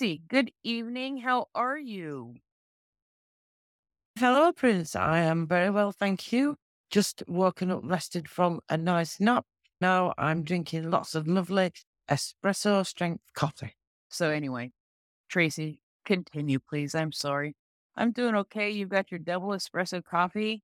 [0.00, 1.18] Tracey, good evening.
[1.18, 2.36] How are you?
[4.18, 4.96] Hello, Prince.
[4.96, 6.56] I am very well, thank you.
[6.90, 9.44] Just woken up, rested from a nice nap.
[9.78, 11.72] Now I'm drinking lots of lovely
[12.10, 13.74] espresso strength coffee.
[14.08, 14.72] So, anyway,
[15.28, 16.94] Tracey, continue, please.
[16.94, 17.54] I'm sorry.
[17.94, 18.70] I'm doing okay.
[18.70, 20.62] You've got your double espresso coffee.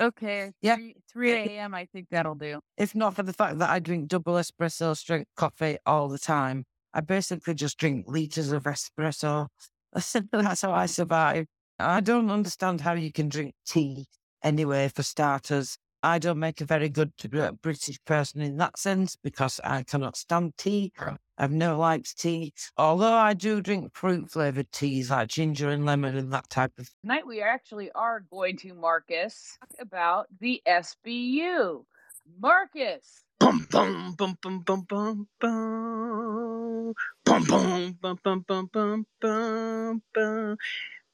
[0.00, 0.50] Okay.
[0.60, 0.74] Yeah.
[0.74, 1.72] 3, 3 a.m.
[1.72, 2.58] I think that'll do.
[2.76, 6.64] If not for the fact that I drink double espresso strength coffee all the time,
[6.94, 9.48] I basically just drink liters of espresso.
[9.92, 11.46] That's how I survive.
[11.78, 14.06] I don't understand how you can drink tea
[14.42, 15.78] anyway, for starters.
[16.04, 20.16] I don't make a very good uh, British person in that sense because I cannot
[20.16, 20.92] stand tea.
[21.38, 26.16] I've no liked tea, although I do drink fruit flavored teas like ginger and lemon
[26.16, 26.90] and that type of.
[27.02, 31.84] Tonight, we actually are going to, Marcus, talk about the SBU.
[32.40, 33.24] Marcus.
[33.42, 36.94] Bum bum bum bum bum bum bum
[37.26, 40.56] bum bum bum bum bum bum bum bum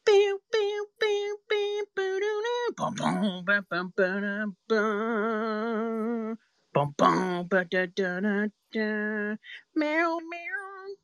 [0.04, 2.74] Pew, pew, pew, pew, boo-doo-doo.
[2.76, 6.38] Bum, bum, ba, bum, ba-da, bum.
[6.74, 9.36] Bum, bum, ba-da-da-da-da.
[9.74, 10.96] Meow, meow.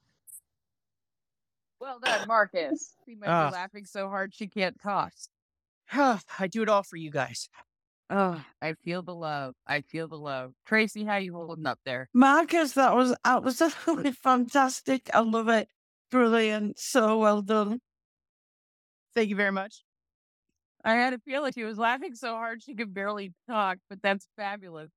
[1.81, 2.97] Well done, Marcus.
[3.07, 3.49] She might Ah.
[3.49, 5.15] be laughing so hard she can't talk.
[5.91, 7.49] I do it all for you guys.
[8.11, 9.55] Oh, I feel the love.
[9.67, 10.53] I feel the love.
[10.67, 12.09] Tracey, how you holding up there?
[12.13, 15.09] Marcus, that was absolutely fantastic.
[15.15, 15.69] I love it.
[16.11, 16.79] Brilliant.
[16.79, 17.81] So well done.
[19.15, 19.83] Thank you very much.
[20.85, 24.29] I had a feeling she was laughing so hard she could barely talk, but that's
[24.37, 24.91] fabulous.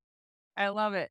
[0.57, 1.09] I love it.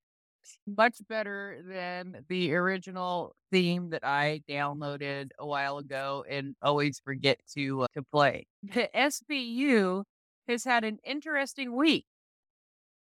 [0.66, 7.40] Much better than the original theme that I downloaded a while ago and always forget
[7.54, 8.46] to uh, to play.
[8.62, 10.04] The SBU
[10.48, 12.06] has had an interesting week,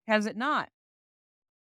[0.07, 0.69] has it not?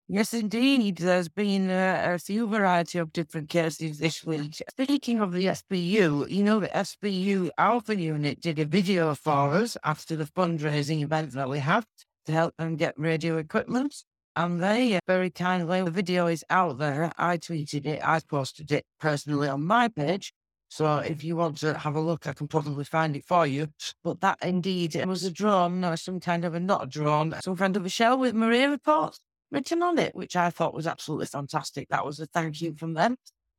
[0.10, 0.98] Yes, indeed.
[0.98, 4.62] There's been uh, a few variety of different cases this week.
[4.70, 9.76] Speaking of the SBU, you know, the SBU Alpha Unit did a video for us
[9.84, 11.84] after the fundraising event that we had
[12.26, 13.94] to help them get radio equipment.
[14.38, 17.12] And they uh, very kindly, the video is out there.
[17.18, 20.32] I tweeted it, I posted it personally on my page.
[20.70, 23.70] So if you want to have a look, I can probably find it for you.
[24.04, 27.56] But that indeed was a drone, or some kind of a not a drone, some
[27.56, 29.20] kind of a shell with Maria reports
[29.50, 31.88] written on it, which I thought was absolutely fantastic.
[31.90, 33.16] That was a thank you from them.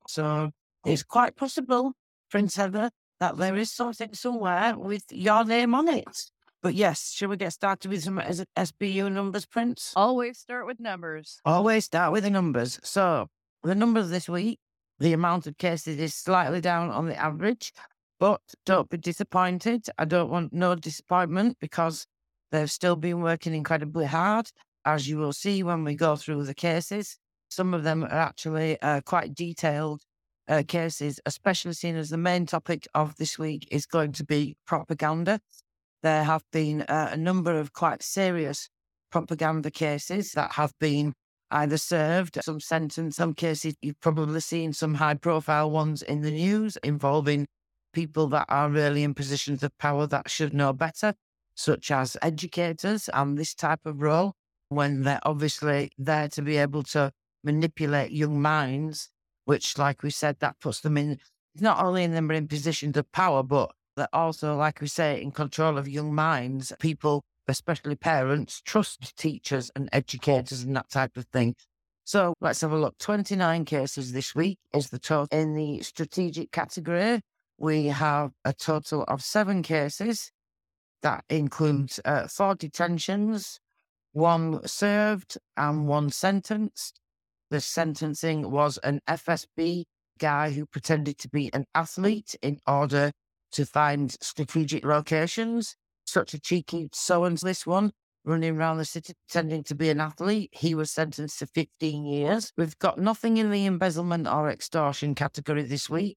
[0.06, 0.50] So
[0.84, 1.92] it's quite possible,
[2.30, 6.30] Prince Heather, that there is something somewhere with your name on it.
[6.62, 9.92] But yes, shall we get started with some SBU numbers, Prince?
[9.96, 11.40] Always start with numbers.
[11.44, 12.80] Always start with the numbers.
[12.82, 13.28] So
[13.62, 14.58] the numbers this week,
[15.00, 17.72] the amount of cases is slightly down on the average,
[18.18, 19.86] but don't be disappointed.
[19.98, 22.06] I don't want no disappointment because
[22.50, 24.50] they've still been working incredibly hard,
[24.84, 27.16] as you will see when we go through the cases.
[27.48, 30.02] Some of them are actually uh, quite detailed
[30.48, 34.56] uh, cases, especially seen as the main topic of this week is going to be
[34.66, 35.40] propaganda.
[36.02, 38.68] There have been uh, a number of quite serious
[39.10, 41.14] propaganda cases that have been
[41.50, 46.30] either served some sentence, some cases you've probably seen some high profile ones in the
[46.30, 47.46] news involving
[47.92, 51.14] people that are really in positions of power that should know better,
[51.54, 54.34] such as educators and this type of role,
[54.68, 57.10] when they're obviously there to be able to
[57.42, 59.08] manipulate young minds,
[59.46, 61.18] which, like we said, that puts them in
[61.60, 65.32] not only in them in positions of power, but they're also, like we say, in
[65.32, 66.72] control of young minds.
[66.78, 71.54] People, especially parents, trust teachers and educators and that type of thing.
[72.04, 72.96] So let's have a look.
[72.98, 75.38] 29 cases this week is the total.
[75.38, 77.20] In the strategic category,
[77.58, 80.30] we have a total of seven cases.
[81.02, 83.60] That includes uh, four detentions,
[84.12, 87.00] one served, and one sentenced.
[87.50, 89.84] The sentencing was an FSB
[90.18, 93.12] guy who pretended to be an athlete in order
[93.52, 95.76] to find strategic locations.
[96.08, 97.92] Such a cheeky so and this one
[98.24, 100.48] running around the city pretending to be an athlete.
[100.52, 102.50] He was sentenced to 15 years.
[102.56, 106.16] We've got nothing in the embezzlement or extortion category this week,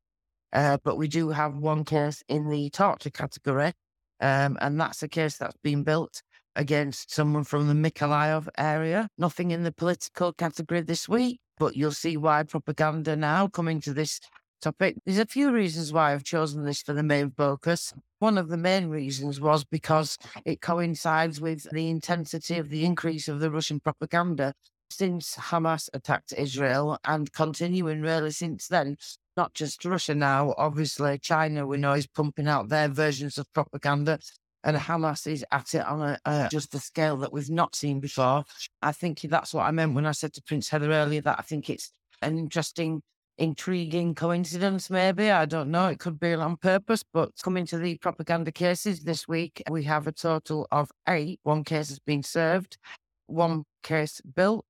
[0.53, 3.73] uh, but we do have one case in the torture category,
[4.21, 6.21] um, and that's a case that's been built
[6.55, 9.09] against someone from the Mykolaiv area.
[9.17, 13.94] Nothing in the political category this week, but you'll see why propaganda now coming to
[13.94, 14.21] this
[14.61, 14.97] topic.
[15.05, 17.93] There's a few reasons why I've chosen this for the main focus.
[18.19, 23.27] One of the main reasons was because it coincides with the intensity of the increase
[23.27, 24.53] of the Russian propaganda
[24.89, 28.97] since Hamas attacked Israel and continuing really since then.
[29.37, 34.19] Not just Russia now, obviously, China, we know, is pumping out their versions of propaganda.
[34.63, 38.43] And Hamas is at it on a, just a scale that we've not seen before.
[38.81, 41.41] I think that's what I meant when I said to Prince Heather earlier that I
[41.41, 41.91] think it's
[42.21, 43.01] an interesting
[43.41, 45.31] intriguing coincidence, maybe.
[45.31, 45.88] I don't know.
[45.88, 47.03] It could be on purpose.
[47.11, 51.39] But coming to the propaganda cases this week, we have a total of eight.
[51.41, 52.77] One case has been served,
[53.25, 54.63] one case built,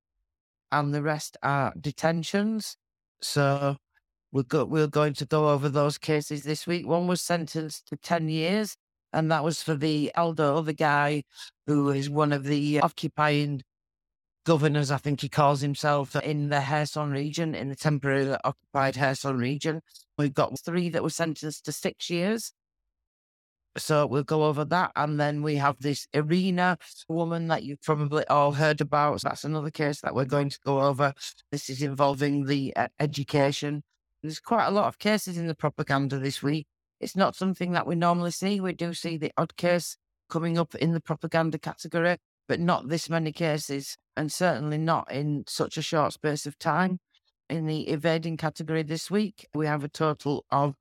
[0.72, 2.76] and the rest are detentions.
[3.20, 3.76] So
[4.32, 6.86] we're, go- we're going to go over those cases this week.
[6.86, 8.74] One was sentenced to 10 years,
[9.12, 11.24] and that was for the Saldo, the guy
[11.66, 13.60] who is one of the occupying
[14.44, 19.38] governors, I think he calls himself, in the Kherson region, in the temporarily occupied Kherson
[19.38, 19.80] region.
[20.18, 22.52] We've got three that were sentenced to six years.
[23.78, 24.92] So we'll go over that.
[24.96, 26.76] And then we have this Irina
[27.08, 29.20] woman that you've probably all heard about.
[29.20, 31.14] So that's another case that we're going to go over.
[31.50, 33.82] This is involving the uh, education.
[34.22, 36.66] There's quite a lot of cases in the propaganda this week.
[37.00, 38.60] It's not something that we normally see.
[38.60, 39.96] We do see the odd case
[40.28, 42.18] coming up in the propaganda category,
[42.48, 46.98] but not this many cases, and certainly not in such a short space of time.
[47.48, 50.74] In the evading category this week, we have a total of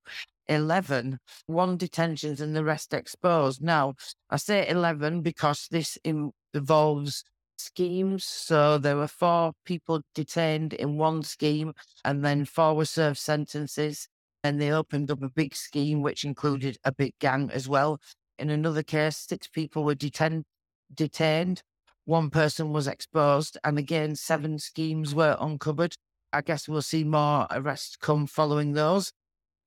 [0.48, 3.62] 11, one detentions and the rest exposed.
[3.62, 3.94] Now,
[4.30, 7.24] I say 11 because this involves
[7.58, 8.26] schemes.
[8.26, 11.74] So there were four people detained in one scheme,
[12.04, 14.08] and then four were served sentences.
[14.44, 18.00] And they opened up a big scheme, which included a big gang as well.
[18.40, 20.46] In another case, six people were detained.
[20.94, 21.64] Detained.
[22.06, 25.96] One person was exposed, and again, seven schemes were uncovered.
[26.34, 29.12] I guess we'll see more arrests come following those.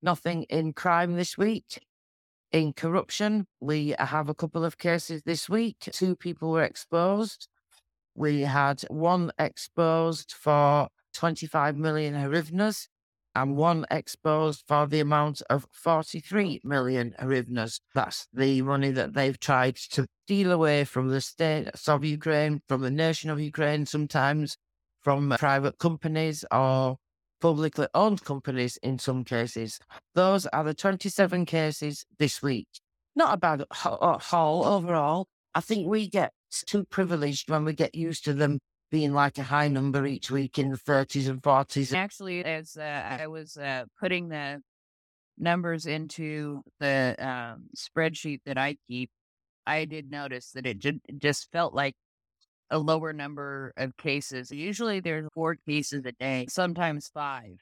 [0.01, 1.83] Nothing in crime this week.
[2.51, 5.77] In corruption, we have a couple of cases this week.
[5.91, 7.47] Two people were exposed.
[8.15, 12.87] We had one exposed for 25 million hryvnias
[13.35, 17.81] and one exposed for the amount of 43 million hryvnias.
[17.93, 22.81] That's the money that they've tried to steal away from the state of Ukraine, from
[22.81, 24.57] the nation of Ukraine, sometimes
[25.03, 26.97] from uh, private companies or
[27.41, 29.79] publicly owned companies in some cases.
[30.15, 32.67] Those are the 27 cases this week.
[33.15, 35.27] Not a bad haul overall.
[35.53, 36.31] I think we get
[36.65, 38.59] too privileged when we get used to them
[38.91, 41.93] being like a high number each week in the 30s and 40s.
[41.93, 44.61] Actually, as uh, I was uh, putting the
[45.37, 49.09] numbers into the um, spreadsheet that I keep,
[49.65, 51.95] I did notice that it ju- just felt like
[52.69, 54.51] a lower number of cases.
[54.51, 57.57] Usually there's four cases a day, sometimes five.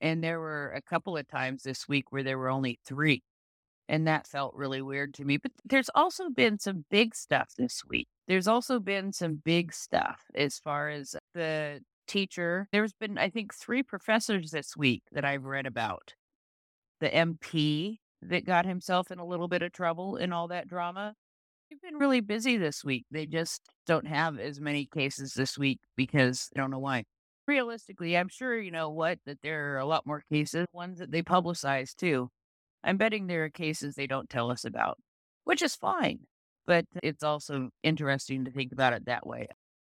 [0.00, 3.22] And there were a couple of times this week where there were only three.
[3.88, 5.36] And that felt really weird to me.
[5.36, 8.08] But there's also been some big stuff this week.
[8.26, 12.68] There's also been some big stuff as far as the teacher.
[12.72, 16.14] There's been, I think, three professors this week that I've read about.
[17.00, 21.14] The MP that got himself in a little bit of trouble in all that drama.
[21.70, 23.04] They've been really busy this week.
[23.10, 27.04] They just don't have as many cases this week because I don't know why.
[27.46, 31.10] Realistically, I'm sure you know what, that there are a lot more cases, ones that
[31.10, 32.30] they publicize too.
[32.82, 34.98] I'm betting there are cases they don't tell us about,
[35.44, 36.20] which is fine.
[36.66, 39.48] But it's also interesting to think about it that way.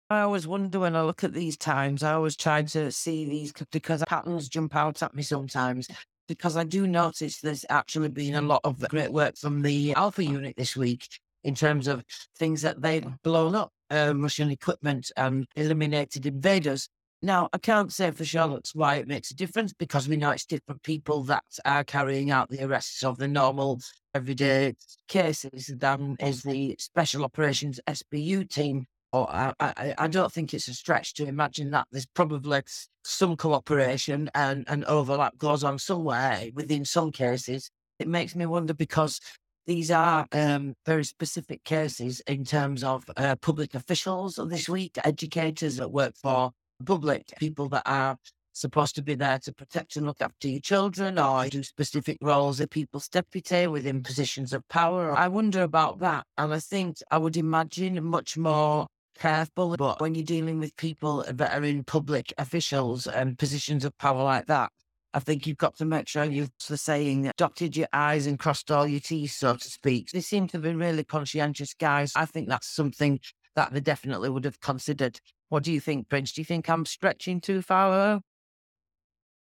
[0.09, 3.51] I always wonder when I look at these times, I always try to see these
[3.71, 5.87] because patterns jump out at me sometimes.
[6.27, 10.23] Because I do notice there's actually been a lot of great work from the Alpha
[10.23, 11.07] unit this week
[11.43, 12.03] in terms of
[12.37, 16.89] things that they've blown up, uh, Russian equipment and eliminated invaders.
[17.25, 20.29] Now, I can't say for sure that's why it makes a difference because we know
[20.29, 23.79] it's different people that are carrying out the arrests of the normal
[24.13, 24.75] everyday
[25.07, 28.85] cases than is the Special Operations SBU team.
[29.11, 32.61] Or I, I, I don't think it's a stretch to imagine that there's probably
[33.03, 37.71] some cooperation and, and overlap goes on somewhere within some cases.
[37.97, 39.19] It makes me wonder because
[39.65, 45.77] these are um, very specific cases in terms of uh, public officials this week, educators
[45.77, 46.51] that work for
[46.83, 48.17] public, people that are
[48.53, 52.59] supposed to be there to protect and look after your children or do specific roles
[52.59, 55.15] of people's deputy within positions of power.
[55.15, 56.25] I wonder about that.
[56.37, 59.75] And I think I would imagine much more careful.
[59.77, 64.23] But when you're dealing with people that are in public officials and positions of power
[64.23, 64.71] like that,
[65.13, 68.69] I think you've got to make sure you've the saying dotted your I's and crossed
[68.69, 70.11] all your T's, so to speak.
[70.11, 72.11] They seem to be really conscientious guys.
[72.15, 73.19] I think that's something
[73.55, 76.31] that they definitely would have considered what do you think, Prince?
[76.31, 78.21] Do you think I'm stretching too far?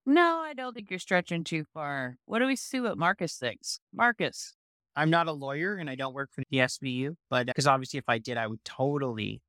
[0.06, 2.18] No, I don't think you're stretching too far.
[2.26, 3.80] What do we see what Marcus thinks?
[3.92, 4.54] Marcus.
[4.96, 7.99] I'm not a lawyer and I don't work for the SBU, but uh, because obviously
[7.99, 9.40] if I did, I would totally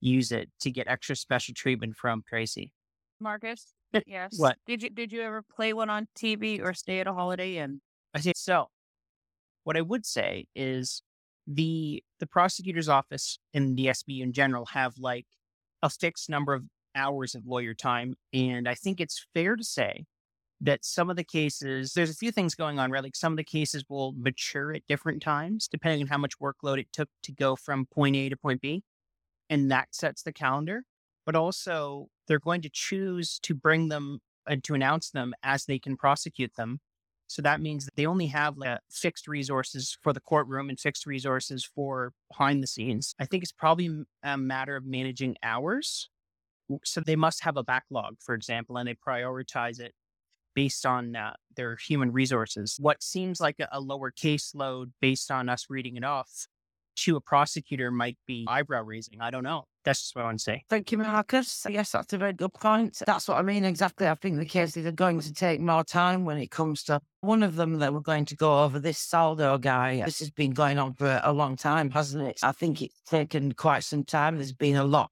[0.00, 2.72] use it to get extra special treatment from Tracey.
[3.20, 4.38] Marcus, eh, yes.
[4.38, 4.56] What?
[4.66, 7.80] Did you did you ever play one on TV or stay at a Holiday Inn?
[8.14, 8.68] I say so.
[9.64, 11.02] What I would say is
[11.46, 15.26] the the prosecutor's office and the SBU in general have like
[15.86, 16.64] a fixed number of
[16.96, 18.14] hours of lawyer time.
[18.32, 20.04] And I think it's fair to say
[20.60, 23.04] that some of the cases, there's a few things going on, right?
[23.04, 26.80] Like some of the cases will mature at different times, depending on how much workload
[26.80, 28.82] it took to go from point A to point B.
[29.48, 30.82] And that sets the calendar.
[31.24, 35.78] But also, they're going to choose to bring them and to announce them as they
[35.78, 36.80] can prosecute them.
[37.28, 41.06] So that means that they only have like fixed resources for the courtroom and fixed
[41.06, 43.14] resources for behind the scenes.
[43.18, 46.08] I think it's probably a matter of managing hours.
[46.84, 49.92] So they must have a backlog, for example, and they prioritize it
[50.54, 52.76] based on uh, their human resources.
[52.80, 56.46] What seems like a, a lower caseload based on us reading it off
[56.96, 59.20] to a prosecutor might be eyebrow raising.
[59.20, 59.64] I don't know.
[59.84, 60.64] That's just what I want to say.
[60.68, 61.64] Thank you, Marcus.
[61.68, 63.00] Yes, that's a very good point.
[63.06, 64.08] That's what I mean exactly.
[64.08, 67.44] I think the cases are going to take more time when it comes to one
[67.44, 68.80] of them that we're going to go over.
[68.80, 72.40] This Saldo guy, this has been going on for a long time, hasn't it?
[72.42, 74.36] I think it's taken quite some time.
[74.36, 75.10] There's been a lot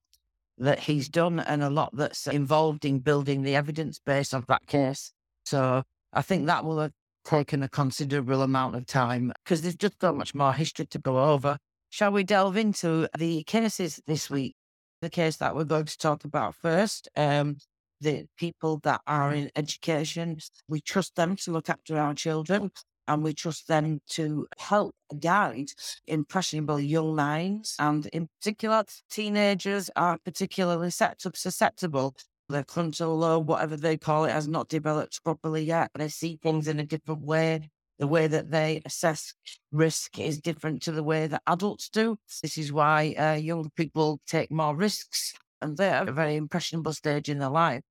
[0.57, 4.65] that he's done and a lot that's involved in building the evidence base of that
[4.67, 5.11] case.
[5.45, 6.93] So I think that will have
[7.25, 11.31] taken a considerable amount of time because there's just so much more history to go
[11.31, 11.57] over.
[11.95, 14.57] Shall we delve into the cases this week?
[15.01, 17.55] The case that we're going to talk about first, um,
[18.01, 22.71] the people that are in education, we trust them to look after our children
[23.07, 25.69] and we trust them to help guide
[26.05, 27.77] impressionable young minds.
[27.79, 32.13] And in particular, teenagers are particularly set up susceptible
[32.49, 35.91] their frontal lobe, whatever they call it, has not developed properly yet.
[35.95, 37.69] They see things in a different way.
[37.97, 39.33] The way that they assess
[39.71, 42.17] risk is different to the way that adults do.
[42.41, 47.29] This is why uh, young people take more risks and they're a very impressionable stage
[47.29, 47.81] in their life.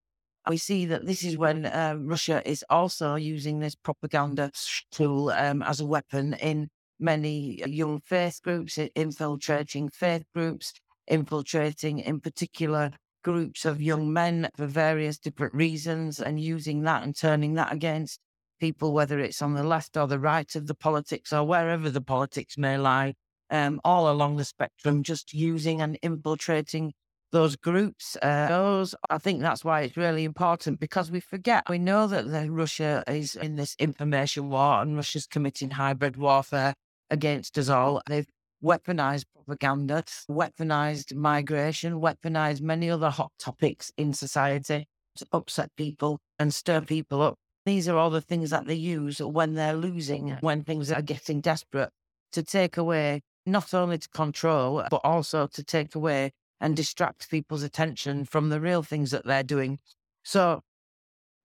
[0.49, 4.51] We see that this is when um, Russia is also using this propaganda
[4.91, 6.69] tool um, as a weapon in
[7.01, 10.75] many young faith groups, infiltrating faith groups,
[11.07, 12.91] infiltrating in particular
[13.23, 18.21] groups of young men for various different reasons and using that and turning that against
[18.59, 22.01] people, whether it's on the left or the right of the politics or wherever the
[22.01, 23.15] politics may lie,
[23.51, 26.93] um, all along the spectrum, just using and infiltrating
[27.33, 28.17] those groups.
[28.23, 31.69] Uh, those, I think that's why it's really important because we forget.
[31.69, 36.75] We know that the, Russia is in this information war and Russia's committing hybrid warfare
[37.11, 38.01] against us all.
[38.09, 38.29] They've
[38.63, 46.55] weaponized propaganda, weaponized migration, weaponized many other hot topics in society to upset people and
[46.55, 47.37] stir people up.
[47.67, 51.41] These are all the things that they use when they're losing, when things are getting
[51.41, 51.91] desperate
[52.33, 57.63] to take away, not only to control, but also to take away and distract people's
[57.63, 59.79] attention from the real things that they're doing.
[60.23, 60.63] So,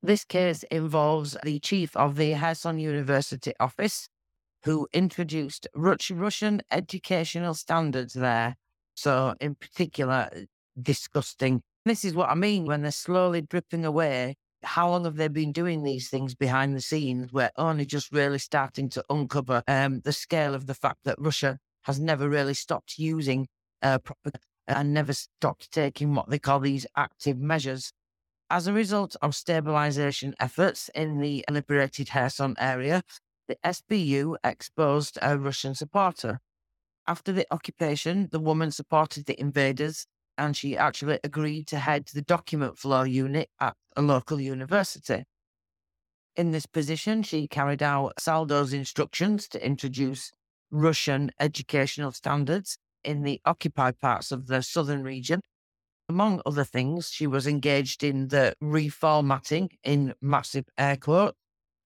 [0.01, 4.07] this case involves the chief of the Kherson University office,
[4.63, 8.55] who introduced Russian educational standards there.
[8.95, 10.29] So, in particular,
[10.81, 11.61] disgusting.
[11.85, 14.35] This is what I mean when they're slowly dripping away.
[14.63, 17.31] How long have they been doing these things behind the scenes?
[17.31, 21.59] We're only just really starting to uncover um, the scale of the fact that Russia
[21.83, 23.47] has never really stopped using
[23.81, 27.91] uh, propaganda and never stopped taking what they call these active measures.
[28.49, 33.03] As a result of stabilization efforts in the liberated Kherson area,
[33.47, 36.39] the SBU exposed a Russian supporter.
[37.07, 40.05] After the occupation, the woman supported the invaders
[40.39, 45.25] and she actually agreed to head the document flow unit at a local university.
[46.35, 50.31] In this position, she carried out Saldo's instructions to introduce
[50.71, 55.41] Russian educational standards in the occupied parts of the southern region.
[56.07, 61.35] Among other things, she was engaged in the reformatting in massive air quotes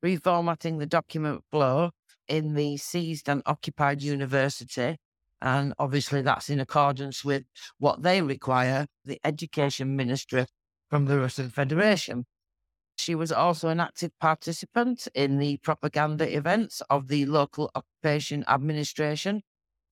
[0.03, 1.91] reformatting the document flow
[2.27, 4.98] in the seized and occupied university.
[5.44, 7.44] And obviously, that's in accordance with
[7.78, 10.48] what they require, the education ministry
[10.90, 12.26] from the Russian Federation.
[12.98, 19.42] She was also an active participant in the propaganda events of the local occupation administration.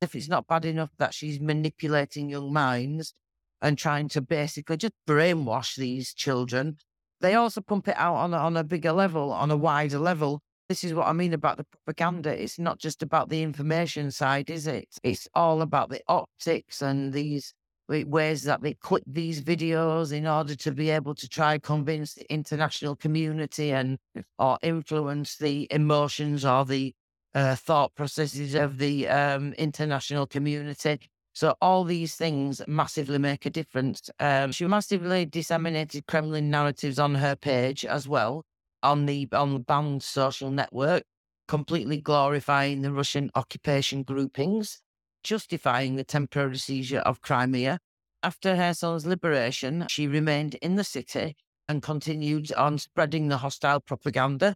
[0.01, 3.13] If it's not bad enough that she's manipulating young minds
[3.61, 6.77] and trying to basically just brainwash these children
[7.21, 10.41] they also pump it out on a, on a bigger level, on a wider level.
[10.71, 12.29] This is what I mean about the propaganda.
[12.29, 14.87] It's not just about the information side, is it?
[15.03, 17.53] It's all about the optics and these
[17.89, 22.25] ways that they clip these videos in order to be able to try convince the
[22.33, 23.97] international community and
[24.39, 26.93] or influence the emotions or the
[27.35, 31.01] uh, thought processes of the um, international community.
[31.33, 34.09] So all these things massively make a difference.
[34.21, 38.45] Um, she massively disseminated Kremlin narratives on her page as well
[38.83, 41.03] on the on banned social network,
[41.47, 44.79] completely glorifying the Russian occupation groupings,
[45.23, 47.79] justifying the temporary seizure of Crimea.
[48.23, 51.35] After Kherson's liberation, she remained in the city
[51.67, 54.55] and continued on spreading the hostile propaganda.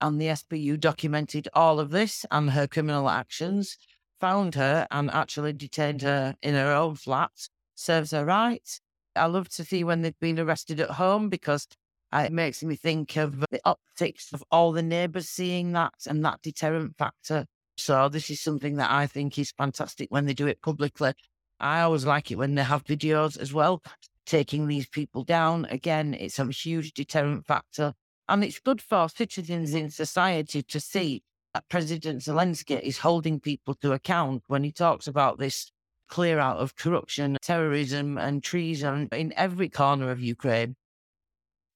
[0.00, 3.76] And the SBU documented all of this and her criminal actions,
[4.20, 7.32] found her and actually detained her in her own flat.
[7.74, 8.68] Serves her right.
[9.14, 11.66] I love to see when they've been arrested at home because
[12.12, 16.24] Uh, it makes me think of the optics of all the neighbours seeing that and
[16.24, 17.44] that deterrent factor.
[17.76, 21.12] So this is something that I think is fantastic when they do it publicly.
[21.60, 23.82] I always like it when they have videos as well,
[24.26, 25.66] taking these people down.
[25.66, 27.94] Again, it's a huge deterrent factor.
[28.28, 31.22] And it's good for citizens in society to see
[31.54, 35.70] that President Zelensky is holding people to account when he talks about this
[36.08, 40.74] clear out of corruption, terrorism, and treason in every corner of Ukraine.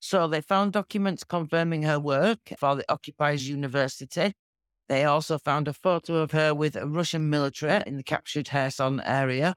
[0.04, 4.34] So they found documents confirming her work for the Occupiers University.
[4.88, 9.00] They also found a photo of her with a Russian military in the captured Kherson
[9.04, 9.54] area,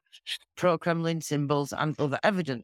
[0.56, 2.64] pro Kremlin symbols, and other evidence.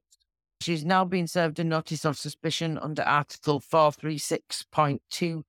[0.61, 5.43] She's now been served a notice of suspicion under Article 436.2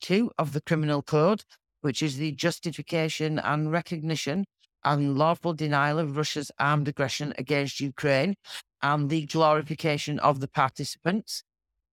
[0.00, 1.44] 2 of the Criminal Code,
[1.80, 4.44] which is the justification and recognition
[4.84, 8.34] and lawful denial of Russia's armed aggression against Ukraine
[8.82, 11.42] and the glorification of the participants.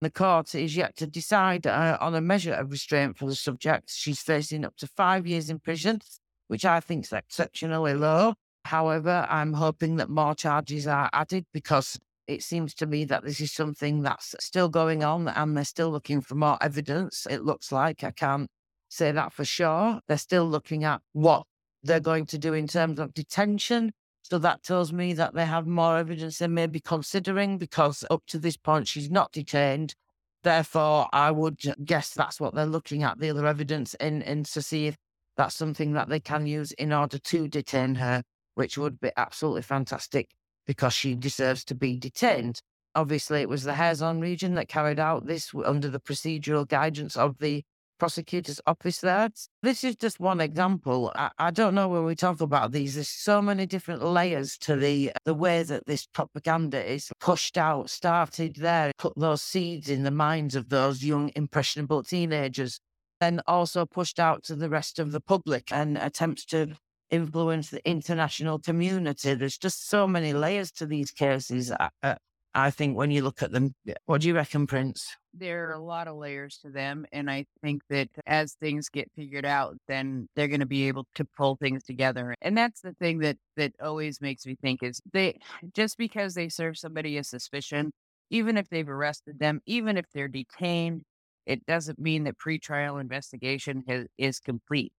[0.01, 3.91] The court is yet to decide uh, on a measure of restraint for the subject.
[3.91, 6.01] She's facing up to five years in prison,
[6.47, 8.33] which I think is exceptionally low.
[8.65, 13.39] However, I'm hoping that more charges are added because it seems to me that this
[13.41, 17.27] is something that's still going on and they're still looking for more evidence.
[17.29, 18.49] It looks like I can't
[18.89, 19.99] say that for sure.
[20.07, 21.43] They're still looking at what
[21.83, 23.91] they're going to do in terms of detention,
[24.31, 28.23] so that tells me that they have more evidence they may be considering because up
[28.27, 29.93] to this point she's not detained.
[30.41, 34.61] Therefore, I would guess that's what they're looking at, the other evidence in, in to
[34.61, 34.95] see if
[35.35, 38.23] that's something that they can use in order to detain her,
[38.55, 40.29] which would be absolutely fantastic
[40.65, 42.61] because she deserves to be detained.
[42.95, 47.37] Obviously, it was the Kherson region that carried out this under the procedural guidance of
[47.39, 47.65] the
[48.01, 49.29] prosecutor's office there.
[49.61, 51.11] This is just one example.
[51.13, 54.75] I, I, don't know when we talk about these, there's so many different layers to
[54.75, 60.01] the the way that this propaganda is pushed out, started there, put those seeds in
[60.01, 62.79] the minds of those young, impressionable teenagers,
[63.19, 66.75] then also pushed out to the rest of the public and attempts to
[67.11, 69.35] influence the international community.
[69.35, 71.71] There's just so many layers to these cases.
[71.71, 72.15] I,
[72.53, 73.73] I think when you look at them,
[74.05, 75.15] what do you reckon, Prince?
[75.33, 77.05] there are a lot of layers to them.
[77.11, 81.07] And I think that as things get figured out, then they're going to be able
[81.15, 82.35] to pull things together.
[82.41, 85.39] And that's the thing that, that always makes me think is they,
[85.73, 87.91] just because they serve somebody a suspicion,
[88.29, 91.03] even if they've arrested them, even if they're detained,
[91.45, 94.93] it doesn't mean that pretrial investigation has, is complete.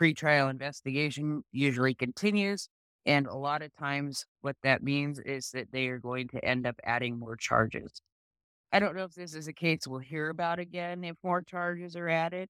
[0.00, 2.68] Pretrial investigation usually continues.
[3.06, 6.66] And a lot of times, what that means is that they are going to end
[6.66, 8.02] up adding more charges.
[8.72, 11.96] I don't know if this is a case we'll hear about again if more charges
[11.96, 12.48] are added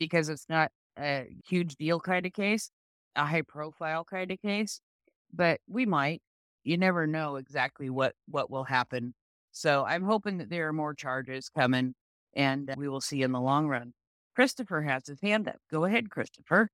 [0.00, 2.70] because it's not a huge deal kind of case,
[3.14, 4.80] a high profile kind of case,
[5.32, 6.20] but we might.
[6.64, 9.14] You never know exactly what what will happen.
[9.52, 11.94] So I'm hoping that there are more charges coming
[12.34, 13.92] and we will see in the long run.
[14.34, 15.56] Christopher has his hand up.
[15.70, 16.68] Go ahead, Christopher.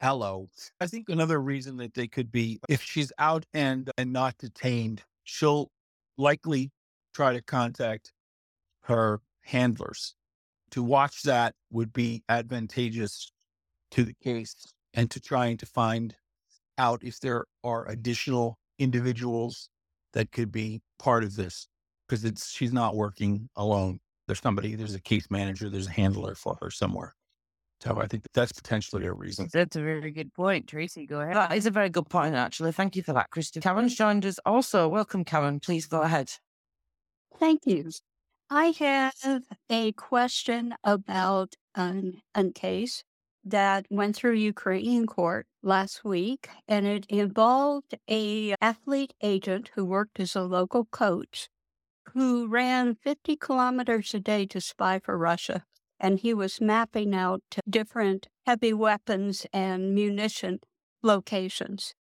[0.00, 0.48] Hello.
[0.80, 5.02] I think another reason that they could be if she's out and and not detained,
[5.24, 5.70] she'll
[6.18, 6.70] likely
[7.14, 8.12] try to contact
[8.82, 10.14] her handlers.
[10.72, 13.30] To watch that would be advantageous
[13.92, 14.56] to the case
[14.92, 16.16] and to trying to find
[16.78, 19.68] out if there are additional individuals
[20.12, 21.68] that could be part of this
[22.08, 24.00] because it's she's not working alone.
[24.26, 27.14] There's somebody, there's a case manager, there's a handler for her somewhere.
[27.84, 29.48] So I think that's potentially a reason.
[29.52, 30.66] That's a very good point.
[30.68, 31.36] Tracey, go ahead.
[31.36, 32.72] That is a very good point, actually.
[32.72, 33.60] Thank you for that, Christy.
[33.60, 34.88] Karen's joined us also.
[34.88, 35.60] Welcome, Karen.
[35.60, 36.30] Please go ahead.
[37.38, 37.90] Thank you.
[38.50, 43.04] I have a question about an, a case
[43.44, 50.20] that went through Ukrainian court last week, and it involved a athlete agent who worked
[50.20, 51.48] as a local coach
[52.12, 55.64] who ran 50 kilometers a day to spy for Russia.
[56.00, 60.60] And he was mapping out different heavy weapons and munition
[61.02, 61.94] locations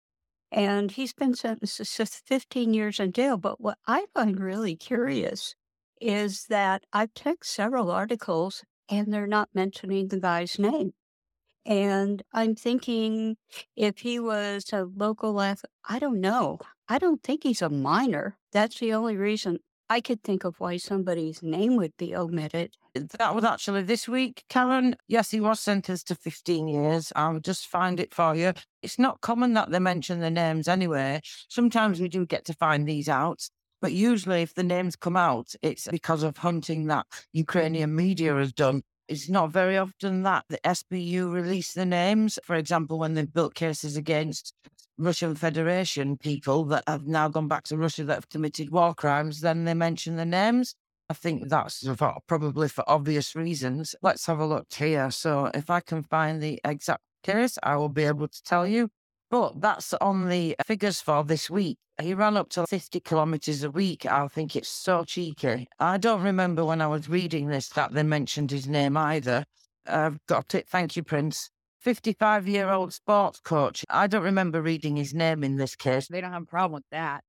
[0.51, 3.37] and he's been sentenced to 15 years in jail.
[3.37, 5.55] But what I find really curious
[5.99, 10.93] is that I've checked several articles and they're not mentioning the guy's name.
[11.65, 13.37] And I'm thinking
[13.75, 16.59] if he was a local I don't know.
[16.89, 18.37] I don't think he's a minor.
[18.51, 19.59] That's the only reason
[19.93, 22.73] I could think of why somebody's name would be omitted.
[23.19, 24.95] That was actually this week, Karen.
[25.07, 27.13] Yes, he was sentenced to 15 years.
[27.15, 28.53] I'll just find it for you.
[28.81, 31.21] It's not common that they mention the names anyway.
[31.47, 33.47] Sometimes we do get to find these out.
[33.83, 38.51] But usually, if the names come out, it's because of hunting that Ukrainian media has
[38.51, 38.81] done.
[39.07, 42.39] It's not very often that the SBU release the names.
[42.43, 44.55] For example, when they've built cases against
[44.97, 49.41] Russian Federation people that have now gone back to Russia that have committed war crimes,
[49.41, 50.75] then they mention the names.
[51.09, 53.95] I think that's for, probably for obvious reasons.
[54.01, 55.11] Let's have a look here.
[55.11, 58.89] So, if I can find the exact case, I will be able to tell you.
[59.29, 61.77] But that's on the figures for this week.
[62.01, 64.05] He ran up to 50 kilometres a week.
[64.05, 65.67] I think it's so cheeky.
[65.79, 69.45] I don't remember when I was reading this that they mentioned his name either.
[69.87, 70.67] I've got it.
[70.67, 71.49] Thank you, Prince.
[71.83, 73.83] 55 year old sports coach.
[73.89, 76.07] I don't remember reading his name in this case.
[76.07, 77.23] They don't have a problem with that.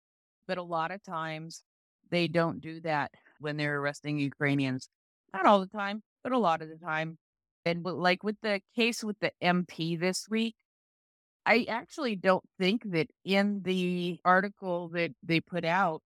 [0.47, 1.63] But a lot of times
[2.11, 4.89] they don't do that when they're arresting Ukrainians.
[5.33, 7.19] Not all the time, but a lot of the time.
[7.65, 10.55] And like with the case with the MP this week,
[11.47, 16.01] I actually don't think that in the article that they put out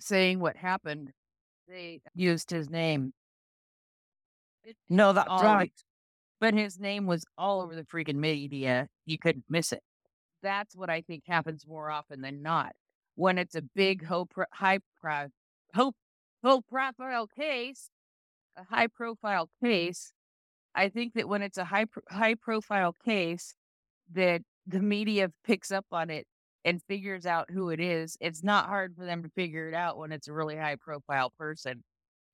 [0.00, 1.12] saying what happened,
[1.68, 3.12] they used his name.
[4.90, 5.72] No, that's all- right.
[6.40, 8.88] But his name was all over the freaking media.
[9.06, 9.82] You couldn't miss it.
[10.42, 12.72] That's what I think happens more often than not.
[13.14, 14.06] When it's a big
[14.52, 15.28] high pro-
[15.74, 15.94] ho-
[16.42, 17.88] profile case,
[18.56, 20.12] a high profile case,
[20.74, 23.54] I think that when it's a high high profile case,
[24.12, 26.26] that the media picks up on it
[26.64, 28.16] and figures out who it is.
[28.20, 31.32] It's not hard for them to figure it out when it's a really high profile
[31.38, 31.82] person.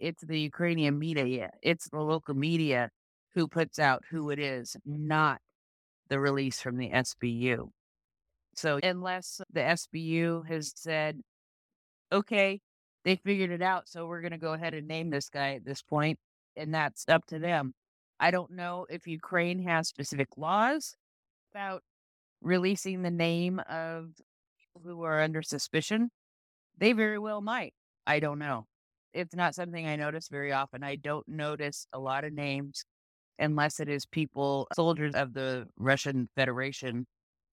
[0.01, 1.51] It's the Ukrainian media.
[1.63, 2.91] It's the local media
[3.35, 5.41] who puts out who it is, not
[6.09, 7.71] the release from the SBU.
[8.55, 11.21] So unless the SBU has said,
[12.13, 12.61] okay,
[13.05, 15.65] they figured it out, so we're going to go ahead and name this guy at
[15.65, 16.19] this point,
[16.57, 17.73] and that's up to them.
[18.21, 20.95] I don't know if Ukraine has specific laws
[21.53, 21.83] about
[22.43, 24.11] releasing the name of
[24.59, 26.11] people who are under suspicion.
[26.79, 27.75] They very well might.
[28.07, 28.67] I don't know.
[29.13, 30.85] It's not something I notice very often.
[30.85, 32.85] I don't notice a lot of names
[33.39, 37.07] unless it is people, soldiers of the Russian Federation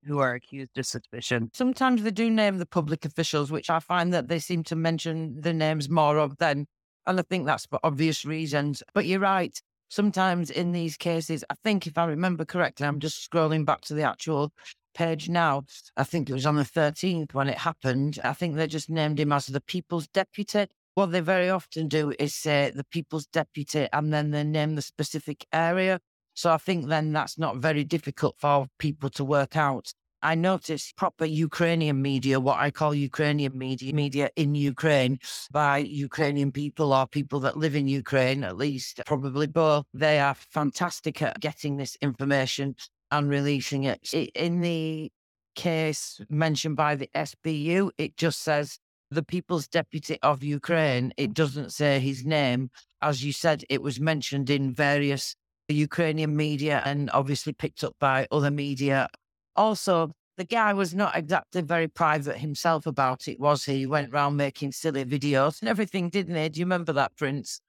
[0.05, 1.49] who are accused of suspicion.
[1.53, 5.41] Sometimes they do name the public officials, which I find that they seem to mention
[5.41, 6.67] the names more of then.
[7.05, 8.83] And I think that's for obvious reasons.
[8.93, 9.59] But you're right.
[9.89, 13.93] Sometimes in these cases, I think if I remember correctly, I'm just scrolling back to
[13.93, 14.53] the actual
[14.93, 15.63] page now.
[15.97, 18.19] I think it was on the 13th when it happened.
[18.23, 20.67] I think they just named him as the People's Deputy.
[20.99, 24.81] What they very often do is say the People's Deputy and then they name the
[24.81, 26.01] specific area.
[26.33, 29.93] So I think then that's not very difficult for people to work out.
[30.21, 35.19] I noticed proper Ukrainian media, what I call Ukrainian media, media in Ukraine
[35.53, 39.85] by Ukrainian people or people that live in Ukraine, at least, probably both.
[39.93, 42.75] They are fantastic at getting this information
[43.09, 44.13] and releasing it.
[44.35, 45.13] In the
[45.55, 48.79] case mentioned by the SBU, it just says
[49.11, 51.13] the People's Deputy of Ukraine.
[51.17, 52.69] It doesn't say his name.
[53.01, 55.35] As you said, it was mentioned in various
[55.73, 59.07] Ukrainian media and obviously picked up by other media.
[59.55, 63.79] Also, the guy was not exactly very private himself about it, was he?
[63.79, 66.49] He went around making silly videos and everything, didn't he?
[66.49, 67.61] Do you remember that, Prince?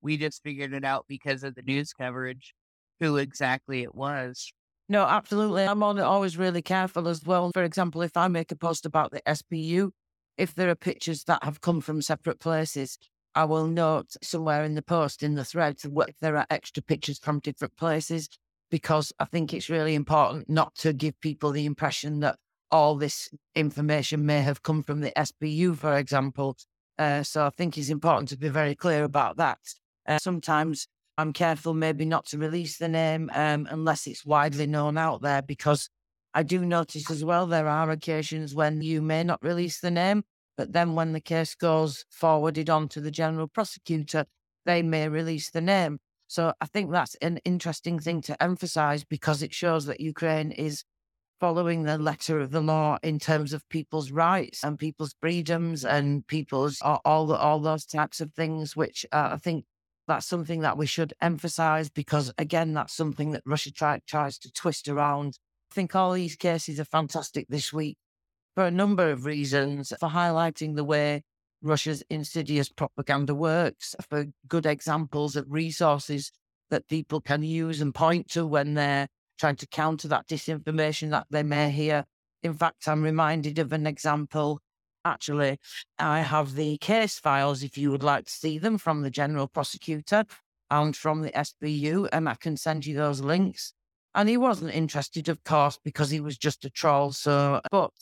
[0.00, 2.54] We just figured it out because of the news coverage,
[3.00, 4.52] who exactly it was.
[4.88, 5.64] No, absolutely.
[5.64, 7.50] I'm al- always really careful as well.
[7.52, 9.90] For example, if I make a post about the SBU,
[10.38, 12.98] if there are pictures that have come from separate places,
[13.34, 17.18] I will note somewhere in the post, in the thread, if there are extra pictures
[17.18, 18.28] from different places,
[18.70, 22.36] because I think it's really important not to give people the impression that
[22.70, 26.56] all this information may have come from the SBU, for example.
[26.98, 29.58] Uh, so I think it's important to be very clear about that.
[30.06, 34.96] Uh, sometimes I'm careful maybe not to release the name um, unless it's widely known
[34.96, 35.88] out there because
[36.34, 40.24] I do notice as well there are occasions when you may not release the name,
[40.56, 44.26] but then when the case goes forwarded on to the general prosecutor,
[44.66, 45.98] they may release the name.
[46.26, 50.84] So I think that's an interesting thing to emphasize because it shows that Ukraine is
[51.40, 56.26] following the letter of the law in terms of people's rights and people's freedoms and
[56.26, 59.64] people's all the, all those types of things, which uh, I think
[60.06, 64.52] that's something that we should emphasize because again, that's something that Russia try, tries to
[64.52, 65.38] twist around.
[65.70, 67.98] I think all these cases are fantastic this week
[68.54, 71.22] for a number of reasons, for highlighting the way
[71.62, 76.32] Russia's insidious propaganda works, for good examples of resources
[76.70, 81.26] that people can use and point to when they're trying to counter that disinformation that
[81.30, 82.04] they may hear.
[82.42, 84.60] In fact, I'm reminded of an example.
[85.04, 85.58] Actually,
[85.98, 89.48] I have the case files if you would like to see them from the general
[89.48, 90.24] prosecutor
[90.70, 93.72] and from the SBU, and I can send you those links.
[94.18, 97.12] And he wasn't interested, of course, because he was just a troll.
[97.12, 97.92] So, but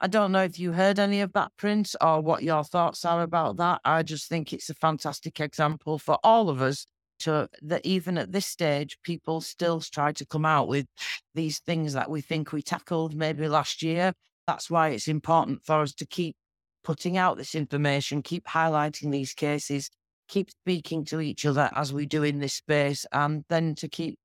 [0.00, 3.22] I don't know if you heard any of that, Prince, or what your thoughts are
[3.22, 3.80] about that.
[3.84, 6.86] I just think it's a fantastic example for all of us
[7.18, 10.86] to that even at this stage, people still try to come out with
[11.34, 14.12] these things that we think we tackled maybe last year.
[14.46, 16.36] That's why it's important for us to keep
[16.84, 19.90] putting out this information, keep highlighting these cases,
[20.28, 24.16] keep speaking to each other as we do in this space, and then to keep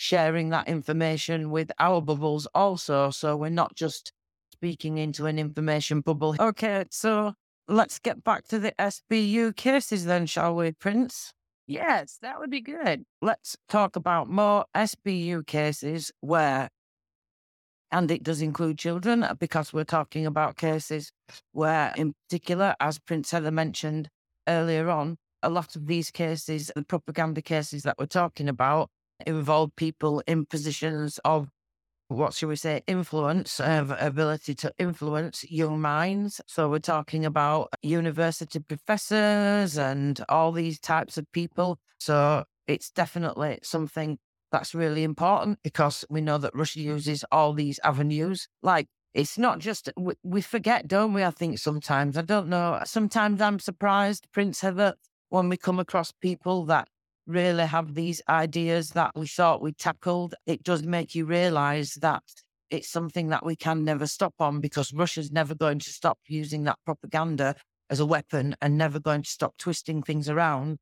[0.00, 3.10] sharing that information with our bubbles also.
[3.10, 4.12] So we're not just
[4.52, 6.36] speaking into an information bubble.
[6.38, 7.32] Okay, so
[7.66, 11.32] let's get back to the SBU cases then, shall we, Prince?
[11.66, 13.06] Yes, that would be good.
[13.20, 16.68] Let's talk about more SBU cases where,
[17.90, 21.10] and it does include children uh, because we're talking about cases
[21.50, 24.10] where, in particular, as Prince Heather mentioned
[24.46, 28.90] earlier on, a lot of these cases, the propaganda cases that we're talking about,
[29.26, 31.48] involve people in positions of
[32.08, 36.40] what should we say, influence, uh, ability to influence young minds.
[36.46, 41.78] So we're talking about university professors and all these types of people.
[41.98, 44.18] So it's definitely something
[44.50, 48.48] that's really important because we know that Russia uses all these avenues.
[48.62, 51.22] Like it's not just, we, we forget, don't we?
[51.24, 52.80] I think sometimes, I don't know.
[52.86, 54.94] Sometimes I'm surprised, Prince Heather,
[55.28, 56.88] when we come across people that
[57.28, 62.22] really have these ideas that we thought we tackled, it does make you realize that
[62.70, 66.64] it's something that we can never stop on because Russia's never going to stop using
[66.64, 67.54] that propaganda
[67.90, 70.78] as a weapon and never going to stop twisting things around.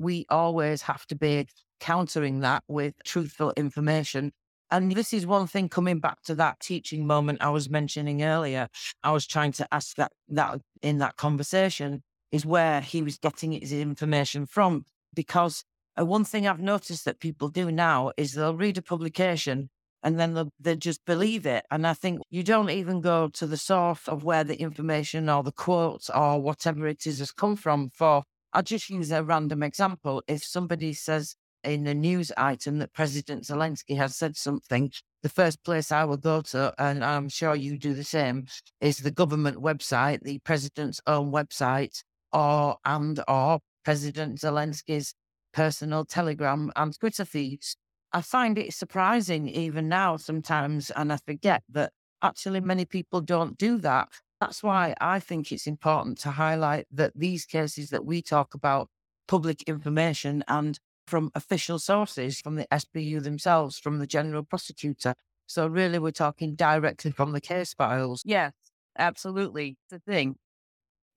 [0.00, 1.46] We always have to be
[1.80, 4.32] countering that with truthful information.
[4.70, 8.68] And this is one thing coming back to that teaching moment I was mentioning earlier.
[9.02, 13.52] I was trying to ask that that in that conversation is where he was getting
[13.52, 14.84] his information from
[15.14, 15.64] because
[16.06, 19.70] one thing I've noticed that people do now is they'll read a publication
[20.02, 21.64] and then they just believe it.
[21.70, 25.42] And I think you don't even go to the source of where the information or
[25.42, 27.90] the quotes or whatever it is has come from.
[27.90, 30.22] For I'll just use a random example.
[30.28, 31.34] If somebody says
[31.64, 36.16] in a news item that President Zelensky has said something, the first place I will
[36.16, 38.46] go to, and I'm sure you do the same,
[38.80, 45.14] is the government website, the president's own website, or and or President Zelensky's
[45.52, 47.76] personal Telegram and Twitter feeds.
[48.12, 53.58] I find it surprising even now sometimes, and I forget that actually many people don't
[53.58, 54.08] do that.
[54.40, 58.88] That's why I think it's important to highlight that these cases that we talk about,
[59.26, 65.14] public information and from official sources, from the SBU themselves, from the general prosecutor.
[65.46, 68.22] So really, we're talking directly from the case files.
[68.24, 68.52] Yes,
[68.98, 69.76] absolutely.
[69.90, 70.36] The thing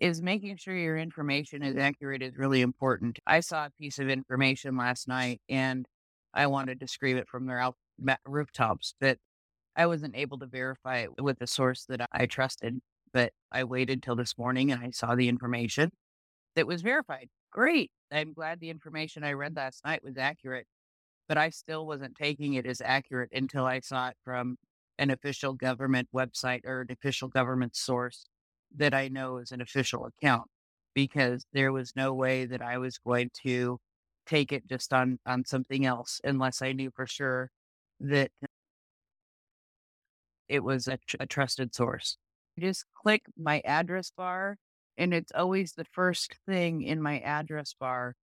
[0.01, 3.19] is making sure your information is accurate is really important.
[3.27, 5.87] I saw a piece of information last night and
[6.33, 7.71] I wanted to scream it from their
[8.25, 9.19] rooftops, but
[9.75, 12.79] I wasn't able to verify it with the source that I trusted.
[13.13, 15.91] But I waited till this morning and I saw the information
[16.55, 17.29] that was verified.
[17.51, 17.91] Great.
[18.11, 20.65] I'm glad the information I read last night was accurate,
[21.27, 24.57] but I still wasn't taking it as accurate until I saw it from
[24.97, 28.25] an official government website or an official government source
[28.77, 30.47] that I know is an official account
[30.93, 33.79] because there was no way that I was going to
[34.25, 37.49] take it just on on something else unless I knew for sure
[37.99, 38.31] that
[40.47, 42.17] it was a, tr- a trusted source.
[42.59, 44.57] just click my address bar
[44.97, 48.15] and it's always the first thing in my address bar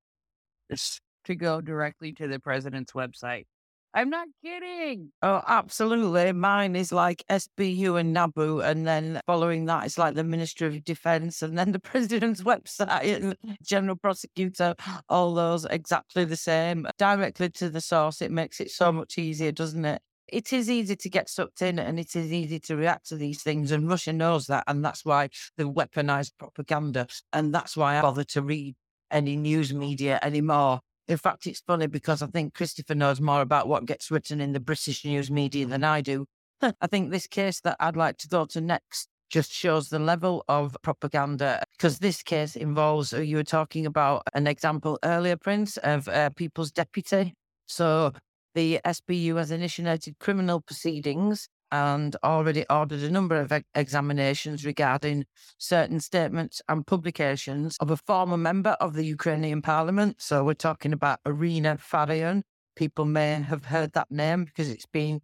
[0.69, 3.47] is to go directly to the president's website.
[3.95, 5.13] I'm not kidding.
[5.23, 6.33] Oh, absolutely.
[6.33, 8.65] Mine is like SBU and NABU.
[8.65, 13.17] And then following that, it's like the Ministry of Defense and then the President's website
[13.17, 14.75] and General Prosecutor,
[15.09, 16.87] all those exactly the same.
[16.99, 18.21] Directly to the source.
[18.21, 20.03] It makes it so much easier, doesn't it?
[20.29, 23.43] It is easy to get sucked in and it is easy to react to these
[23.43, 23.73] things.
[23.73, 24.65] And Russia knows that.
[24.67, 27.07] And that's why they weaponized propaganda.
[27.33, 28.77] And that's why I bother to read
[29.11, 33.67] any news media anymore in fact, it's funny because I think Christopher knows more about
[33.67, 36.27] what gets written in the British news media than I do.
[36.63, 40.45] I think this case that I'd like to go to next just shows the level
[40.49, 45.77] of propaganda because this case involves, uh, you were talking about an example earlier, Prince,
[45.79, 47.35] of uh, People's Deputy.
[47.67, 48.13] So
[48.55, 55.27] the SBU has initiated criminal proceedings and already ordered a number of examinations regarding
[55.59, 60.17] certain statements and publications of a former member of the Ukrainian parliament.
[60.19, 62.43] So we're talking about Irina Farion.
[62.77, 65.21] People may have heard that name because it's been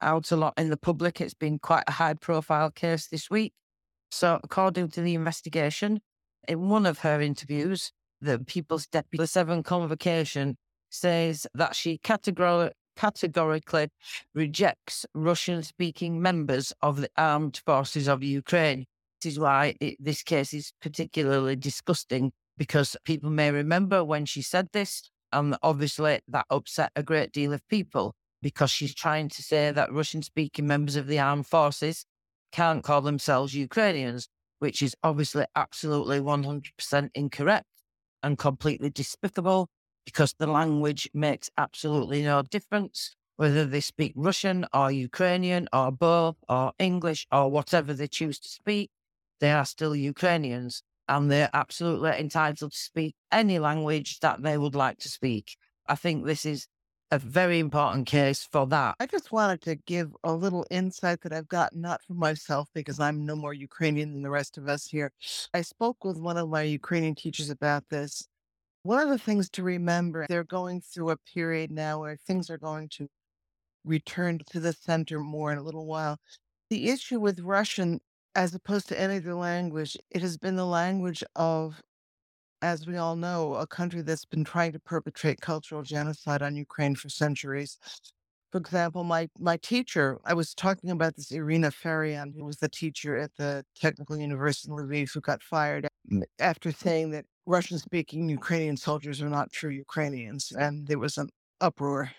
[0.00, 1.20] out a lot in the public.
[1.20, 3.52] It's been quite a high profile case this week.
[4.10, 6.00] So, according to the investigation,
[6.46, 10.56] in one of her interviews, the People's Deputy 7 convocation
[10.90, 13.88] says that she categorically categorically
[14.34, 18.86] rejects Russian speaking members of the armed forces of Ukraine.
[19.22, 24.42] This is why it, this case is particularly disgusting because people may remember when she
[24.42, 29.42] said this, and obviously that upset a great deal of people because she's trying to
[29.42, 32.04] say that Russian speaking members of the armed forces
[32.50, 37.66] can't call themselves Ukrainians, which is obviously absolutely 100% incorrect
[38.24, 39.68] and completely despicable
[40.08, 46.36] because the language makes absolutely no difference whether they speak Russian or Ukrainian or both
[46.48, 48.90] or English or whatever they choose to speak.
[49.40, 54.74] They are still Ukrainians and they're absolutely entitled to speak any language that they would
[54.74, 55.56] like to speak.
[55.86, 56.68] I think this is
[57.10, 58.96] a very important case for that.
[58.98, 62.98] I just wanted to give a little insight that I've gotten not for myself because
[62.98, 65.12] I'm no more Ukrainian than the rest of us here.
[65.52, 68.26] I spoke with one of my Ukrainian teachers about this.
[68.88, 72.56] One of the things to remember, they're going through a period now where things are
[72.56, 73.06] going to
[73.84, 76.16] return to the center more in a little while.
[76.70, 78.00] The issue with Russian,
[78.34, 81.82] as opposed to any other language, it has been the language of
[82.62, 86.94] as we all know, a country that's been trying to perpetrate cultural genocide on Ukraine
[86.94, 87.76] for centuries.
[88.50, 92.70] For example, my my teacher, I was talking about this Irina Farion, who was the
[92.70, 95.86] teacher at the Technical University in Lviv, who got fired
[96.38, 101.30] after saying that Russian-speaking Ukrainian soldiers are not true Ukrainians, and there was an
[101.62, 102.10] uproar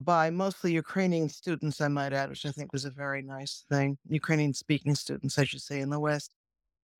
[0.00, 3.98] by mostly Ukrainian students, I might add, which I think was a very nice thing.
[4.08, 6.30] Ukrainian-speaking students, I should say, in the West.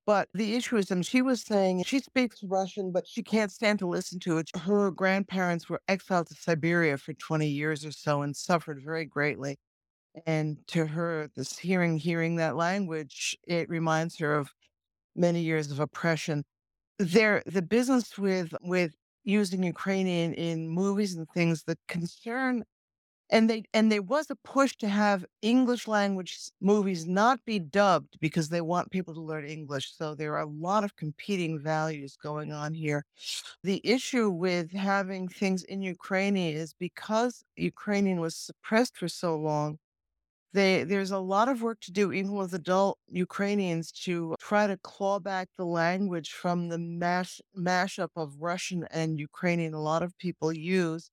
[0.05, 3.79] But the issue is, and she was saying she speaks Russian, but she can't stand
[3.79, 4.49] to listen to it.
[4.57, 9.57] Her grandparents were exiled to Siberia for 20 years or so and suffered very greatly.
[10.25, 14.51] And to her, this hearing hearing that language, it reminds her of
[15.15, 16.43] many years of oppression.
[16.99, 22.63] There, the business with with using Ukrainian in movies and things, the concern
[23.29, 28.17] and they and there was a push to have english language movies not be dubbed
[28.21, 32.17] because they want people to learn english so there are a lot of competing values
[32.17, 33.05] going on here.
[33.63, 39.79] The issue with having things in ukrainian is because ukrainian was suppressed for so long
[40.53, 44.77] they, there's a lot of work to do, even with adult Ukrainians, to try to
[44.77, 49.73] claw back the language from the mash mashup of Russian and Ukrainian.
[49.73, 51.11] A lot of people use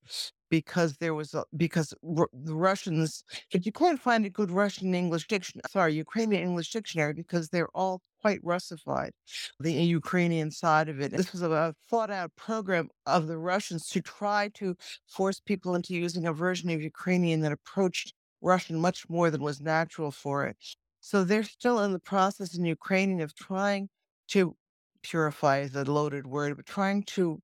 [0.51, 4.95] because there was a because R- the Russians, but you can't find a good Russian
[4.95, 9.13] English dictionary, sorry, Ukrainian English dictionary because they're all quite Russified,
[9.61, 11.11] the Ukrainian side of it.
[11.13, 14.77] This was a thought out program of the Russians to try to
[15.09, 19.61] force people into using a version of Ukrainian that approached Russian much more than was
[19.61, 20.57] natural for it.
[21.01, 23.89] So they're still in the process in Ukrainian of trying
[24.29, 24.57] to
[25.03, 27.41] purify a loaded word, but trying to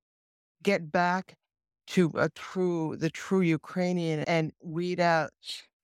[0.63, 1.37] get back
[1.89, 5.31] to a true the true Ukrainian and weed out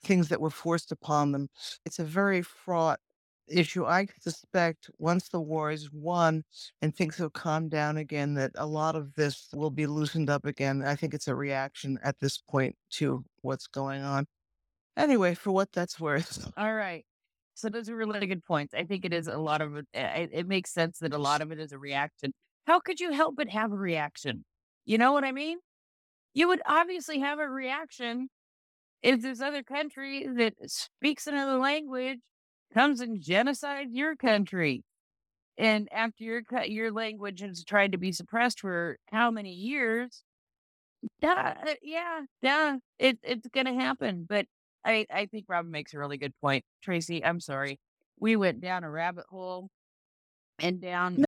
[0.05, 1.48] things that were forced upon them.
[1.87, 3.00] It's a very fraught
[3.48, 3.85] issue.
[3.87, 6.44] I suspect once the war is won
[6.83, 10.44] and things have calmed down again, that a lot of this will be loosened up
[10.46, 10.83] again.
[10.85, 14.26] I think it's a reaction at this point to what's going on.
[14.97, 16.51] Anyway, for what that's worth.
[16.57, 17.05] All right.
[17.55, 18.75] So those are really good points.
[18.75, 19.87] I think it is a lot of it.
[19.95, 22.33] Eh, it, it makes sense that a lot of it is a reaction.
[22.67, 24.45] How could you help but have a reaction?
[24.85, 25.59] You know what I mean?
[26.35, 28.29] you would obviously have a reaction
[29.03, 32.21] if this other country that speaks another language
[32.75, 34.85] comes and genocides your country.
[35.59, 40.23] And after your your language has tried to be suppressed for how many years?
[41.21, 44.27] Yeah, yeah, yeah, it, it's gonna happen.
[44.29, 44.47] But
[44.87, 46.64] I I think Robin makes a really good point.
[46.83, 47.79] Tracy, I'm sorry,
[48.18, 49.68] we went down a rabbit hole
[50.59, 51.25] and down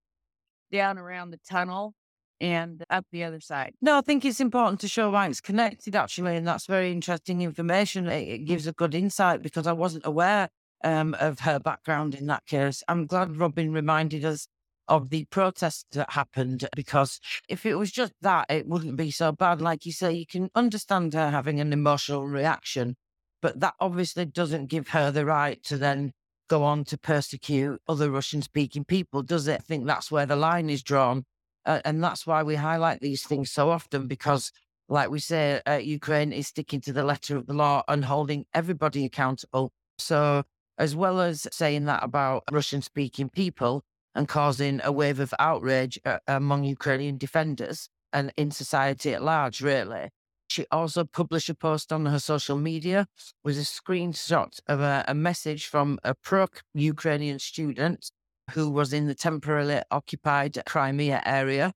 [0.73, 1.95] down around the tunnel
[2.41, 3.75] and up the other side.
[3.83, 6.37] No, I think it's important to show why it's connected, actually.
[6.37, 8.07] And that's very interesting information.
[8.07, 10.49] It, it gives a good insight because I wasn't aware
[10.85, 12.83] um, of her background in that case.
[12.87, 14.47] I'm glad Robin reminded us
[14.87, 19.33] of the protests that happened because if it was just that, it wouldn't be so
[19.33, 19.61] bad.
[19.61, 22.97] Like you say, you can understand her having an emotional reaction,
[23.41, 26.13] but that obviously doesn't give her the right to then
[26.49, 29.61] go on to persecute other Russian speaking people, does it?
[29.61, 31.25] I think that's where the line is drawn.
[31.67, 34.51] Uh, and that's why we highlight these things so often because,
[34.89, 38.47] like we say, uh, Ukraine is sticking to the letter of the law and holding
[38.55, 39.73] everybody accountable.
[39.99, 40.45] So,
[40.79, 43.85] as well as saying that about Russian speaking people
[44.15, 49.61] and causing a wave of outrage uh, among Ukrainian defenders and in society at large,
[49.61, 50.09] really,
[50.49, 53.07] she also published a post on her social media
[53.45, 58.11] with a screenshot of a, a message from a pro Ukrainian student
[58.53, 61.73] who was in the temporarily occupied Crimea area.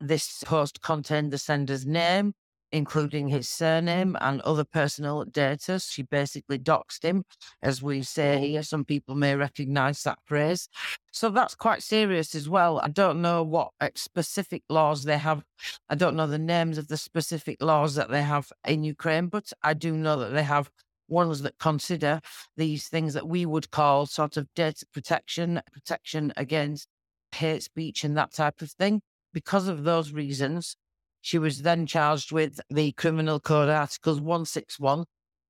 [0.00, 2.34] This post contained the sender's name,
[2.72, 4.24] including his surname mm-hmm.
[4.24, 5.80] and other personal data.
[5.80, 7.24] She basically doxed him,
[7.62, 8.40] as we say oh.
[8.40, 8.62] here.
[8.62, 10.68] Some people may recognize that phrase.
[11.12, 12.80] So that's quite serious as well.
[12.80, 15.42] I don't know what specific laws they have.
[15.88, 19.52] I don't know the names of the specific laws that they have in Ukraine, but
[19.62, 20.70] I do know that they have
[21.08, 22.20] ones that consider
[22.56, 26.88] these things that we would call sort of data protection, protection against
[27.32, 29.00] hate speech and that type of thing.
[29.32, 30.76] Because of those reasons,
[31.20, 35.04] she was then charged with the Criminal Code Articles 161.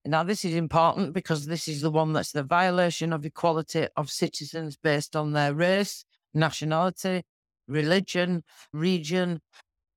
[0.06, 4.10] Now, this is important because this is the one that's the violation of equality of
[4.10, 7.22] citizens based on their race, nationality,
[7.66, 9.40] religion, region,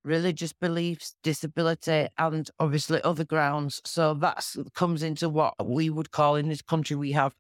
[0.04, 3.82] religious beliefs, disability, and obviously other grounds.
[3.86, 7.36] So that comes into what we would call in this country we have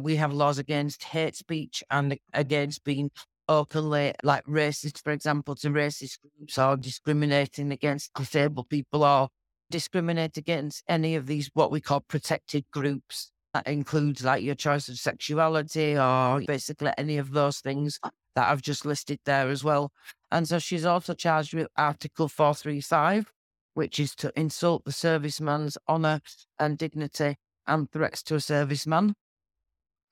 [0.00, 3.10] we have laws against hate speech and against being
[3.48, 9.28] openly like racist, for example, to racist groups or discriminating against disabled people or
[9.70, 13.30] discriminate against any of these what we call protected groups.
[13.54, 17.98] That includes like your choice of sexuality or basically any of those things
[18.34, 19.92] that I've just listed there as well.
[20.30, 23.30] And so she's also charged with Article 435,
[23.74, 26.20] which is to insult the serviceman's honour
[26.58, 27.36] and dignity
[27.66, 29.12] and threats to a serviceman.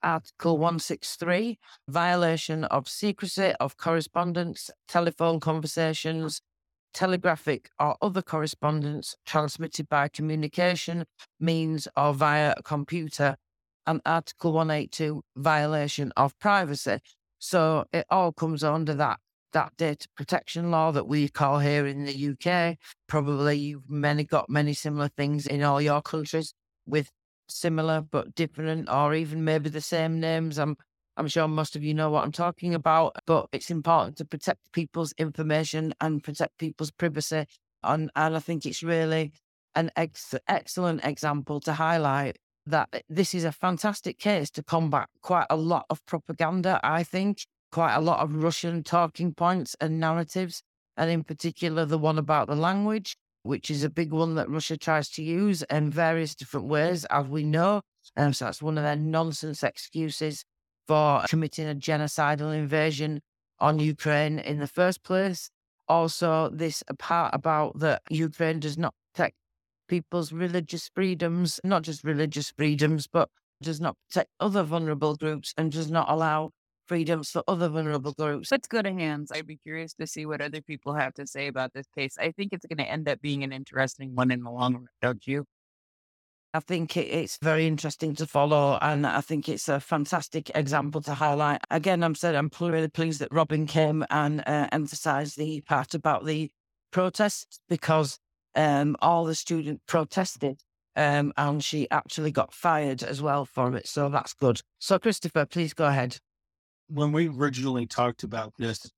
[0.02, 6.40] Article 163, violation of secrecy of correspondence, telephone conversations,
[6.92, 11.04] telegraphic or other correspondence transmitted by communication
[11.38, 13.36] means or via a computer,
[13.86, 16.98] and Article 182, violation of privacy.
[17.38, 19.18] So it all comes under that
[19.52, 22.76] that data protection law that we call here in the UK.
[23.08, 26.54] Probably you've many got many similar things in all your countries
[26.86, 27.10] with
[27.50, 30.58] similar but different or even maybe the same names.
[30.58, 30.76] I'm
[31.16, 34.72] I'm sure most of you know what I'm talking about, but it's important to protect
[34.72, 37.44] people's information and protect people's privacy.
[37.82, 39.32] And, and I think it's really
[39.74, 45.08] an ex- excellent example to highlight that eh, this is a fantastic case to combat
[45.20, 50.00] quite a lot of propaganda, I think, quite a lot of Russian talking points and
[50.00, 50.62] narratives,
[50.96, 54.76] and in particular the one about the language, which is a big one that Russia
[54.76, 56.70] tries to use in various different mm.
[56.70, 57.82] ways, as we know.
[58.16, 60.44] And so that's one of their nonsense excuses
[60.86, 63.20] for committing a genocidal invasion
[63.58, 65.50] on Ukraine in the first place.
[65.88, 69.36] Also, this part about that Ukraine does not protect
[69.88, 73.28] people's religious freedoms, not just religious freedoms, but
[73.62, 76.50] does not protect other vulnerable groups and does not allow
[76.90, 78.50] freedoms for other vulnerable groups.
[78.50, 79.30] Let's go to hands.
[79.30, 82.16] I'd be curious to see what other people have to say about this case.
[82.18, 84.88] I think it's going to end up being an interesting one in the long run,
[85.00, 85.44] don't you?
[86.52, 91.14] I think it's very interesting to follow, and I think it's a fantastic example to
[91.14, 91.60] highlight.
[91.70, 96.26] Again, I'm said I'm really pleased that Robin came and uh, emphasised the part about
[96.26, 96.50] the
[96.90, 98.18] protests because
[98.56, 100.62] um, all the students protested,
[100.96, 103.86] um, and she actually got fired as well for it.
[103.86, 104.60] So that's good.
[104.80, 106.18] So, Christopher, please go ahead
[106.92, 108.90] when we originally talked about this,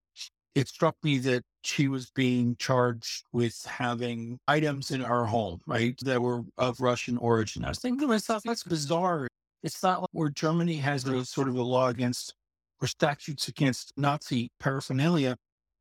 [0.55, 5.95] it struck me that she was being charged with having items in our home, right,
[6.05, 7.64] that were of Russian origin.
[7.64, 9.28] I was thinking to myself, that's bizarre.
[9.62, 12.34] It's not like where Germany has a sort of a law against
[12.80, 15.36] or statutes against Nazi paraphernalia.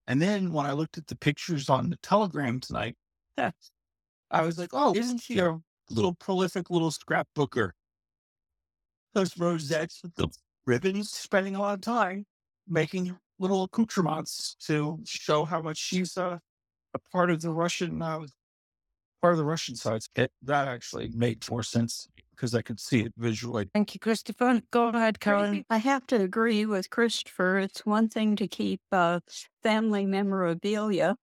[0.07, 2.95] And then when I looked at the pictures on the telegram tonight,
[3.37, 5.59] I was like, oh, isn't she a
[5.89, 7.71] little prolific little scrapbooker?
[9.13, 10.27] Those rosettes with the
[10.65, 12.25] ribbons, spending a lot of time
[12.67, 16.37] making little accoutrements to show how much she's uh,
[16.93, 18.19] a part of the Russian uh,
[19.21, 20.01] part of the Russian side.
[20.15, 23.69] It, that actually made more sense because I could see it visually.
[23.73, 24.61] Thank you, Christopher.
[24.71, 25.63] Go ahead, Karen.
[25.69, 27.59] I have to agree with Christopher.
[27.59, 29.19] It's one thing to keep uh,
[29.63, 31.15] family memorabilia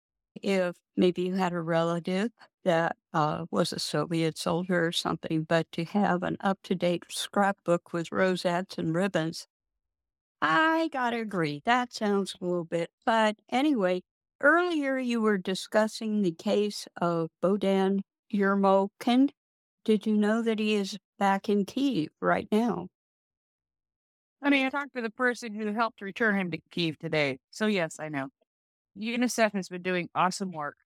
[0.42, 2.30] if maybe you had a relative
[2.68, 7.04] that uh, was a Soviet soldier or something, but to have an up to date
[7.08, 9.46] scrapbook with rosettes and ribbons,
[10.42, 11.62] I gotta agree.
[11.64, 12.90] That sounds a little bit.
[13.06, 14.02] But anyway,
[14.42, 18.02] earlier you were discussing the case of Bohdan
[18.32, 19.30] Yermokhin.
[19.86, 22.88] Did you know that he is back in Kiev right now?
[24.42, 27.38] I mean, I talked to the person who helped return him to Kiev today.
[27.50, 28.28] So, yes, I know.
[28.98, 30.76] UNICEF has been doing awesome work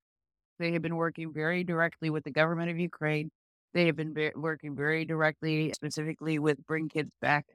[0.63, 3.31] they have been working very directly with the government of Ukraine.
[3.75, 7.47] They have been be- working very directly, specifically with Bring Kids Back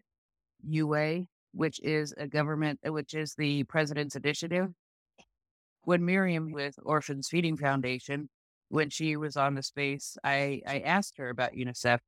[0.68, 1.22] UA,
[1.54, 4.68] which is a government, uh, which is the president's initiative.
[5.84, 8.30] When Miriam with Orphans Feeding Foundation,
[8.68, 12.00] when she was on the space, I, I asked her about UNICEF,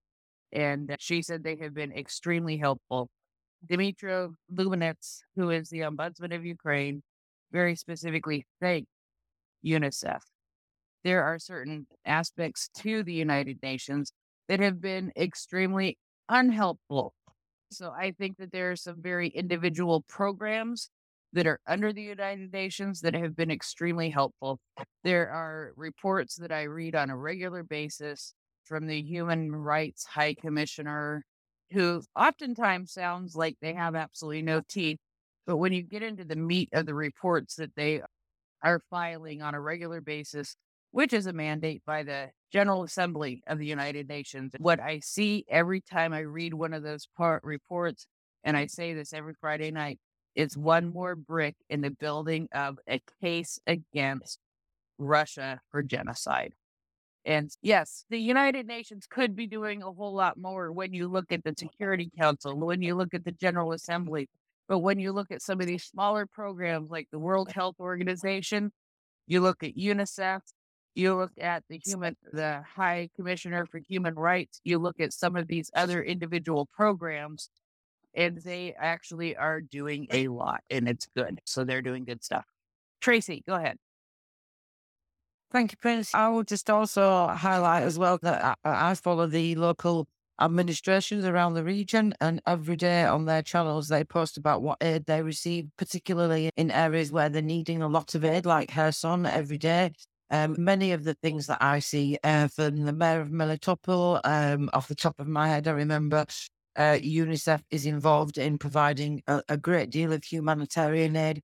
[0.52, 3.10] and she said they have been extremely helpful.
[3.66, 7.04] Dmitry Lubinets, who is the ombudsman of Ukraine,
[7.54, 8.89] very specifically thanked
[9.66, 10.20] UNICEF
[11.04, 14.12] there are certain aspects to the United Nations
[14.47, 15.97] that have been extremely
[16.28, 17.14] unhelpful.
[17.72, 20.89] So I think that there are some very individual programs
[21.34, 24.60] that are under the United Nations that have been extremely helpful.
[25.04, 28.34] There are reports that I read on a regular basis
[28.66, 31.24] from the Human Rights High Commissioner,
[31.72, 34.97] who oftentimes sounds like they have absolutely no teeth.
[35.45, 38.02] But when you get into the meat of the reports that they
[38.64, 40.56] are filing on a regular basis,
[40.92, 44.54] which is a mandate by the General Assembly of the United Nations.
[44.58, 48.08] What I see every time I read one of those part reports,
[48.44, 50.00] and I say this every Friday night,
[50.36, 54.40] is one more brick in the building of a case against
[54.98, 56.54] Russia for genocide.
[57.26, 61.32] And yes, the United Nations could be doing a whole lot more when you look
[61.32, 64.30] at the Security Council, when you look at the General Assembly.
[64.68, 68.72] But when you look at some of these smaller programs like the World Health Organization,
[69.28, 70.42] you look at UNICEF,
[70.96, 74.60] you look at the human, the High Commissioner for Human Rights.
[74.64, 77.50] You look at some of these other individual programs,
[78.14, 81.40] and they actually are doing a lot, and it's good.
[81.46, 82.46] So they're doing good stuff.
[83.02, 83.78] Tracy, go ahead.
[85.52, 86.14] Thank you, Prince.
[86.14, 90.08] I will just also highlight as well that I, I follow the local
[90.40, 95.06] administrations around the region, and every day on their channels they post about what aid
[95.06, 99.58] they receive, particularly in areas where they're needing a lot of aid, like Kherson every
[99.58, 99.92] day.
[100.32, 104.70] Um, many of the things that I see uh, from the mayor of Melitopol, um,
[104.74, 106.26] off the top of my head, I remember
[106.76, 111.42] uh, UNICEF is involved in providing a, a, great deal of humanitarian aid,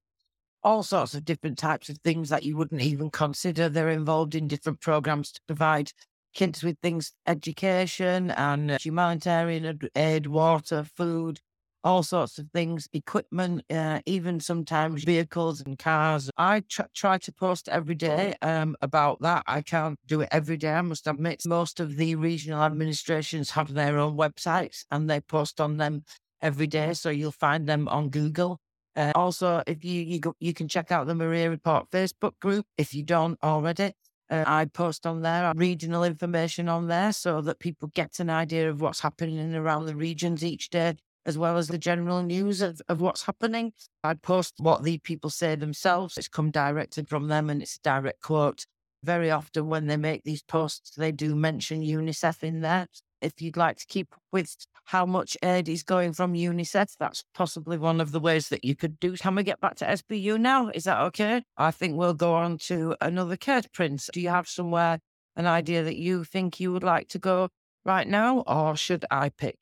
[0.63, 3.67] all sorts of different types of things that you wouldn't even consider.
[3.67, 5.91] They're involved in different programs to provide
[6.33, 11.39] kids with things, education and humanitarian aid, water, food,
[11.85, 16.31] all sorts of things, equipment, uh, even sometimes vehicles and cars.
[16.35, 19.43] I tr- try to post every day um, about that.
[19.45, 21.43] I can't do it every day, I must admit.
[21.45, 26.03] Most of the regional administrations have their own websites and they post on them
[26.41, 26.93] every day.
[26.93, 28.59] So you'll find them on Google.
[28.95, 32.65] Uh, also, if you you, go, you can check out the Maria Report Facebook group
[32.77, 33.91] if you don't already.
[34.27, 38.71] Uh, I post on there regional information on there so that people get an idea
[38.71, 42.81] of what's happening around the regions each day as well as the general news of,
[42.87, 43.73] of what's happening.
[44.03, 46.17] I post what the people say themselves.
[46.17, 48.65] It's come directed from them and it's a direct quote.
[49.03, 52.87] Very often when they make these posts, they do mention UNICEF in there.
[53.21, 54.55] If you'd like to keep with
[54.85, 58.75] how much aid is going from UNICEF, that's possibly one of the ways that you
[58.75, 59.15] could do.
[59.17, 60.69] Can we get back to SBU now?
[60.69, 61.43] Is that okay?
[61.57, 64.09] I think we'll go on to another Kurt Prince.
[64.13, 64.99] Do you have somewhere
[65.35, 67.49] an idea that you think you would like to go
[67.83, 69.57] right now, or should I pick?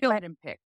[0.00, 0.58] Go ahead and pick.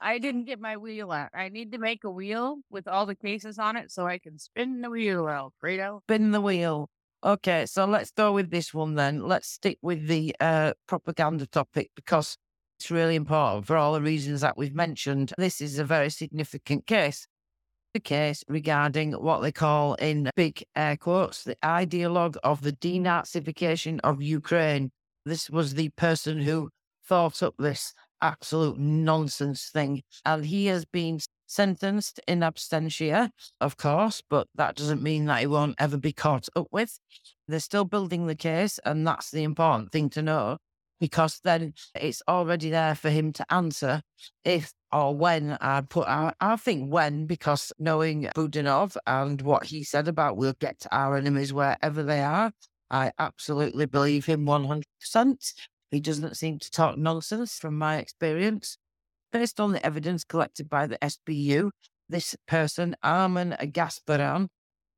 [0.00, 1.30] I didn't get my wheel out.
[1.34, 4.38] I need to make a wheel with all the cases on it so I can
[4.38, 6.02] spin the wheel, Alfredo.
[6.06, 6.88] Spin the wheel.
[7.22, 9.28] Okay, so let's go with this one then.
[9.28, 12.36] Let's stick with the uh, propaganda topic because
[12.78, 15.34] it's really important for all the reasons that we've mentioned.
[15.36, 17.26] This is a very significant case.
[17.92, 24.00] The case regarding what they call, in big air quotes, the ideologue of the denazification
[24.02, 24.92] of Ukraine.
[25.26, 26.70] This was the person who
[27.06, 27.92] thought up this
[28.22, 30.02] absolute nonsense thing.
[30.24, 35.46] And he has been sentenced in absentia, of course, but that doesn't mean that he
[35.46, 36.98] won't ever be caught up with.
[37.48, 40.58] They're still building the case, and that's the important thing to know
[41.00, 44.02] because then it's already there for him to answer
[44.44, 46.34] if or when I put out.
[46.40, 51.16] I think when, because knowing Budanov and what he said about we'll get to our
[51.16, 52.52] enemies wherever they are,
[52.90, 54.84] I absolutely believe him 100%.
[55.90, 58.78] He doesn't seem to talk nonsense from my experience.
[59.32, 61.70] Based on the evidence collected by the SBU,
[62.08, 64.48] this person, Armen Gasparyan,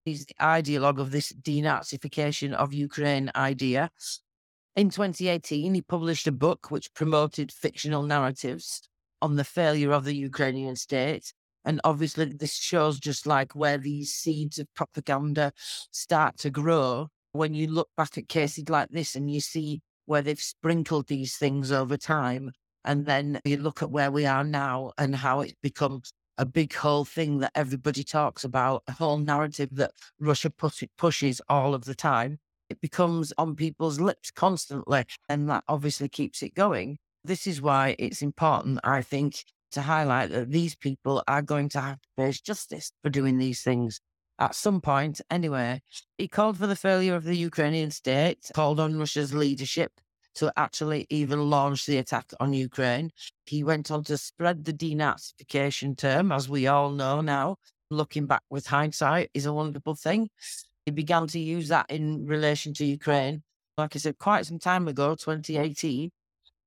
[0.05, 3.91] is the ideologue of this denazification of Ukraine idea.
[4.75, 8.89] In 2018, he published a book which promoted fictional narratives
[9.21, 11.33] on the failure of the Ukrainian state.
[11.65, 15.53] And obviously, this shows just like where these seeds of propaganda
[15.91, 17.09] start to grow.
[17.33, 21.37] When you look back at cases like this and you see where they've sprinkled these
[21.37, 22.53] things over time.
[22.85, 26.03] And then you look at where we are now and how it's become
[26.39, 31.41] a big whole thing that everybody talks about, a whole narrative that Russia push, pushes
[31.49, 32.39] all of the time.
[32.69, 36.97] It becomes on people's lips constantly, and that obviously keeps it going.
[37.23, 41.81] This is why it's important, I think, to highlight that these people are going to
[41.81, 44.01] have to face justice for doing these things
[44.43, 45.81] at some point, anyway,
[46.19, 49.93] he called for the failure of the Ukrainian state, called on Russia's leadership
[50.35, 53.13] to actually even launch the attack on Ukraine.
[53.47, 57.59] He went on to spread the denazification term, as we all know now.
[57.89, 60.29] Looking back with hindsight is a wonderful thing.
[60.87, 63.45] he began to use that in relation to Ukraine.
[63.79, 66.11] Like I said, quite some time ago, 2018,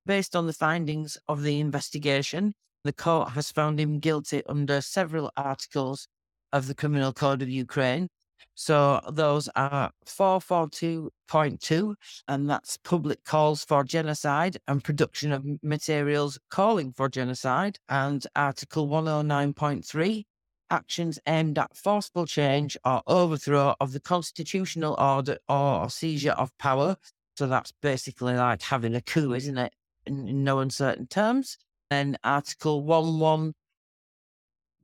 [0.06, 2.54] based on the findings of the investigation,
[2.84, 6.08] the court has found him guilty under several articles
[6.56, 8.08] of the Criminal Code of Ukraine.
[8.54, 11.94] So those are 442.2,
[12.28, 18.88] and that's public calls for genocide and production of materials calling for genocide, and Article
[18.88, 20.24] 109.3,
[20.70, 26.96] actions aimed at forceful change or overthrow of the constitutional order or seizure of power.
[27.36, 29.74] So that's basically like having a coup, isn't it?
[30.06, 31.58] In, in no uncertain terms.
[31.90, 33.52] Then Article 11,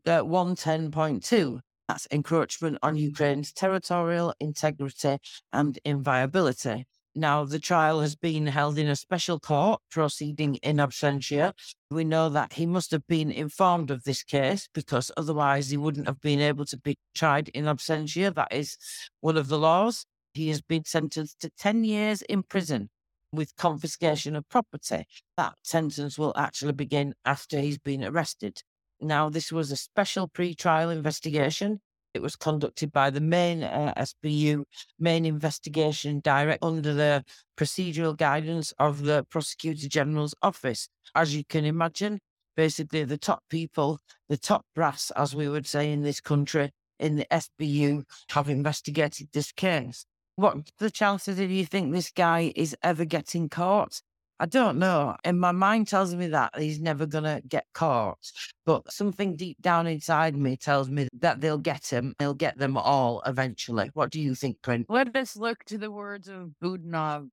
[0.07, 5.19] uh, 110.2, that's encroachment on Ukraine's territorial integrity
[5.53, 6.87] and inviolability.
[7.15, 11.53] Now, the trial has been held in a special court proceeding in absentia.
[11.91, 16.07] We know that he must have been informed of this case because otherwise he wouldn't
[16.07, 18.35] have been able to be tried in absentia.
[18.35, 18.79] That is
[19.21, 20.07] one of the laws.
[20.33, 22.89] He has been sentenced to 10 years in prison
[23.31, 25.05] with confiscation of property.
[25.37, 28.63] That sentence will actually begin after he's been arrested.
[29.03, 31.81] Now, this was a special pre trial investigation
[32.15, 34.65] it was conducted by the main uh, SBU,
[34.99, 37.25] main investigation direct under the
[37.57, 40.89] procedural guidance of the Prosecutor General's office.
[41.15, 42.21] As you can imagine,
[42.55, 43.99] basically the top people,
[44.29, 49.29] the top brass, as we would say in this country, in the SBU, have investigated
[49.33, 50.05] this case.
[50.37, 54.03] What the chances do you think this guy is ever getting caught?
[54.41, 55.17] I don't know.
[55.23, 58.19] And my mind tells me that he's never going to get caught.
[58.67, 62.15] But something deep down inside me tells me that they'll get him.
[62.19, 63.91] They'll get them all eventually.
[63.95, 64.87] What do you think, Clint?
[64.89, 67.29] Let us look to the words of Budanov.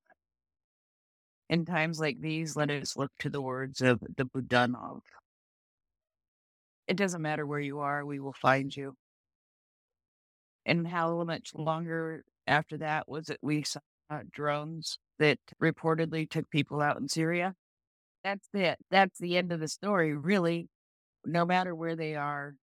[1.50, 5.02] In times like these, let us look to the words of the Budanov.
[6.88, 8.96] It doesn't matter where you are, we will find you.
[10.66, 13.80] And how much longer after that was it we saw
[14.10, 17.54] uh, drones that reportedly took people out in Syria.
[18.24, 18.78] That's it.
[18.92, 20.68] That's the end of the story, really.
[21.26, 22.56] No matter where they are,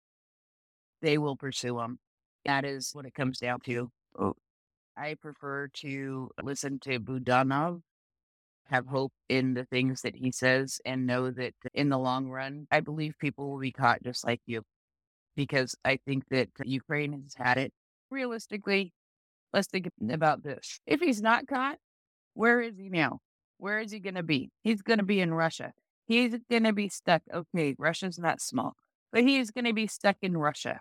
[1.02, 1.98] they will pursue them.
[2.44, 3.90] That is what it comes down to.
[4.18, 4.34] Oh,
[4.96, 7.80] I prefer to listen to Budanov,
[8.66, 12.66] have hope in the things that he says, and know that in the long run,
[12.70, 14.62] I believe people will be caught just like you.
[15.36, 17.72] Because I think that Ukraine has had it.
[18.10, 18.92] Realistically,
[19.54, 20.80] let's think about this.
[20.84, 21.78] If he's not caught,
[22.34, 23.20] where is he now?
[23.58, 24.50] Where is he going to be?
[24.62, 25.72] He's going to be in Russia.
[26.06, 27.22] He's going to be stuck.
[27.32, 28.74] Okay, Russia's not small,
[29.12, 30.80] but he's going to be stuck in Russia.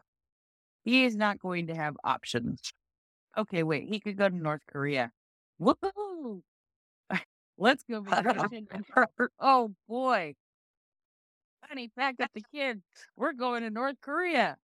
[0.84, 2.74] He is not going to have options.
[3.38, 5.12] Okay, wait, he could go to North Korea.
[5.62, 6.42] Woohoo!
[7.58, 8.68] Let's go vacation.
[9.40, 10.34] oh boy.
[11.64, 12.82] Honey, pack up the kids.
[13.16, 14.58] We're going to North Korea.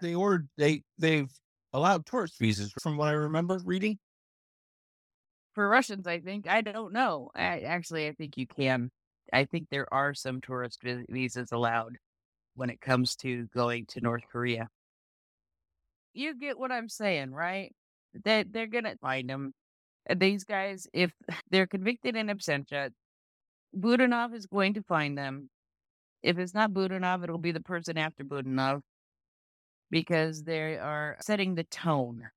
[0.00, 1.30] They ordered they they've
[1.72, 3.98] allowed tourist visas from what I remember reading
[5.54, 6.48] for Russians, I think.
[6.48, 7.30] I don't know.
[7.34, 8.90] I, actually, I think you can.
[9.32, 11.96] I think there are some tourist visas allowed
[12.54, 14.68] when it comes to going to North Korea.
[16.12, 17.72] You get what I'm saying, right?
[18.24, 19.52] They they're gonna find them.
[20.16, 21.12] These guys, if
[21.50, 22.90] they're convicted in absentia,
[23.78, 25.48] Budanov is going to find them.
[26.22, 28.82] If it's not Budanov, it'll be the person after Budanov
[29.90, 32.30] because they are setting the tone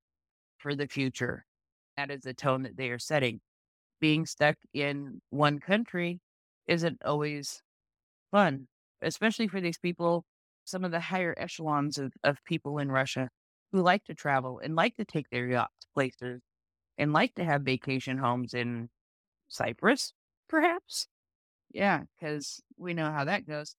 [0.58, 1.44] for the future
[1.96, 3.40] that is the tone that they are setting.
[4.00, 6.20] Being stuck in one country
[6.66, 7.62] isn't always
[8.30, 8.66] fun,
[9.02, 10.24] especially for these people,
[10.64, 13.28] some of the higher echelons of, of people in Russia
[13.72, 16.40] who like to travel and like to take their yachts places
[16.98, 18.88] and like to have vacation homes in
[19.48, 20.12] Cyprus,
[20.48, 21.08] perhaps.
[21.72, 23.76] Yeah, because we know how that goes.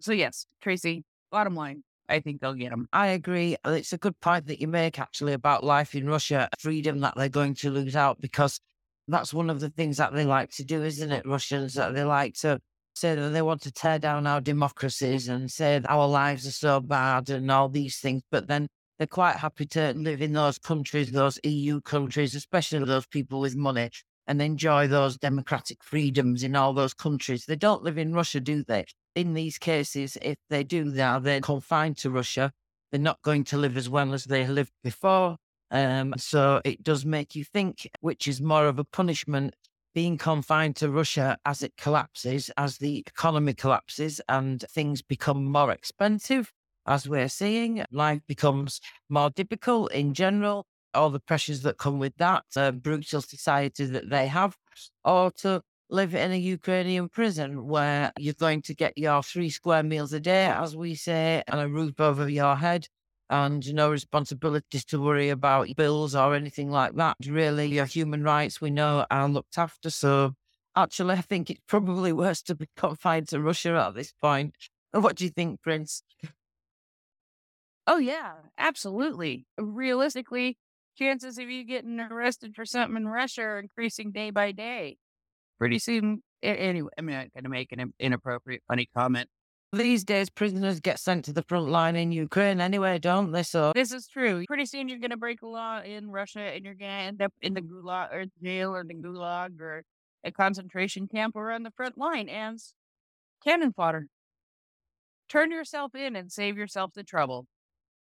[0.00, 2.88] So, yes, Tracy, bottom line, I think they'll get them.
[2.92, 3.56] I agree.
[3.66, 7.14] Uh, it's a good point that you make actually about life in Russia, freedom that
[7.16, 8.60] they're going to lose out because
[9.08, 11.26] that's one of the things that they like to do, isn't it?
[11.26, 12.60] Russians that they like to
[12.94, 16.80] say that they want to tear down our democracies and say our lives are so
[16.80, 21.10] bad and all these things, but then they're quite happy to live in those countries,
[21.10, 23.88] those EU countries, especially those people with money,
[24.26, 27.46] and enjoy those democratic freedoms in all those countries.
[27.46, 28.84] They don't live in Russia, do they?
[29.14, 32.52] in these cases, if they do they're confined to Russia.
[32.90, 35.36] They're not going to live as well as they lived before.
[35.70, 39.54] Um, so it does make you think, which is more of a punishment
[39.94, 45.70] being confined to Russia as it collapses, as the economy collapses and things become more
[45.70, 46.52] expensive,
[46.86, 47.84] as we're seeing.
[47.90, 53.20] Life becomes more difficult in general, all the pressures that come with that, uh, brutal
[53.22, 54.56] society that they have,
[55.04, 59.82] or to live in a Ukrainian prison where you're going to get your three square
[59.82, 62.86] meals a day, as we say, and a roof over your head.
[63.30, 67.16] and no responsibilities to worry about bills or anything like that.
[67.26, 69.88] Really, your human rights we know are looked after.
[69.90, 70.34] So
[70.76, 74.54] actually, I think it's probably worse to be confined to Russia at this point.
[74.92, 76.02] What do you think, Prince?
[77.86, 79.46] Oh, yeah, absolutely.
[79.58, 80.56] Realistically,
[80.96, 84.96] chances of you getting arrested for something in Russia are increasing day by day.
[85.58, 89.28] Pretty soon, anyway, I'm not going to make an inappropriate, funny comment.
[89.72, 93.42] These days, prisoners get sent to the front line in Ukraine anyway, don't they?
[93.42, 94.44] So this is true.
[94.46, 97.22] Pretty soon, you're going to break a law in Russia, and you're going to end
[97.22, 99.84] up in the gulag or jail or the gulag or
[100.24, 102.74] a concentration camp or on the front line as
[103.42, 104.08] cannon fodder.
[105.28, 107.46] Turn yourself in and save yourself the trouble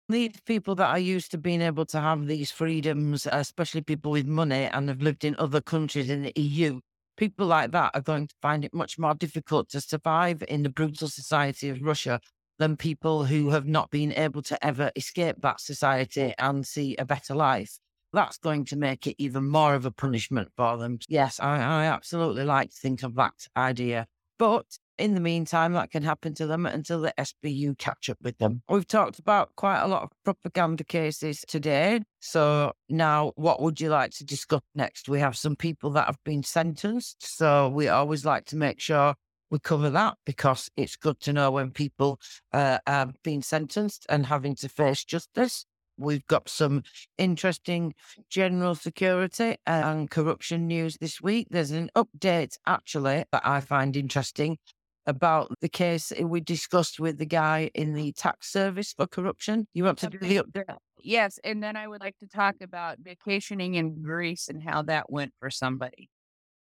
[0.10, 4.26] these people that are used to being able to have these freedoms, especially people with
[4.26, 6.80] money and have lived in other countries in the EU,
[7.18, 10.70] people like that are going to find it much more difficult to survive in the
[10.70, 12.20] brutal society of Russia
[12.60, 17.05] than people who have not been able to ever escape that society and see a
[17.05, 17.78] better life.
[18.14, 20.99] That's going to make it even more of a punishment for them.
[21.10, 24.08] Yes, I, I absolutely like to think of that idea.
[24.39, 24.66] But
[24.98, 28.62] in the meantime, that can happen to them until the SBU catch up with them.
[28.70, 32.02] We've talked about quite a lot of propaganda cases today.
[32.20, 35.10] So now, what would you like to discuss next?
[35.10, 37.38] We have some people that have been sentenced.
[37.38, 39.16] So we always like to make sure
[39.50, 42.20] we cover that because it's good to know when people
[42.52, 45.66] uh, are being sentenced and having to face justice.
[46.00, 46.84] We've got some
[47.18, 47.95] interesting
[48.30, 51.48] general security and corruption news this week.
[51.50, 54.60] There's an update actually that I find interesting
[55.08, 59.68] about the case eh, we discussed with the guy in the tax service for corruption.
[59.74, 60.78] You want to do the update?
[61.01, 61.39] Yes.
[61.43, 65.34] And then I would like to talk about vacationing in Greece and how that went
[65.39, 66.10] for somebody.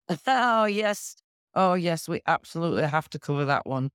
[0.28, 1.16] Oh, yes.
[1.54, 2.08] Oh, yes.
[2.08, 3.90] We absolutely have to cover that one.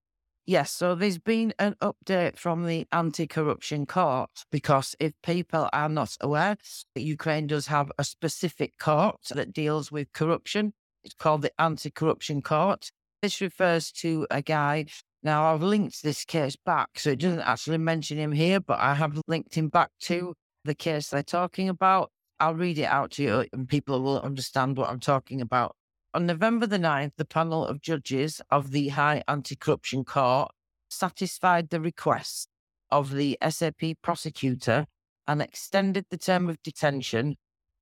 [0.45, 5.87] Yes, so there's been an update from the anti corruption court because if people are
[5.87, 6.57] not aware,
[6.95, 10.73] Ukraine does have a specific court that deals with corruption.
[11.03, 12.91] It's called the Anti Corruption Court.
[13.21, 14.85] This refers to a guy.
[15.21, 18.95] Now, I've linked this case back, so it doesn't actually mention him here, but I
[18.95, 20.33] have linked him back to
[20.65, 22.09] the case they're talking about.
[22.39, 25.75] I'll read it out to you and people will understand what I'm talking about.
[26.15, 30.51] On November the 9th, the panel of judges of the High Anti Corruption Court
[30.89, 32.49] satisfied the request
[32.89, 34.87] of the SAP prosecutor
[35.27, 37.35] and extended the term of detention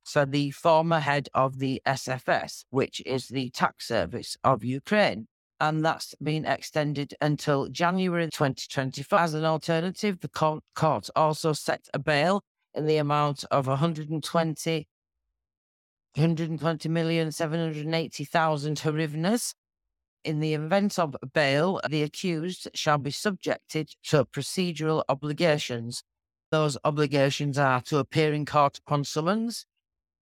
[0.03, 5.27] for the former head of the SFS, which is the tax service of Ukraine.
[5.59, 9.19] And that's been extended until January 2024.
[9.19, 10.29] As an alternative, the
[10.75, 12.43] court also set a bail
[12.73, 14.87] in the amount of 120
[16.15, 19.53] 120 million 780,000 hryvnias.
[20.23, 26.03] In the event of bail, the accused shall be subjected to procedural obligations.
[26.51, 29.65] Those obligations are to appear in court upon summons,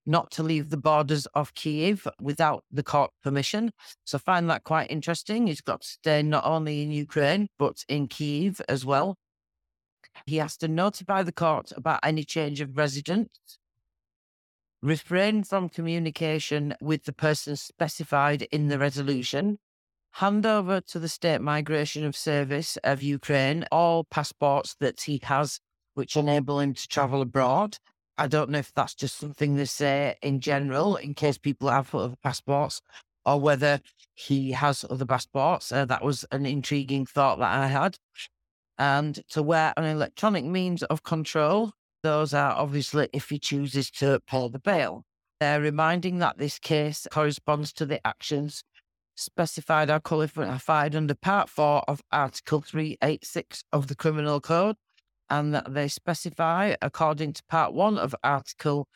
[0.05, 3.71] not to leave the borders of Kiev without the court permission.
[4.03, 5.47] So I find that quite interesting.
[5.47, 9.17] He's got to stay not only in Ukraine, but in Kiev as well.
[10.25, 13.59] He has to notify the court about any change of residence,
[14.81, 19.59] refrain from communication with the person specified in the resolution,
[20.15, 25.59] hand over to the State Migration of Service of Ukraine all passports that he has
[25.93, 27.77] which enable him to travel abroad
[28.17, 31.93] I don't know if that's just something they say in general, in case people have
[31.95, 32.81] other passports,
[33.25, 33.79] or whether
[34.13, 35.71] he has other passports.
[35.71, 37.97] Uh, that was an intriguing thought that I had.
[38.77, 44.21] And to wear an electronic means of control, those are obviously if he chooses to
[44.27, 45.03] pay the bail.
[45.39, 48.63] They're reminding that this case corresponds to the actions
[49.15, 54.75] specified or qualified under Part 4 of Article 386 of the Criminal Code
[55.31, 58.89] and that they specify, according to Part 1 of Article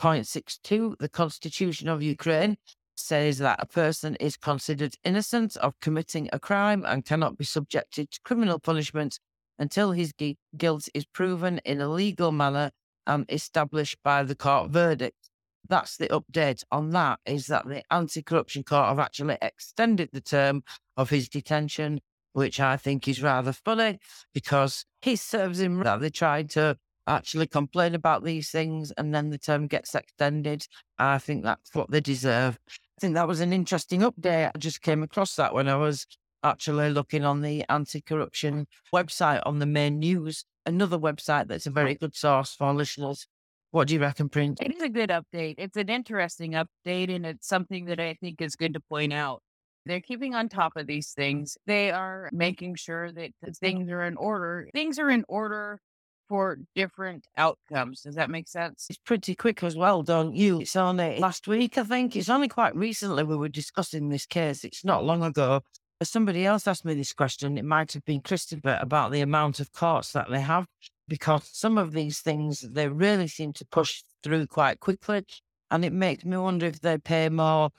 [0.00, 2.56] 0.62, the Constitution of Ukraine
[2.96, 8.10] says that a person is considered innocent of committing a crime and cannot be subjected
[8.10, 9.20] to criminal punishment
[9.60, 10.12] until his
[10.56, 12.72] guilt is proven in a legal manner
[13.06, 15.30] and established by the court verdict.
[15.68, 20.20] That's the update on that is that the anti corruption court have actually extended the
[20.20, 20.64] term
[20.96, 22.00] of his detention
[22.32, 23.98] which I think is rather funny
[24.32, 26.76] because he serves him that they tried to
[27.06, 30.66] actually complain about these things and then the term gets extended.
[30.98, 32.58] I think that's what they deserve.
[32.68, 34.52] I think that was an interesting update.
[34.54, 36.06] I just came across that when I was
[36.42, 41.70] actually looking on the anti corruption website on the main news, another website that's a
[41.70, 43.26] very good source for listeners.
[43.72, 44.58] What do you reckon, Prince?
[44.60, 45.54] It is a good update.
[45.58, 49.42] It's an interesting update, and it's something that I think is good to point out.
[49.86, 51.56] They're keeping on top of these things.
[51.66, 54.68] They are making sure that things are in order.
[54.72, 55.80] Things are in order
[56.28, 58.02] for different outcomes.
[58.02, 58.86] Does that make sense?
[58.88, 60.60] It's pretty quick as well, don't you?
[60.60, 62.14] It's only last week, I think.
[62.14, 64.62] It's only quite recently we were discussing this case.
[64.62, 65.62] It's not long ago.
[66.02, 67.58] Somebody else asked me this question.
[67.58, 70.66] It might have been Christopher about the amount of courts that they have,
[71.08, 75.24] because some of these things they really seem to push through quite quickly.
[75.70, 77.70] And it makes me wonder if they pay more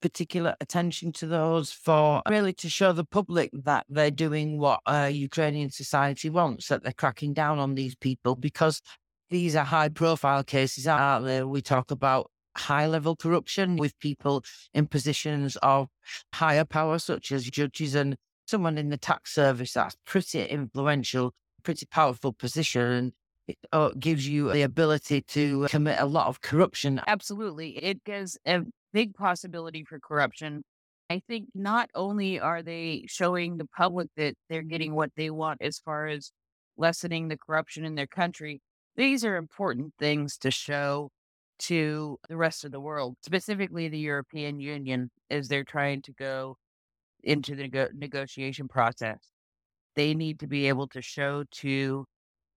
[0.00, 5.10] particular attention to those for really to show the public that they're doing what uh,
[5.12, 8.80] Ukrainian society wants, that they're cracking down on these people because
[9.30, 11.42] these are high profile cases, aren't they?
[11.42, 14.42] We talk about high level corruption with people
[14.74, 15.88] in positions of
[16.34, 21.32] higher power, such as judges and someone in the tax service that's pretty influential,
[21.62, 23.12] pretty powerful position.
[23.46, 27.00] It uh, gives you the ability to commit a lot of corruption.
[27.06, 27.70] Absolutely.
[27.78, 28.62] It gives a
[28.92, 30.62] big possibility for corruption.
[31.10, 35.60] I think not only are they showing the public that they're getting what they want
[35.60, 36.30] as far as
[36.76, 38.60] lessening the corruption in their country,
[38.96, 41.10] these are important things to show
[41.60, 46.56] to the rest of the world, specifically the European Union, as they're trying to go
[47.22, 49.18] into the nego- negotiation process.
[49.96, 52.06] They need to be able to show to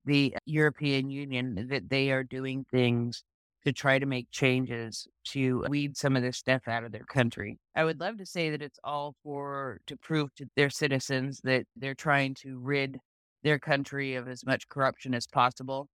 [0.05, 3.23] the European Union that they are doing things
[3.65, 7.57] to try to make changes to weed some of this stuff out of their country.
[7.75, 11.65] I would love to say that it's all for to prove to their citizens that
[11.75, 12.99] they're trying to rid
[13.43, 15.87] their country of as much corruption as possible.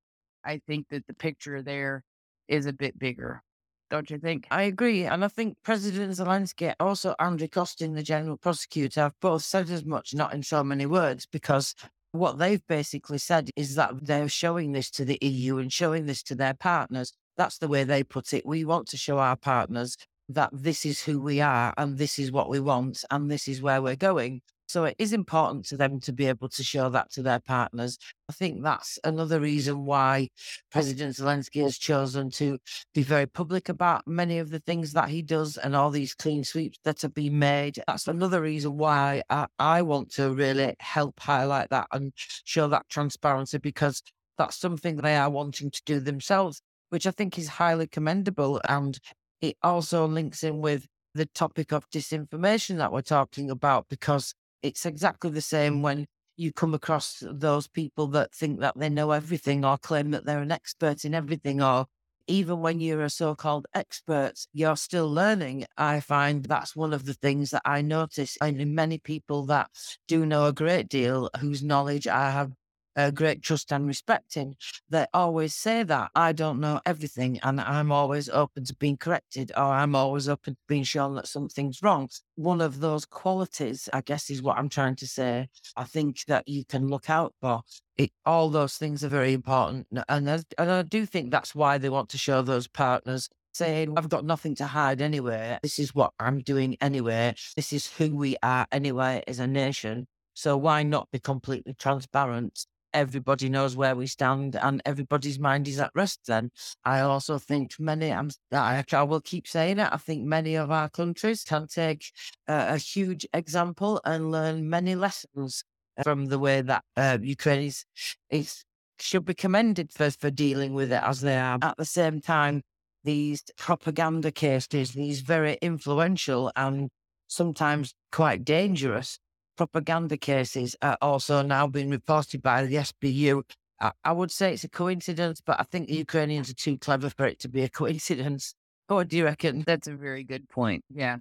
[0.44, 2.04] I think that the picture there
[2.48, 3.44] is a bit bigger.
[3.90, 4.48] Don't you think?
[4.52, 5.06] I agree.
[5.06, 9.84] And I think President Zelensky, also Andrew Kostin, the general prosecutor, have both said as
[9.84, 11.74] much, not in so many words, because
[12.12, 16.22] what they've basically said is that they're showing this to the EU and showing this
[16.24, 17.14] to their partners.
[17.40, 18.46] That's the way they put it.
[18.46, 19.96] We want to show our partners
[20.28, 23.62] that this is who we are and this is what we want and this is
[23.62, 24.42] where we're going.
[24.68, 27.98] So it is important to them to be able to show that to their partners.
[28.30, 30.28] I think that's another reason why
[30.70, 32.60] President Zelensky has chosen to
[32.94, 36.44] be very public about many of the things that he does and all these clean
[36.44, 37.82] sweeps that have been made.
[37.88, 42.12] That's another reason why I, I want to really help highlight that and
[42.44, 44.04] show that transparency because
[44.40, 48.62] that's something they are wanting to do themselves, which I think is highly commendable.
[48.68, 48.98] And
[49.42, 50.86] it also links in with
[51.16, 56.06] the topic of disinformation that we're talking about because it's exactly the same when
[56.38, 60.42] you come across those people that think that they know everything or claim that they're
[60.42, 61.86] an expert in everything or
[62.28, 67.14] even when you're a so-called expert you're still learning i find that's one of the
[67.16, 69.70] things that i notice in many people that
[70.08, 72.52] do know a great deal whose knowledge i have
[73.00, 74.56] uh, great trust and respect in,
[74.90, 79.52] they always say that I don't know everything and I'm always open to being corrected
[79.56, 82.10] or I'm always open to being shown that something's wrong.
[82.36, 85.48] One of those qualities, I guess, is what I'm trying to say.
[85.78, 87.62] I think that you can look out for.
[87.98, 89.88] It, all those things are very important.
[90.10, 93.98] And I, and I do think that's why they want to show those partners saying,
[93.98, 95.58] I've got nothing to hide anyway.
[95.64, 97.36] This is what I'm doing anyway.
[97.56, 100.08] This is who we are anyway as a nation.
[100.34, 105.80] So why not be completely transparent everybody knows where we stand and everybody's mind is
[105.80, 106.52] at rest then.
[106.84, 110.90] I also think many, I'm, I, will keep saying it, I think many of our
[110.90, 112.06] countries can take
[112.48, 115.64] uh, a huge example and learn many lessons
[116.04, 117.86] from the way that uh, Ukraine is,
[118.30, 118.64] is,
[119.00, 121.58] should be commended for, for dealing with it as they are.
[121.62, 122.62] At the same time,
[123.04, 126.90] these propaganda cases, these very influential and
[127.28, 129.20] sometimes quite dangerous
[129.60, 133.44] propaganda cases are also now being reported by the SBU.
[133.82, 137.10] I, I would say it's a coincidence, but I think the Ukrainians are too clever
[137.10, 138.56] for it to be a coincidence.
[138.88, 139.64] What do you reckon?
[139.68, 140.86] That's a very good point.
[140.90, 141.18] Yeah,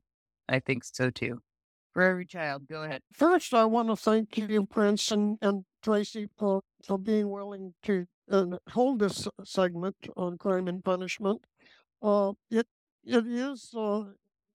[0.49, 1.41] I think so too.
[1.95, 3.03] For every child, go ahead.
[3.13, 8.07] First, I want to thank you, Prince and, and Tracy, for, for being willing to
[8.31, 11.45] uh, hold this segment on crime and punishment.
[12.01, 12.69] Uh, it
[13.05, 14.05] it is uh,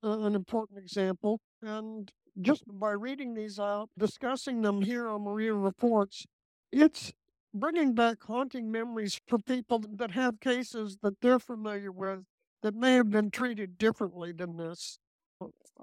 [0.03, 2.09] an important example, and
[2.41, 6.25] just by reading these out, discussing them here on Maria Reports,
[6.71, 7.13] it's
[7.53, 12.21] bringing back haunting memories for people that have cases that they're familiar with
[12.63, 14.97] that may have been treated differently than this.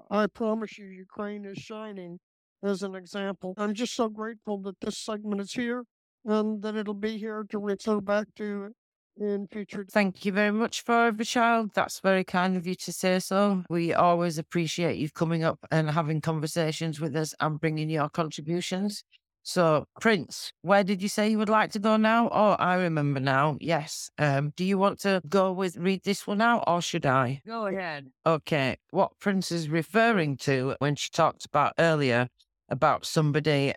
[0.09, 2.19] I promise you, Ukraine is shining
[2.63, 3.53] as an example.
[3.57, 5.85] I'm just so grateful that this segment is here
[6.25, 8.73] and that it'll be here to refer back to
[9.21, 9.85] in future.
[9.89, 11.71] Thank you very much for every child.
[11.73, 13.63] That's very kind of you to say so.
[13.69, 19.03] We always appreciate you coming up and having conversations with us and bringing your contributions.
[19.43, 22.29] So, Prince, where did you say you would like to go now?
[22.31, 23.57] Oh, I remember now.
[23.59, 24.11] Yes.
[24.19, 27.41] Um, do you want to go with read this one out or should I?
[27.45, 28.07] Go ahead.
[28.25, 28.77] Okay.
[28.91, 32.27] What Prince is referring to when she talked about earlier
[32.69, 33.73] about somebody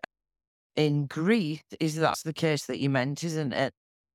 [0.76, 3.72] in Greece is that's the case that you meant, isn't it?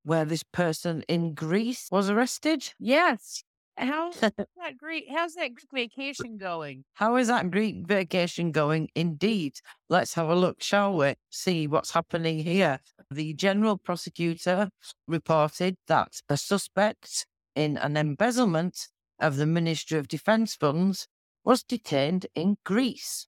[0.09, 2.73] Where this person in Greece was arrested?
[2.79, 3.43] Yes.
[3.77, 4.33] How's that
[4.75, 5.05] great?
[5.07, 6.83] How's that Greek vacation going?
[6.95, 8.89] How is that Greek vacation going?
[8.95, 9.59] Indeed.
[9.87, 11.13] Let's have a look, shall we?
[11.29, 12.79] See what's happening here.
[13.11, 14.71] The general prosecutor
[15.07, 18.87] reported that a suspect in an embezzlement
[19.19, 21.07] of the Ministry of Defence funds
[21.45, 23.27] was detained in Greece.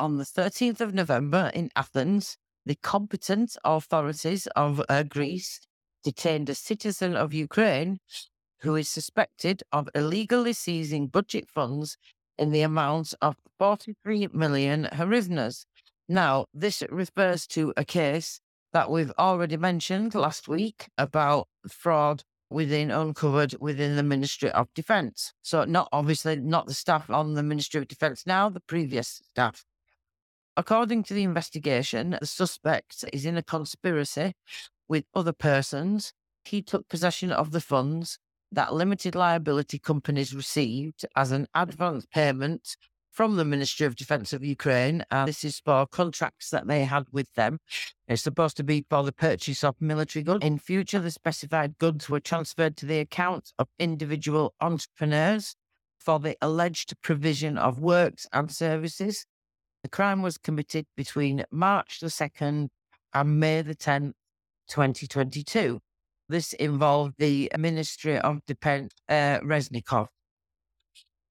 [0.00, 5.60] On the 13th of November in Athens, the competent authorities of uh, Greece
[6.02, 7.98] detained a citizen of Ukraine
[8.60, 11.96] who is suspected of illegally seizing budget funds
[12.38, 15.64] in the amount of 43 million hryvnias.
[16.08, 18.40] Now, this refers to a case
[18.72, 25.32] that we've already mentioned last week about fraud within uncovered within the Ministry of Defence.
[25.42, 29.64] So, not obviously not the staff on the Ministry of Defence now, the previous staff.
[30.56, 34.34] According to the investigation, the suspect is in a conspiracy
[34.92, 36.12] with other persons.
[36.44, 38.18] He took possession of the funds
[38.52, 42.76] that limited liability companies received as an advance payment
[43.10, 45.02] from the Ministry of Defence of Ukraine.
[45.10, 47.58] And this is for contracts that they had with them.
[48.06, 50.44] It's supposed to be for the purchase of military goods.
[50.44, 55.56] In future, the specified goods were transferred to the accounts of individual entrepreneurs
[55.98, 59.24] for the alleged provision of works and services.
[59.82, 62.68] The crime was committed between March the 2nd
[63.14, 64.12] and May the 10th,
[64.68, 65.80] 2022.
[66.28, 70.08] This involved the Ministry of Defense, uh, Reznikov.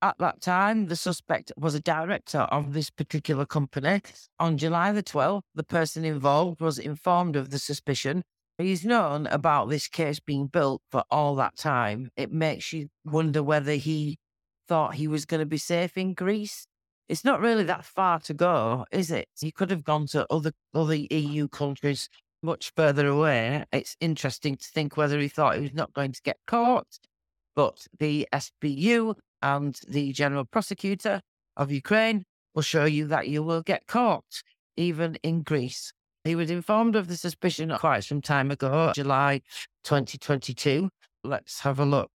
[0.04, 4.02] At that time, the suspect was a director of this particular company.
[4.40, 8.24] On July the 12th, the person involved was informed of the suspicion.
[8.58, 12.10] He's known about this case being built for all that time.
[12.16, 14.18] It makes you wonder whether he
[14.68, 16.68] thought he was going to be safe in Greece.
[17.08, 19.28] It's not really that far to go, is it?
[19.40, 22.08] He could have gone to other other EU countries
[22.44, 23.66] much further away.
[23.72, 27.00] It's interesting to think whether he thought he was not going to get caught,
[27.56, 31.22] but the SBU and the General Prosecutor
[31.58, 32.24] of Ukraine
[32.54, 34.44] will show you that you will get caught,
[34.78, 35.94] even in Greece.
[36.24, 39.42] He was informed of the suspicion quite some time ago, July
[39.84, 40.90] 2022.
[41.24, 42.10] Let's have a look.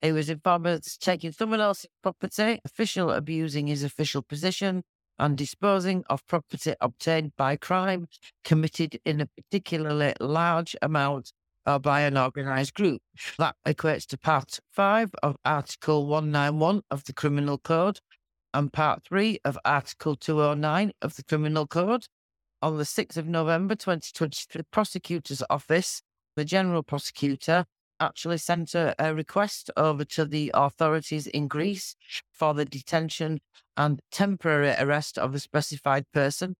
[0.00, 4.82] He was informed of taking someone else's property, official abusing his official position,
[5.20, 8.08] and disposing of property obtained by crime
[8.42, 11.32] committed in a particularly large amount
[11.66, 13.02] or by an organised group.
[13.38, 18.00] That equates to Part 5 of Article 191 of the Criminal Code
[18.54, 22.06] and Part 3 of Article 209 of the Criminal Code.
[22.62, 26.02] On the 6th of November 2023, the Prosecutor's Office,
[26.34, 27.66] the General Prosecutor,
[28.00, 31.94] actually sent a, a, request over to the authorities in Greece
[32.32, 33.40] for the detention
[33.76, 36.56] and temporary arrest of a specified person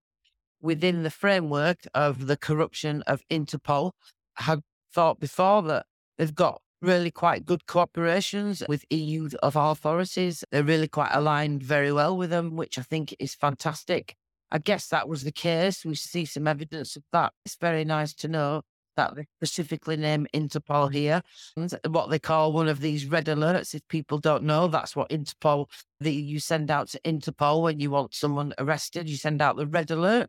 [0.61, 3.93] within the framework of the corruption of Interpol.
[4.39, 4.61] I had
[4.93, 5.87] thought before that
[6.19, 10.45] they've got really quite good cooperations with EU of authorities.
[10.51, 14.17] They're really quite aligned very well with them, which I think is fantastic.
[14.51, 15.85] I guess that was the case.
[15.85, 17.33] We see some evidence of that.
[17.45, 18.63] It's very nice to know
[19.01, 21.23] that they specifically name Interpol here.
[21.57, 23.75] And what they call one of these red alerts.
[23.75, 25.67] If people don't know, that's what Interpol
[26.01, 29.09] that you send out to Interpol when you want someone arrested.
[29.09, 30.29] You send out the red alert,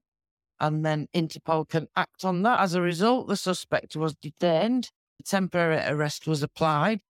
[0.59, 2.61] and then Interpol can act on that.
[2.61, 4.89] As a result, the suspect was detained.
[5.19, 7.01] A temporary arrest was applied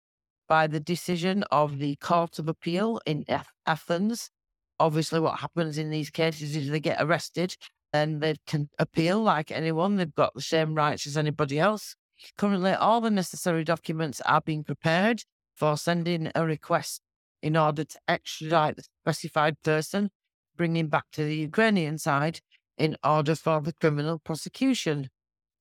[0.49, 3.24] by the decision of the Court of Appeal in
[3.66, 4.32] Athens.
[4.80, 7.55] Obviously, what happens in these cases is they get arrested
[7.94, 9.96] then they can appeal like anyone.
[9.96, 11.96] They've got the same rights as anybody else.
[12.38, 15.24] Currently, all the necessary documents are being prepared
[15.56, 17.02] for sending a request
[17.42, 20.12] in order to extradite the specified person,
[20.56, 22.39] bringing back to the Ukrainian side
[22.78, 25.10] in order for the criminal prosecution.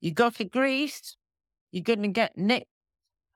[0.01, 1.17] You got to Greece,
[1.73, 2.67] you're going to get nicked.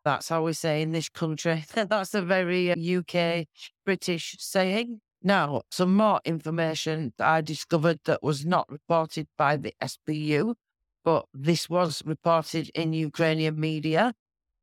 [0.04, 1.64] That's how we say in this country.
[1.74, 3.44] That's a very UK uh,
[3.86, 5.00] British saying.
[5.26, 10.54] Now, some more information that I discovered that was not reported by the SBU,
[11.02, 14.12] but this was reported in Ukrainian media.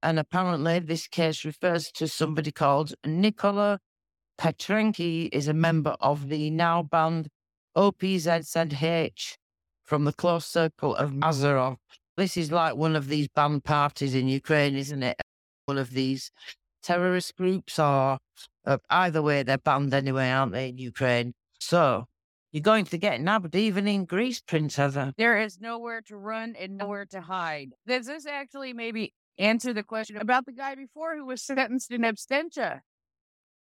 [0.04, 3.80] And apparently, this case refers to somebody called Nikola
[4.40, 7.30] Petrenki, is a member of the now banned
[7.76, 9.38] OPZZH
[9.84, 11.78] from the close circle of Mazarov.
[12.18, 15.20] This is like one of these banned parties in Ukraine, isn't it?
[15.66, 16.32] One of these
[16.84, 18.20] terrorist groups, or
[18.90, 21.34] either way, they're banned anyway, aren't they, in Ukraine?
[21.60, 22.06] So
[22.52, 25.14] you're going to get nabbed even in Greece, Prince Heather.
[25.18, 27.72] There is nowhere to run and um nowhere to hide.
[27.88, 32.02] Does this actually maybe answer the question about the guy before who was sentenced in
[32.02, 32.82] absentia?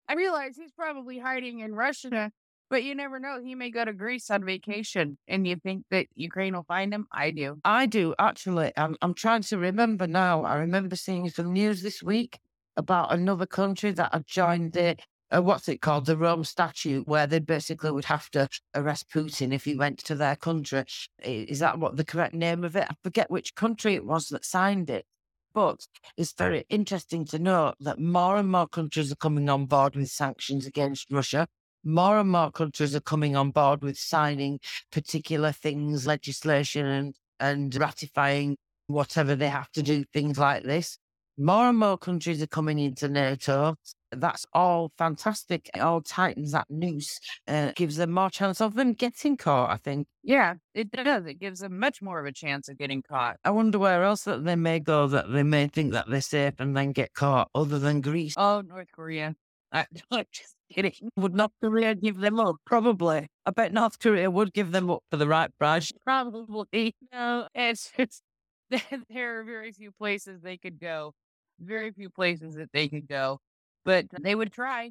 [0.09, 2.33] I realize he's probably hiding in Russia
[2.69, 3.41] But you never know.
[3.43, 7.07] He may go to Greece on vacation and you think that Ukraine will find him.
[7.13, 7.59] I do.
[7.65, 8.73] I do actually.
[8.77, 10.45] I'm I'm trying to remember now.
[10.45, 12.39] I remember seeing some news this week
[12.77, 14.97] about another country that had joined the
[15.33, 19.53] uh, what's it called the Rome Statute, where they basically would have to arrest Putin
[19.53, 20.85] if he went to their country.
[21.23, 22.87] Is that what the correct name of it?
[22.91, 25.05] I forget which country it was that signed it.
[25.53, 29.97] But it's very interesting to note that more and more countries are coming on board
[29.97, 31.49] with sanctions against Russia.
[31.83, 34.61] More and more countries are coming on board with signing
[34.93, 40.99] particular things, legislation, and, and ratifying whatever they have to do, things like this.
[41.41, 43.75] More and more countries are coming into NATO.
[44.13, 45.71] That's all fantastic.
[45.75, 47.19] It all tightens that noose,
[47.49, 50.07] uh, gives them more chance of them getting caught, I think.
[50.23, 51.25] Yeah, it does.
[51.25, 53.39] It gives them much more of a chance of getting caught.
[53.43, 56.55] I wonder where else that they may go that they may think that they're safe
[56.59, 58.35] and then get caught, other than Greece.
[58.37, 59.35] Oh, North Korea.
[59.73, 60.93] I, I'm just kidding.
[61.17, 62.57] Would North Korea give them up?
[62.67, 63.29] Probably.
[63.47, 65.91] I bet North Korea would give them up for the right price.
[66.05, 66.95] Probably.
[67.11, 68.23] No, it's just
[69.09, 71.15] there are very few places they could go.
[71.61, 73.39] Very few places that they could go.
[73.85, 74.91] But they would try.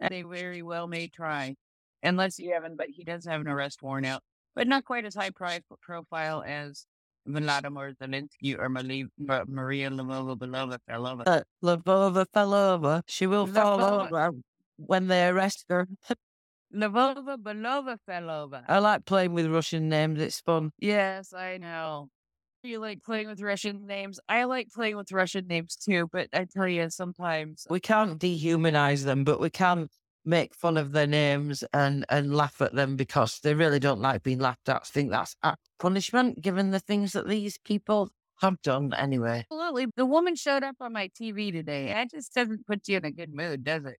[0.00, 1.56] They very well may try.
[2.02, 4.22] Unless you haven't, but he does have an arrest warrant out.
[4.54, 6.86] But not quite as high pri- profile as
[7.26, 11.22] Vladimir Zelensky or Mali- Ma- Maria Lvova Belova Belova.
[11.26, 13.02] Uh, Lavova fell over.
[13.06, 14.10] She will fall Lvova.
[14.10, 14.30] over
[14.76, 15.88] when they arrest her.
[16.74, 18.64] Lvova Belova fell over.
[18.68, 20.20] I like playing with Russian names.
[20.20, 20.72] It's fun.
[20.78, 22.10] Yes, I know.
[22.62, 24.18] You like playing with Russian names.
[24.28, 29.04] I like playing with Russian names too, but I tell you, sometimes We can't dehumanize
[29.04, 29.88] them, but we can
[30.24, 34.22] make fun of their names and, and laugh at them because they really don't like
[34.22, 34.82] being laughed at.
[34.82, 39.46] I think that's a punishment given the things that these people have done anyway.
[39.50, 39.86] absolutely.
[39.96, 41.86] The woman showed up on my TV today.
[41.88, 43.98] That just doesn't put you in a good mood, does it?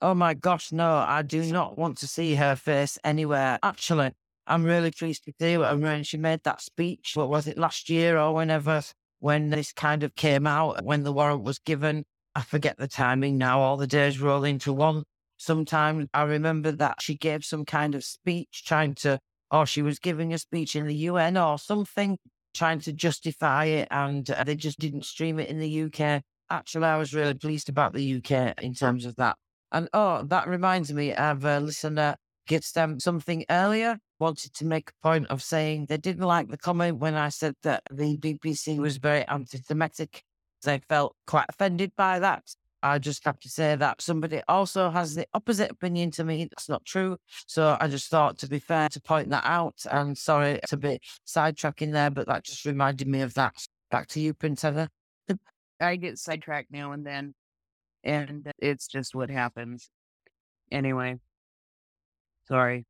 [0.00, 3.58] Oh my gosh, no, I do not want to see her face anywhere.
[3.62, 4.12] Actually,
[4.46, 7.12] I'm really pleased to see her when she made that speech.
[7.14, 8.82] What was it last year or whenever
[9.20, 12.04] when this kind of came out, when the warrant was given?
[12.34, 15.04] I forget the timing now, all the days roll into one.
[15.36, 19.18] Sometimes I remember that she gave some kind of speech trying to,
[19.50, 22.18] or she was giving a speech in the UN or something,
[22.52, 26.22] trying to justify it, and uh, they just didn't stream it in the UK.
[26.50, 29.36] Actually, I was really pleased about the UK in terms of that.
[29.72, 32.16] And oh, that reminds me of a listener
[32.46, 36.58] gets them something earlier, wanted to make a point of saying they didn't like the
[36.58, 40.22] comment when I said that the BBC was very anti Semitic.
[40.62, 42.42] They felt quite offended by that.
[42.84, 46.44] I just have to say that somebody also has the opposite opinion to me.
[46.50, 47.16] That's not true.
[47.46, 49.76] So I just thought to be fair to point that out.
[49.90, 53.54] And sorry to be sidetracking there, but that just reminded me of that.
[53.90, 54.88] Back to you, Prince Heather.
[55.80, 57.34] I get sidetracked now and then,
[58.02, 59.88] and it's just what happens.
[60.70, 61.18] Anyway,
[62.46, 62.86] sorry.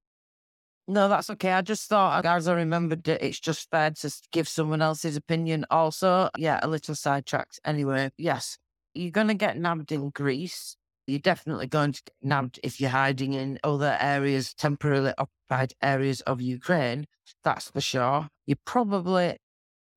[0.86, 1.52] No, that's okay.
[1.52, 5.64] I just thought, as I remembered it, it's just fair to give someone else's opinion.
[5.70, 7.58] Also, yeah, a little sidetracked.
[7.64, 8.58] Anyway, yes,
[8.92, 10.76] you're going to get nabbed in Greece.
[11.06, 16.20] You're definitely going to get nabbed if you're hiding in other areas, temporarily occupied areas
[16.22, 17.06] of Ukraine.
[17.42, 18.28] That's for sure.
[18.44, 19.38] You probably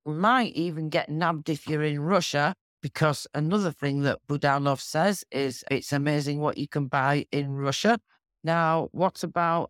[0.05, 5.65] might even get nabbed if you're in Russia, because another thing that Budanov says is
[5.69, 7.99] it's amazing what you can buy in Russia.
[8.43, 9.69] Now, what about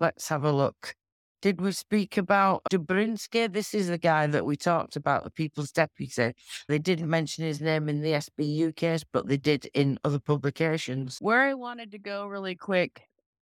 [0.00, 0.94] Let's have a look.
[1.42, 3.52] Did we speak about Dubrinsky?
[3.52, 6.34] This is the guy that we talked about, the People's Deputy.
[6.68, 11.18] They didn't mention his name in the SBU case, but they did in other publications.
[11.20, 13.02] Where I wanted to go really quick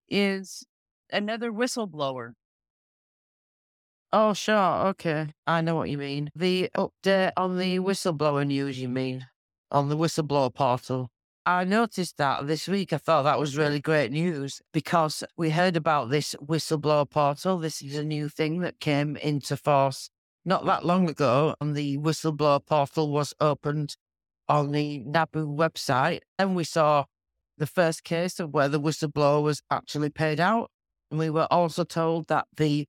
[0.10, 0.66] is
[1.12, 2.34] another whistleblower.
[4.12, 4.88] Oh, sure.
[4.88, 5.34] Okay.
[5.46, 6.30] I know what you mean.
[6.36, 9.28] The update on the whistleblower news, you mean?
[9.72, 11.10] On the whistleblower portal.
[11.46, 12.94] I noticed that this week.
[12.94, 17.58] I thought that was really great news because we heard about this whistleblower portal.
[17.58, 20.10] This is a new thing that came into force
[20.46, 21.56] not that long ago.
[21.60, 23.96] And the whistleblower portal was opened
[24.48, 26.20] on the NABU website.
[26.38, 27.06] And we saw
[27.58, 30.70] the first case of where the whistleblower was actually paid out.
[31.10, 32.86] And we were also told that the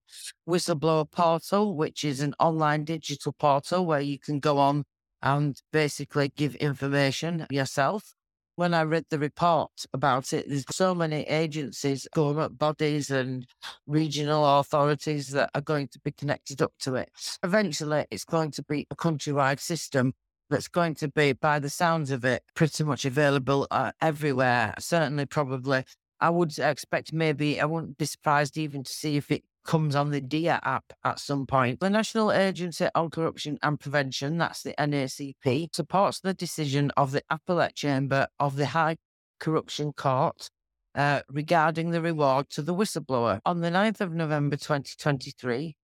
[0.48, 4.84] whistleblower portal, which is an online digital portal where you can go on
[5.22, 8.14] and basically give information yourself.
[8.60, 13.46] When I read the report about it, there's so many agencies, government bodies, and
[13.86, 17.08] regional authorities that are going to be connected up to it.
[17.42, 20.12] Eventually, it's going to be a countrywide system
[20.50, 24.74] that's going to be, by the sounds of it, pretty much available uh, everywhere.
[24.78, 25.84] Certainly, probably
[26.20, 30.10] I would expect maybe I wouldn't be surprised even to see if it comes on
[30.10, 31.78] the Diia app at some point.
[31.78, 37.22] The National Agency on Corruption and Prevention, that's the NACP, supports the decision of the
[37.30, 38.96] Appellate Chamber of the High
[39.38, 40.50] Corruption Court
[40.96, 43.38] uh, regarding the reward to the whistleblower.
[43.46, 45.76] On the 9th of November 2023,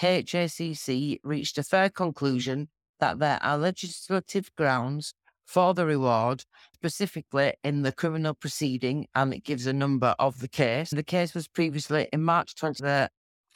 [0.00, 2.68] HACC reached a fair conclusion
[3.00, 5.14] that there are legislative grounds
[5.48, 6.44] for the reward,
[6.74, 10.90] specifically in the criminal proceeding, and it gives a number of the case.
[10.90, 12.84] The case was previously in March 20.
[12.84, 13.10] The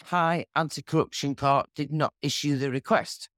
[0.05, 3.29] High Anti Corruption Court did not issue the request.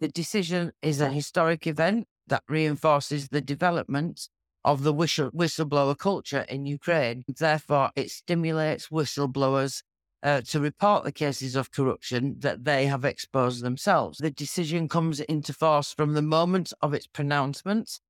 [0.00, 4.28] The decision is a historic event that reinforces the development
[4.64, 7.24] of the whistleblower culture in Ukraine.
[7.28, 9.82] Therefore, it stimulates whistleblowers
[10.22, 14.18] uh, to report the cases of corruption that they have exposed themselves.
[14.18, 18.00] The decision comes into force from the moment of its pronouncement,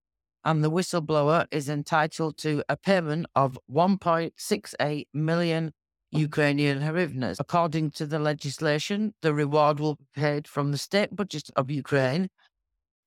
[0.45, 5.73] and the whistleblower is entitled to a payment of 1.68 million
[6.13, 7.37] Ukrainian hryvnias.
[7.39, 12.29] According to the legislation, the reward will be paid from the state budget of Ukraine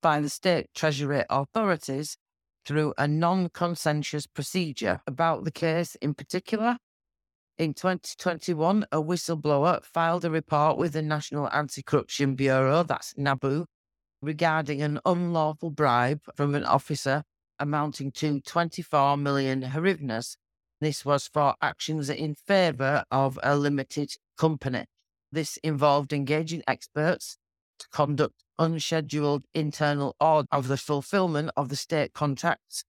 [0.01, 2.17] by the state treasury authorities
[2.65, 5.01] through a non consensus procedure.
[5.05, 6.77] About the case in particular,
[7.57, 13.65] in 2021, a whistleblower filed a report with the National Anti Corruption Bureau, that's NABU,
[14.21, 17.23] regarding an unlawful bribe from an officer
[17.59, 20.35] amounting to 24 million hryvnias.
[20.83, 24.83] This was for actions in favour of a limited company.
[25.31, 27.37] This involved engaging experts
[27.79, 32.83] to conduct unscheduled internal audit of the fulfilment of the state contracts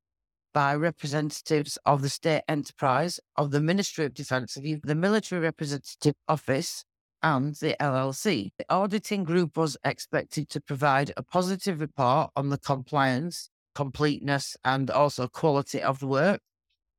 [0.53, 6.85] by representatives of the state enterprise, of the Ministry of Defence, the Military Representative Office,
[7.23, 8.51] and the LLC.
[8.59, 14.91] The auditing group was expected to provide a positive report on the compliance, completeness, and
[14.91, 16.41] also quality of the work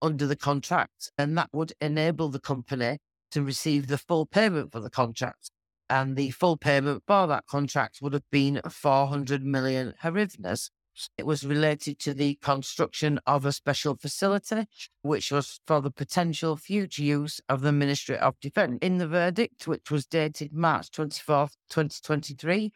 [0.05, 2.99] under the contract, and that would enable the company
[3.31, 5.49] to receive the full payment for the contract
[5.89, 10.69] and the full payment for that contract would have been 400 million hryvnias.
[11.17, 14.65] It was related to the construction of a special facility,
[15.01, 18.79] which was for the potential future use of the Ministry of Defence.
[18.81, 22.71] In the verdict, which was dated March 24, 2023,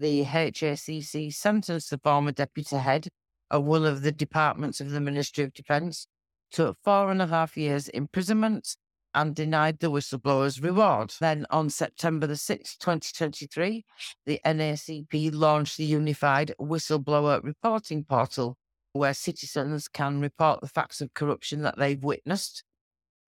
[0.00, 3.08] the HACC sentenced the former deputy head
[3.50, 6.06] of one of the departments of the Ministry of Defence
[6.52, 8.76] to four and a half years imprisonment
[9.14, 11.14] and denied the whistleblowers reward.
[11.20, 13.84] Then on September the 6th, 2023,
[14.26, 18.56] the NACP launched the unified whistleblower reporting portal
[18.92, 22.64] where citizens can report the facts of corruption that they've witnessed.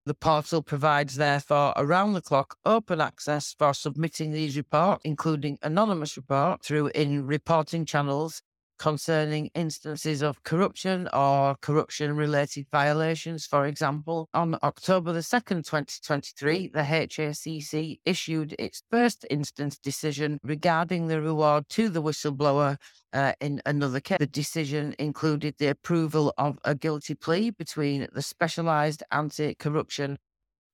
[0.07, 6.17] The portal provides, therefore, around the clock open access for submitting these reports, including anonymous
[6.17, 8.43] report through in reporting channels
[8.81, 13.44] concerning instances of corruption or corruption related violations.
[13.44, 21.09] For example, on October the 2nd, 2023, the HACC issued its first instance decision regarding
[21.09, 22.78] the reward to the whistleblower
[23.12, 24.16] uh, in another case.
[24.19, 30.16] The decision included the approval of a guilty plea between the Specialised Anti Corruption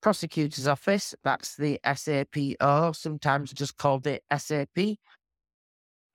[0.06, 4.98] Prosecutor's Office, that's the SAPO, sometimes just called the SAP,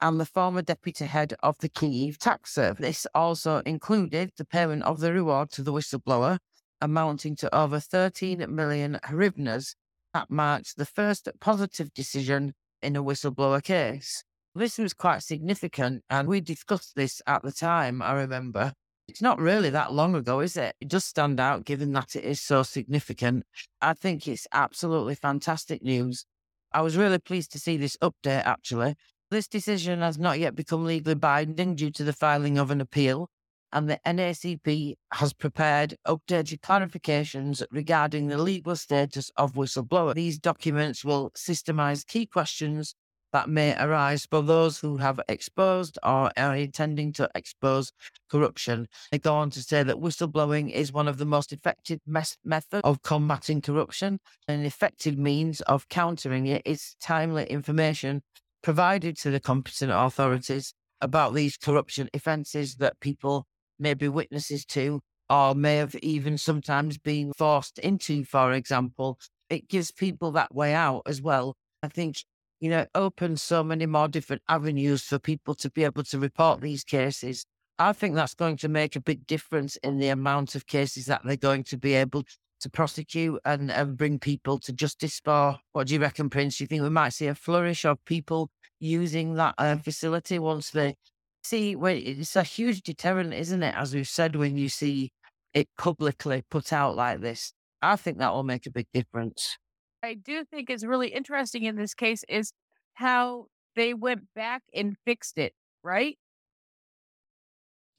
[0.02, 2.82] and the former deputy head of the Kyiv tax service.
[2.82, 6.40] This also included the payment of the reward to the whistleblower,
[6.82, 9.76] amounting to over 13 million hryvnias.
[10.14, 14.24] That marked the first positive decision in a whistleblower case.
[14.54, 18.74] This was quite significant, and we discussed this at the time, I remember.
[19.08, 20.76] It's not really that long ago, is it?
[20.82, 23.46] It does stand out given that it is so significant.
[23.82, 26.26] I think it's absolutely fantastic news.
[26.74, 28.96] I was really pleased to see this update, actually,
[29.32, 33.30] this decision has not yet become legally binding due to the filing of an appeal,
[33.72, 40.14] and the NACP has prepared updated clarifications regarding the legal status of whistleblower.
[40.14, 42.94] These documents will systemize key questions
[43.32, 47.94] that may arise for those who have exposed or are intending to expose
[48.30, 48.88] corruption.
[49.12, 52.82] They go on to say that whistleblowing is one of the most effective mes- methods
[52.84, 54.20] of combating corruption.
[54.50, 58.22] An effective means of countering it is timely information
[58.62, 63.46] provided to the competent authorities about these corruption offences that people
[63.80, 69.18] may be witnesses to or may have even sometimes been forced into, for example.
[69.50, 71.56] It gives people that way out as well.
[71.82, 72.18] I think,
[72.60, 76.62] you know, opens so many more different avenues for people to be able to report
[76.62, 77.46] these cases.
[77.80, 81.22] I think that's going to make a big difference in the amount of cases that
[81.24, 82.24] they're going to be able
[82.62, 85.58] to prosecute and, and bring people to justice for.
[85.74, 86.58] What do you reckon, Prince?
[86.58, 90.72] Do you think we might see a flourish of people using that uh, facility once
[90.72, 90.96] they
[91.44, 91.76] see?
[91.76, 93.76] Well, it's a huge deterrent, isn't it?
[93.76, 95.12] As we've said, when you see
[95.54, 99.58] it publicly put out like this, I think that will make a big difference.
[100.04, 102.54] I do think is really interesting in this case is
[102.94, 106.18] how they went back and fixed it, right?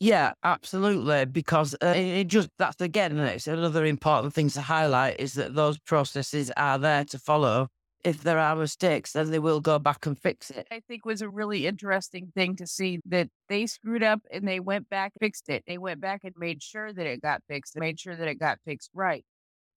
[0.03, 1.27] Yeah, absolutely.
[1.27, 5.79] Because uh, it, just that's again, it's another important thing to highlight is that those
[5.79, 7.69] processes are there to follow.
[8.03, 10.67] If there are mistakes, then they will go back and fix it.
[10.73, 14.59] I think was a really interesting thing to see that they screwed up and they
[14.59, 15.63] went back, fixed it.
[15.69, 18.59] They went back and made sure that it got fixed, made sure that it got
[18.65, 19.25] fixed right.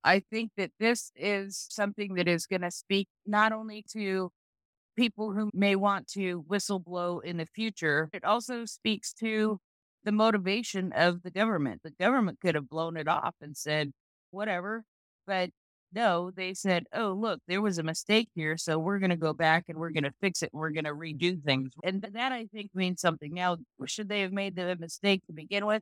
[0.04, 4.32] I think that this is something that is going to speak not only to
[4.96, 9.60] people who may want to whistleblow in the future, it also speaks to
[10.06, 11.82] the motivation of the government.
[11.84, 13.92] The government could have blown it off and said,
[14.32, 14.84] whatever.
[15.28, 15.50] But
[15.94, 18.58] no, they said, oh, look, there was a mistake here.
[18.58, 20.86] So we're going to go back and we're going to fix it and we're going
[20.86, 21.72] to redo things.
[21.84, 23.34] And that I think means something.
[23.34, 25.82] Now, should they have made the mistake to begin with?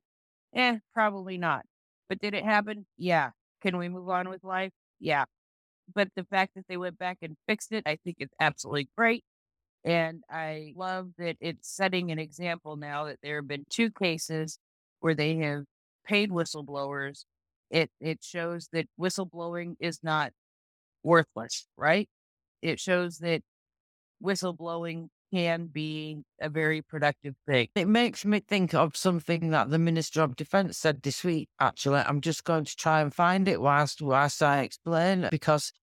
[0.55, 1.65] Eh, probably not.
[2.09, 2.85] But did it happen?
[2.97, 3.31] Yeah.
[3.61, 4.71] Can we move on with life?
[4.99, 5.25] Yeah.
[5.93, 9.23] But the fact that they went back and fixed it, I think is absolutely great.
[9.85, 14.57] And I love that it's setting an example now that there have been two cases
[15.01, 15.63] where they have
[16.05, 17.25] paid whistleblowers.
[17.69, 20.31] It it shows that whistleblowing is not
[21.03, 22.07] worthless, right?
[22.61, 23.41] It shows that
[24.23, 27.67] whistleblowing can be a very productive thing.
[27.75, 32.01] It makes me think of something that the Minister of Defence said this week, actually.
[32.01, 35.73] I'm just going to try and find it whilst, whilst I explain, because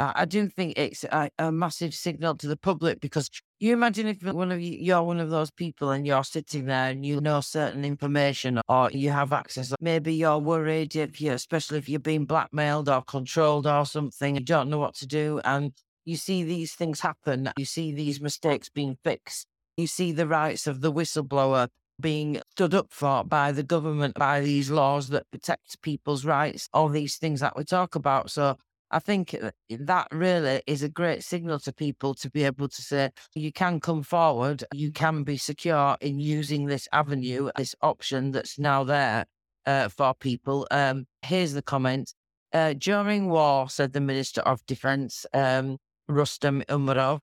[0.00, 3.28] uh, I do think it's a, a, massive signal to the public because
[3.58, 6.88] you imagine if one of you, you're one of those people and you're sitting there
[6.88, 9.74] and you know certain information or you have access.
[9.78, 14.40] Maybe you're worried if you, especially if you're being blackmailed or controlled or something, you
[14.40, 15.42] don't know what to do.
[15.44, 15.72] And
[16.06, 17.50] you see these things happen.
[17.58, 19.46] You see these mistakes being fixed.
[19.76, 21.68] You see the rights of the whistleblower
[22.00, 26.88] being stood up for by the government, by these laws that protect people's rights, all
[26.88, 28.30] these things that we talk about.
[28.30, 28.56] So
[28.90, 32.82] I think uh, that really is a great signal to people to be able to
[32.82, 38.32] say, you can come forward, you can be secure in using this avenue, this option
[38.32, 39.26] that's now there
[39.66, 40.66] uh, for people.
[40.70, 42.14] Um, here's the comment.
[42.52, 45.78] Uh, during war, said the Minister of Defence, um,
[46.10, 47.20] Rustem Umerov,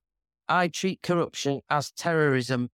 [0.48, 2.70] I treat corruption as terrorism.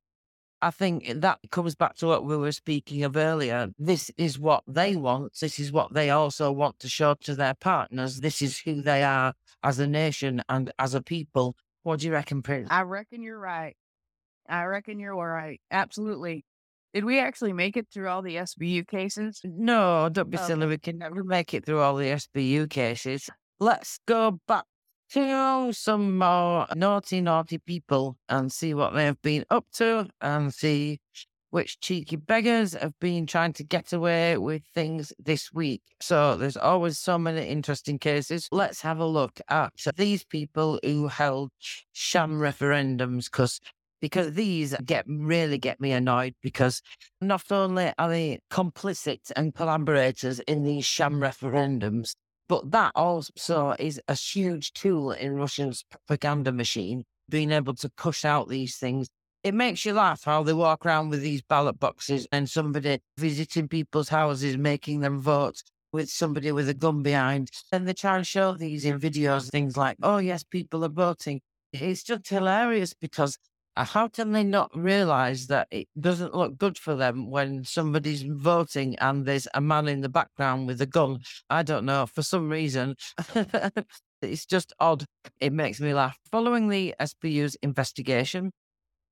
[0.65, 3.69] I think that comes back to what we were speaking of earlier.
[3.79, 5.39] This is what they want.
[5.39, 8.21] This is what they also want to show to their partners.
[8.21, 11.55] This is who they are as a nation and as a people.
[11.83, 12.69] What do you reckon, Prince?
[12.71, 13.77] I reckon you're right.
[14.49, 15.61] I reckon you're right.
[15.71, 16.47] Absolutely.
[16.95, 19.43] Did we actually make it through all the SBU cases?
[19.45, 20.67] No, don't be silly.
[20.67, 23.29] We can never make it through all the SBU cases.
[23.61, 24.65] Let's go back
[25.11, 30.53] to some more naughty, naughty people and see what they have been up to and
[30.53, 31.01] see
[31.55, 35.83] which cheeky beggars have been trying to get away with things this week.
[36.01, 38.49] So there's always so many interesting cases.
[38.51, 41.51] Let's have a look at these people who held
[41.93, 43.61] sham referendums because
[44.01, 46.83] because these get really get me annoyed because
[47.21, 52.17] not only are they complicit and collaborators in these sham referendums,
[52.49, 58.25] but that also is a huge tool in Russia's propaganda machine, being able to push
[58.25, 59.09] out these things.
[59.43, 63.69] It makes you laugh how they walk around with these ballot boxes and somebody visiting
[63.69, 65.63] people's houses, making them vote
[65.93, 67.51] with somebody with a gun behind.
[67.71, 71.41] And they try and show these in videos, things like, oh, yes, people are voting.
[71.73, 73.37] It's just hilarious because
[73.77, 78.97] how can they not realize that it doesn't look good for them when somebody's voting
[79.01, 81.19] and there's a man in the background with a gun?
[81.51, 82.07] I don't know.
[82.07, 82.95] For some reason,
[84.23, 85.05] it's just odd.
[85.41, 86.19] It makes me laugh.
[86.31, 88.53] Following the SBU's investigation,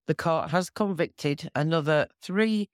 [0.07, 2.69] the court has convicted another three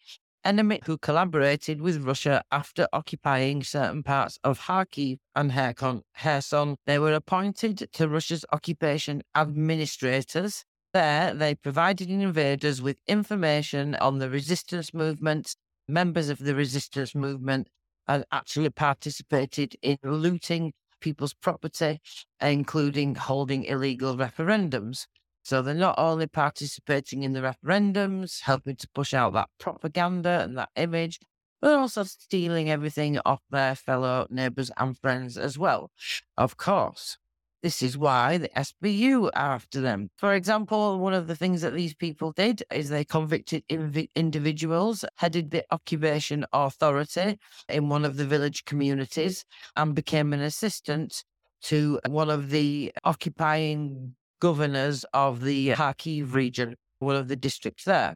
[0.45, 6.77] enemy who collaborated with Russia after occupying certain parts of Kharkiv and Kherson.
[6.87, 14.31] They were appointed to Russia's occupation administrators there, they provided invaders with information on the
[14.31, 15.55] resistance movement,
[15.87, 17.69] members of the resistance movement,
[18.07, 22.01] and actually participated in looting people's property,
[22.41, 25.07] including holding illegal referendums.
[25.45, 30.59] So they're not only participating in the referendums, helping to push out that propaganda and
[30.59, 31.21] that image,
[31.61, 35.91] but also stealing everything off their fellow neighbours and friends as well,
[36.37, 37.19] of course.
[37.61, 40.11] This is why the SBU are after them.
[40.17, 45.05] For example, one of the things that these people did is they convicted inv- individuals,
[45.17, 47.37] headed the occupation authority
[47.69, 49.45] in one of the village communities,
[49.75, 51.25] and became an assistant
[51.63, 58.15] to one of the occupying governors of the Kharkiv region, one of the districts there.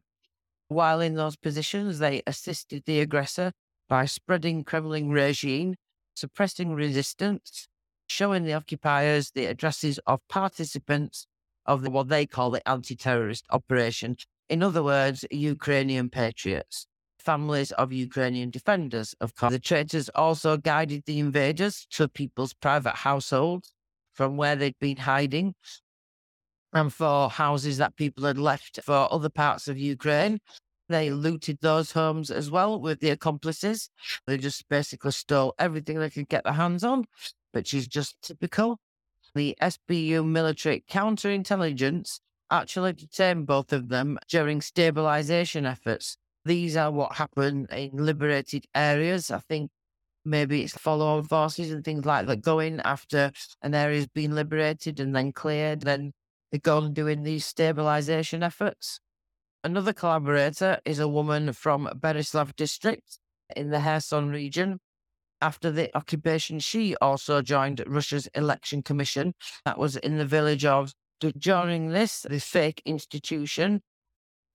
[0.68, 3.50] While in those positions, they assisted the aggressor
[3.88, 5.74] by spreading Kremlin regime,
[6.14, 7.66] suppressing resistance,
[8.12, 11.26] showing the occupiers the addresses of participants
[11.64, 14.16] of the, what they call the anti terrorist operation.
[14.48, 16.86] In other words, Ukrainian patriots.
[17.18, 19.14] families of Ukrainian defenders.
[19.20, 23.72] Of course, the traitors also guided the invaders to people's private households
[24.12, 25.54] from where they'd been hiding
[26.72, 30.40] and for houses that people had left for other parts of Ukraine.
[30.88, 33.88] They looted those homes as well with the accomplices.
[34.26, 37.06] They just basically stole everything they could get their hands on,
[37.52, 38.78] which is just typical.
[39.34, 42.20] The SBU military counterintelligence
[42.50, 46.18] actually detained both of them during stabilization efforts.
[46.44, 49.30] These are what happen in liberated areas.
[49.30, 49.70] I think
[50.24, 55.00] maybe it's follow on forces and things like that going after an area's been liberated
[55.00, 56.12] and then cleared, then
[56.50, 59.00] they go on doing these stabilization efforts.
[59.64, 63.18] Another collaborator is a woman from Berislav district
[63.56, 64.80] in the Kherson region.
[65.42, 70.94] After the occupation, she also joined Russia's election commission that was in the village of.
[71.38, 73.80] During this, the fake institution,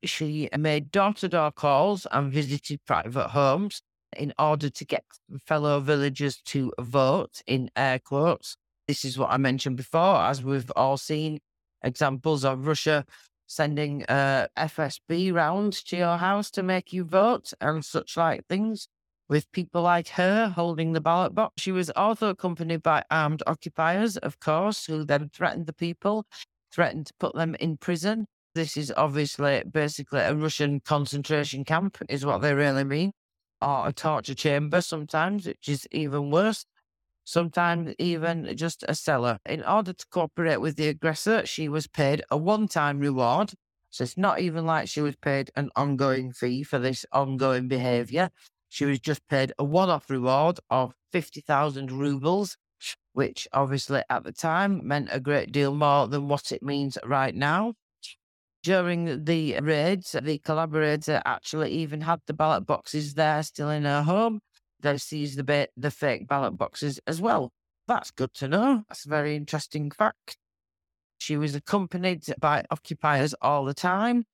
[0.04, 3.82] she made door to door calls and visited private homes
[4.16, 5.04] in order to get
[5.46, 8.56] fellow villagers to vote in air quotes.
[8.88, 11.40] This is what I mentioned before, as we've all seen
[11.84, 13.06] examples of Russia
[13.46, 18.88] sending uh, FSB round to your house to make you vote and such like things,
[19.30, 21.62] with people like her holding the ballot box.
[21.62, 26.26] She was also accompanied by armed occupiers, of course, who then threatened the people,
[26.72, 28.28] threatened to put them in prison.
[28.56, 33.12] This is obviously basically a Russian concentration camp, is what they really mean,
[33.62, 36.66] or a torture chamber sometimes, which is even worse
[37.28, 39.38] sometimes even just a cellar.
[39.46, 43.52] In order to cooperate with the aggressor, she was paid a one time reward.
[43.90, 48.30] So it's not even like she was paid an ongoing fee for this ongoing behavior.
[48.70, 52.58] She was just paid a one off reward of 50,000 rubles,
[53.14, 57.34] which obviously at the time meant a great deal more than what it means right
[57.34, 57.74] now.
[58.64, 64.04] During the raids, the collaborator actually even had the ballot boxes there still in her
[64.04, 64.42] home
[64.80, 67.52] they seized the bit, the fake ballot boxes as well.
[67.88, 68.84] That's good to know.
[68.88, 70.38] That's a very interesting fact.
[71.18, 74.26] She was accompanied by occupiers all the time.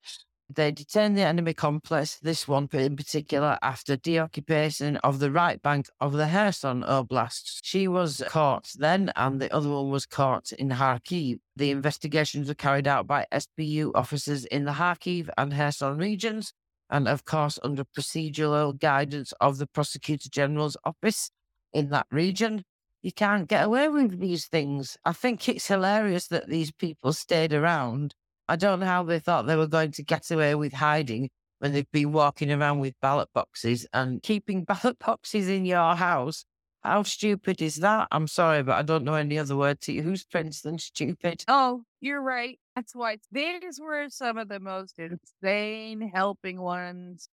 [0.49, 5.88] They detained the enemy complex, this one in particular, after deoccupation of the right bank
[5.99, 7.61] of the Kherson Oblast.
[7.64, 11.40] She was caught then, and the other one was caught in Kharkiv.
[11.56, 16.53] The investigations were carried out by SBU officers in the Kharkiv and Kherson regions,
[16.90, 21.32] and of course under procedural guidance of the Prosecutor General's office
[21.72, 22.64] in that region.
[23.02, 24.98] You can't get away with these things.
[25.03, 28.14] I think it's hilarious that these people stayed around.
[28.48, 31.30] I don't know how they thought they were going to get away with hiding
[31.60, 36.45] when they've been walking around with ballot boxes and keeping ballot boxes in your house.
[36.84, 38.10] How stupid is that?
[38.11, 41.45] I'm sorry, but I don't know any other word to use Prince than stupid.
[41.48, 42.60] Oh, you're right.
[42.76, 47.30] That's why these were some of the most insane helping ones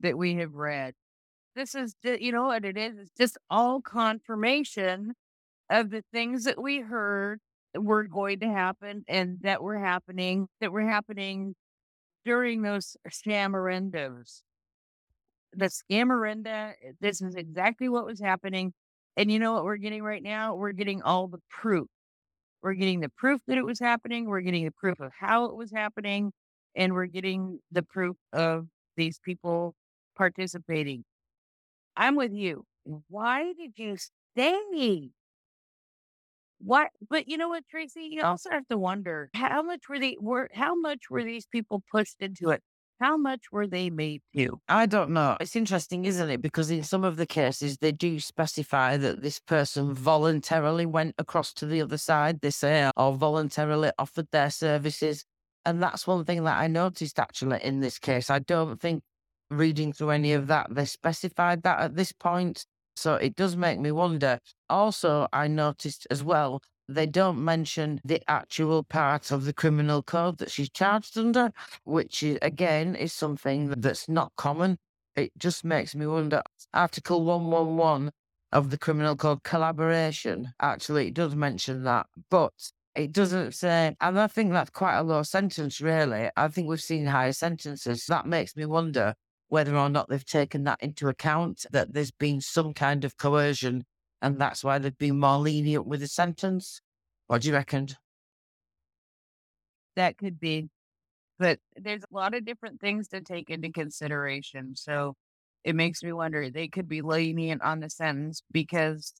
[0.00, 0.94] that we have read.
[1.54, 2.96] This is, you know what it is?
[2.98, 5.12] It's just all confirmation
[5.68, 7.40] of the things that we heard
[7.76, 11.54] were going to happen and that were happening, that were happening
[12.24, 14.42] during those scamarendas.
[15.52, 18.72] The scamarenda, eh, this is exactly what was happening.
[19.16, 20.54] And you know what we're getting right now?
[20.54, 21.86] We're getting all the proof.
[22.62, 24.26] We're getting the proof that it was happening.
[24.26, 26.32] We're getting the proof of how it was happening.
[26.74, 29.74] And we're getting the proof of these people
[30.16, 31.04] participating.
[31.96, 32.64] I'm with you.
[33.08, 35.10] Why did you stay?
[36.64, 36.88] What?
[37.08, 38.08] But you know what, Tracy?
[38.10, 38.28] You oh.
[38.28, 42.16] also have to wonder how much were they were how much were these people pushed
[42.20, 42.62] into it?
[43.00, 44.60] How much were they made to?
[44.68, 45.36] I don't know.
[45.40, 46.40] It's interesting, isn't it?
[46.40, 51.52] Because in some of the cases, they do specify that this person voluntarily went across
[51.54, 55.24] to the other side, they say, or voluntarily offered their services.
[55.66, 58.30] And that's one thing that I noticed actually in this case.
[58.30, 59.02] I don't think
[59.50, 62.64] reading through any of that, they specified that at this point.
[62.96, 64.38] So it does make me wonder.
[64.68, 70.38] Also, I noticed as well they don't mention the actual part of the criminal code
[70.38, 71.50] that she's charged under,
[71.84, 74.78] which is, again is something that's not common.
[75.16, 76.42] It just makes me wonder.
[76.72, 78.10] Article 111
[78.52, 82.52] of the criminal code collaboration, actually, it does mention that, but
[82.94, 86.30] it doesn't say, and I think that's quite a low sentence, really.
[86.36, 88.06] I think we've seen higher sentences.
[88.06, 89.14] That makes me wonder
[89.48, 93.84] whether or not they've taken that into account, that there's been some kind of coercion
[94.24, 96.80] and that's why they've been more lenient with the sentence.
[97.26, 97.88] What do you reckon?
[99.96, 100.70] That could be,
[101.38, 104.76] but there's a lot of different things to take into consideration.
[104.76, 105.14] So
[105.62, 109.12] it makes me wonder they could be lenient on the sentence because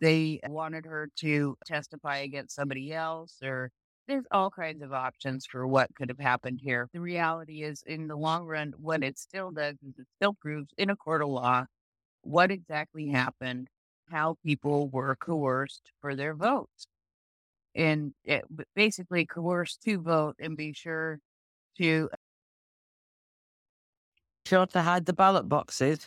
[0.00, 3.70] they wanted her to testify against somebody else or
[4.08, 6.88] there's all kinds of options for what could have happened here.
[6.92, 10.70] The reality is, in the long run, what it still does is it still proves
[10.78, 11.66] in a court of law
[12.22, 13.68] what exactly happened,
[14.10, 16.86] how people were coerced for their votes.
[17.74, 21.20] And it basically coerced to vote and be sure
[21.78, 22.10] to
[24.46, 26.06] Sure to hide the ballot boxes.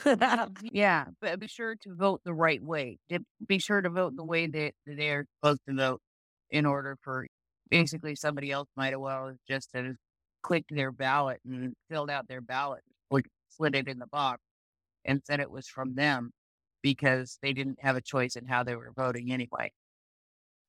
[0.62, 0.68] Mm-hmm.
[0.72, 3.00] yeah, but be sure to vote the right way.
[3.46, 6.02] Be sure to vote the way that they're supposed to vote
[6.50, 7.28] in order for
[7.70, 9.96] basically somebody else might have well just have
[10.42, 12.82] clicked their ballot and filled out their ballot,
[13.50, 14.42] slid it in the box
[15.06, 16.32] and said it was from them
[16.82, 19.72] because they didn't have a choice in how they were voting anyway.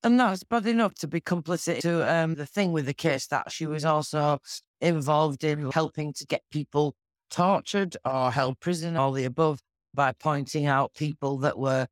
[0.03, 3.51] And that's bad enough to be complicit to um, the thing with the case that
[3.51, 4.39] she was also
[4.81, 6.95] involved in helping to get people
[7.29, 9.61] tortured or held prison, all the above,
[9.93, 11.87] by pointing out people that were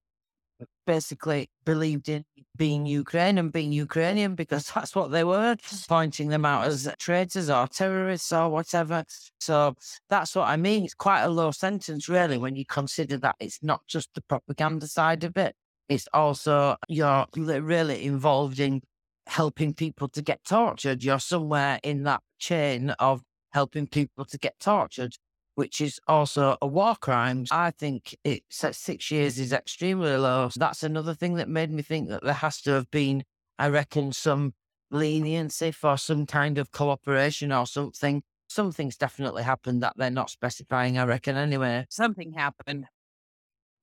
[0.90, 2.26] basically believed in
[2.58, 5.76] being Ukraine and being Ukrainian because that's what they were, hmm.
[5.88, 9.04] pointing them out as traitors or terrorists or whatever.
[9.40, 9.76] So
[10.10, 10.84] that's what I mean.
[10.86, 14.88] It's quite a low sentence, really, when you consider that it's not just the propaganda
[14.88, 15.54] side of it,
[15.90, 18.82] it's also you're really involved in
[19.28, 21.04] helping people to get tortured.
[21.04, 23.22] You're somewhere in that chain of
[23.52, 25.14] helping people to get tortured
[25.60, 27.44] which is also a war crime.
[27.52, 30.48] I think it's at six years is extremely low.
[30.48, 33.26] So that's another thing that made me think that there has to have been,
[33.58, 34.54] I reckon, some
[34.90, 38.24] leniency for some kind of cooperation or something.
[38.48, 41.88] Something's definitely happened that they're not specifying, I reckon, anyway.
[41.90, 42.86] Something happened.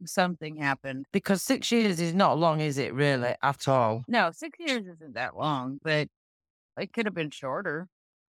[0.07, 1.05] Something happened.
[1.13, 4.03] Because six years is not long, is it, really, at all?
[4.09, 6.09] No, six years isn't that long, but
[6.79, 7.89] it could have been shorter.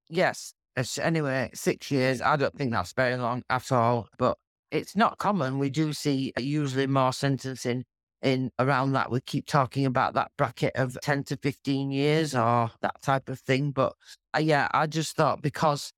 [0.07, 0.53] Yes,
[1.01, 4.37] anyway, six years, I don't think that's very long at all, but
[4.71, 5.59] it's not common.
[5.59, 7.85] We do see usually more sentencing
[8.23, 9.11] in around that.
[9.11, 13.39] We keep talking about that bracket of 10 to 15 years or that type of
[13.39, 13.71] thing.
[13.71, 13.93] But
[14.35, 15.91] uh, yeah, I just thought because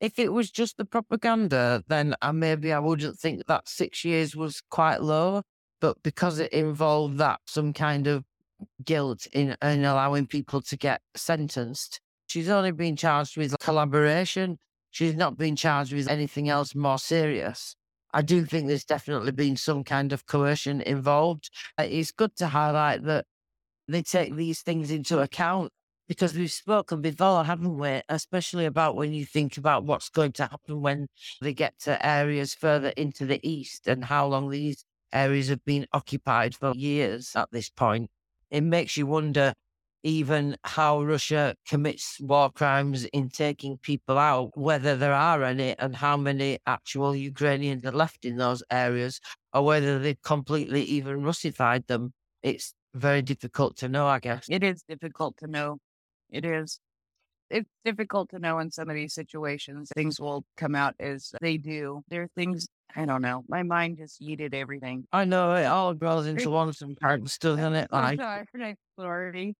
[0.00, 4.34] if it was just the propaganda, then uh, maybe I wouldn't think that six years
[4.34, 5.42] was quite low.
[5.80, 8.24] But because it involved that, some kind of
[8.84, 12.00] guilt in, in allowing people to get sentenced,
[12.32, 14.58] She's only been charged with collaboration.
[14.90, 17.76] She's not been charged with anything else more serious.
[18.14, 21.50] I do think there's definitely been some kind of coercion involved.
[21.78, 23.26] Uh, it's good to highlight that
[23.86, 25.72] they take these things into account
[26.08, 28.00] because we've spoken before, haven't we?
[28.08, 31.08] Especially about when you think about what's going to happen when
[31.42, 35.86] they get to areas further into the east and how long these areas have been
[35.92, 38.08] occupied for years at this point.
[38.50, 39.52] It makes you wonder
[40.02, 45.94] even how Russia commits war crimes in taking people out, whether there are any, and
[45.96, 49.20] how many actual Ukrainians are left in those areas,
[49.52, 52.12] or whether they've completely even Russified them.
[52.42, 54.46] It's very difficult to know, I guess.
[54.48, 55.78] It is difficult to know.
[56.30, 56.78] It is.
[57.50, 59.90] It's difficult to know in some of these situations.
[59.94, 62.02] Things will come out as they do.
[62.08, 63.44] There are things I don't know.
[63.48, 65.06] My mind just yeeted everything.
[65.12, 67.88] I know it all grows into one sometimes, doesn't it?
[67.92, 68.20] Like,
[68.96, 69.54] sorry.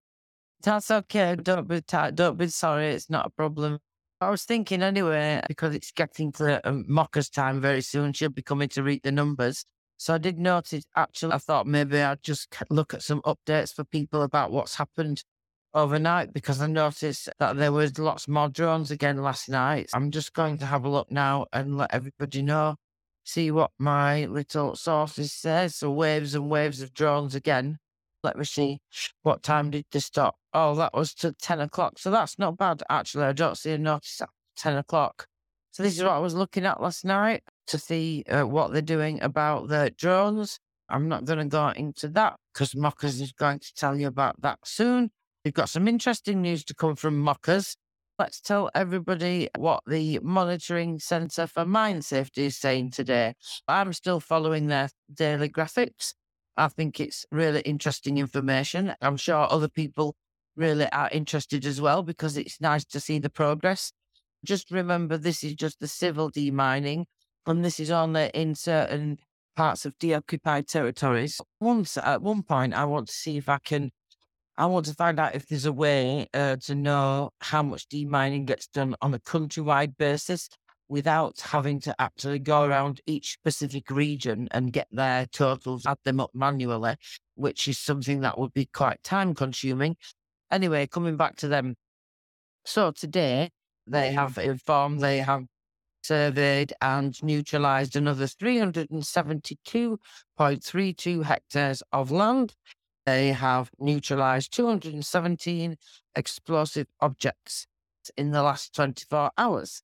[0.62, 1.36] That's okay.
[1.36, 1.80] Don't be.
[2.14, 2.88] Don't be sorry.
[2.88, 3.78] It's not a problem.
[4.20, 8.12] I was thinking anyway, because it's getting to um, Mocha's time very soon.
[8.12, 9.64] She'll be coming to read the numbers.
[9.96, 13.84] So I did notice, actually, I thought maybe I'd just look at some updates for
[13.84, 15.24] people about what's happened
[15.74, 19.90] overnight because I noticed that there was lots more drones again last night.
[19.92, 22.76] I'm just going to have a look now and let everybody know,
[23.24, 25.68] see what my little sources say.
[25.68, 27.78] So waves and waves of drones again.
[28.22, 28.78] Let me see.
[29.22, 30.36] What time did they stop?
[30.54, 31.98] Oh, that was to 10 o'clock.
[31.98, 33.24] So that's not bad, actually.
[33.24, 35.26] I don't see a notice at 10 o'clock.
[35.72, 38.82] So this is what I was looking at last night to see uh, what they're
[38.82, 40.58] doing about the drones.
[40.88, 44.40] I'm not going to go into that because Mockers is going to tell you about
[44.42, 45.10] that soon.
[45.44, 47.76] We've got some interesting news to come from Mockers.
[48.18, 53.34] Let's tell everybody what the Monitoring Centre for Mine Safety is saying today.
[53.66, 56.12] I'm still following their daily graphics.
[56.56, 58.94] I think it's really interesting information.
[59.00, 60.16] I'm sure other people
[60.56, 63.92] really are interested as well because it's nice to see the progress.
[64.44, 67.04] Just remember, this is just the civil demining,
[67.46, 69.18] and this is only in certain
[69.56, 71.40] parts of deoccupied territories.
[71.60, 73.90] Once at one point, I want to see if I can.
[74.58, 78.44] I want to find out if there's a way uh, to know how much demining
[78.44, 80.50] gets done on a countrywide basis
[80.92, 86.20] without having to actually go around each specific region and get their totals, add them
[86.20, 86.94] up manually,
[87.34, 89.96] which is something that would be quite time consuming.
[90.50, 91.74] Anyway, coming back to them.
[92.66, 93.48] So today
[93.86, 95.44] they have informed they have
[96.02, 102.54] surveyed and neutralised another 372.32 hectares of land.
[103.06, 105.78] They have neutralized 217
[106.14, 107.66] explosive objects
[108.18, 109.82] in the last 24 hours.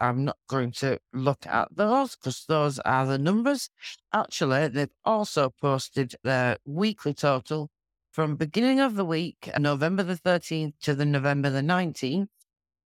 [0.00, 3.70] I'm not going to look at those because those are the numbers.
[4.12, 7.70] Actually, they've also posted their weekly total
[8.12, 12.28] from beginning of the week, November the 13th to the November the 19th.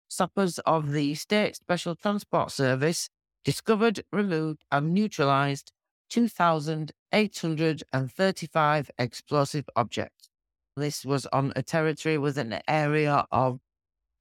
[0.08, 3.10] Sappers of the State Special Transport Service
[3.44, 5.72] discovered, removed, and neutralized
[6.10, 10.30] 2,835 explosive objects.
[10.76, 13.60] This was on a territory with an area of,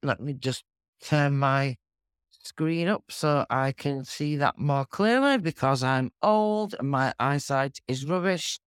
[0.03, 0.63] let me just
[1.01, 1.77] turn my
[2.43, 7.79] screen up so I can see that more clearly because I'm old and my eyesight
[7.87, 8.59] is rubbish.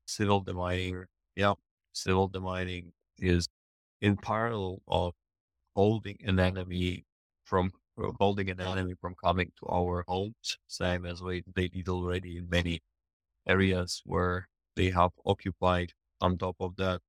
[0.06, 1.06] civil demining.
[1.36, 1.54] Yeah,
[1.92, 3.48] civil demining is
[4.00, 5.14] in parallel of
[5.76, 7.04] holding an enemy
[7.44, 11.88] from uh, holding an enemy from coming to our homes, same as we they did
[11.88, 12.80] already in many
[13.46, 15.92] areas where they have occupied.
[16.20, 17.00] On top of that,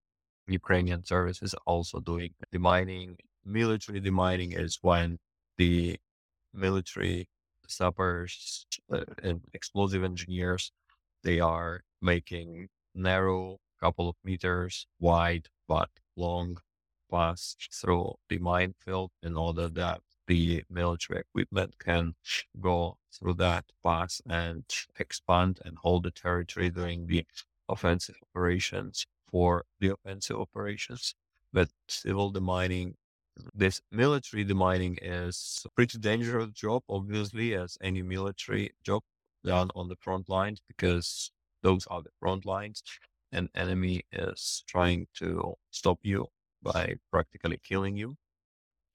[0.47, 3.17] Ukrainian services also doing demining.
[3.45, 5.19] Military demining is when
[5.57, 5.97] the
[6.53, 7.29] military
[7.67, 10.71] sappers uh, and explosive engineers
[11.23, 16.57] they are making narrow couple of meters wide but long
[17.11, 22.15] pass through the minefield in order that the military equipment can
[22.59, 24.63] go through that pass and
[24.99, 27.25] expand and hold the territory during the
[27.69, 31.15] offensive operations for the offensive operations.
[31.53, 32.95] But civil demining,
[33.53, 39.03] this military demining is a pretty dangerous job, obviously, as any military job
[39.43, 41.31] done on the front lines, because
[41.63, 42.83] those are the front lines.
[43.31, 46.27] An enemy is trying to stop you
[46.61, 48.15] by practically killing you.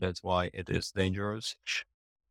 [0.01, 1.57] That's why it is dangerous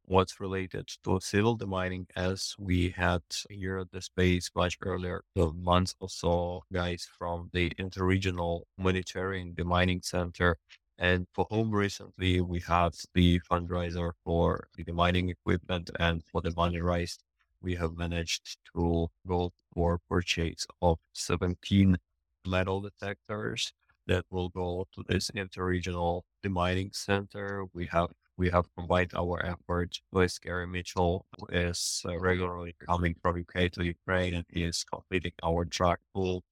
[0.10, 5.52] what's related to civil demining as we had here at the space much earlier the
[5.54, 10.58] month or so guys from the interregional humanitarian demining center
[11.00, 16.54] and for whom recently we have the fundraiser for the mining equipment and for the
[16.56, 17.24] money raised
[17.62, 21.98] we have managed to go for purchase of 17
[22.46, 23.74] metal detectors
[24.08, 27.66] that will go to this interregional demining center.
[27.74, 33.16] We have we have combined our efforts with Gary Mitchell, who is uh, regularly coming
[33.22, 36.44] from UK to Ukraine and he is completing our track pool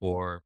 [0.00, 0.42] for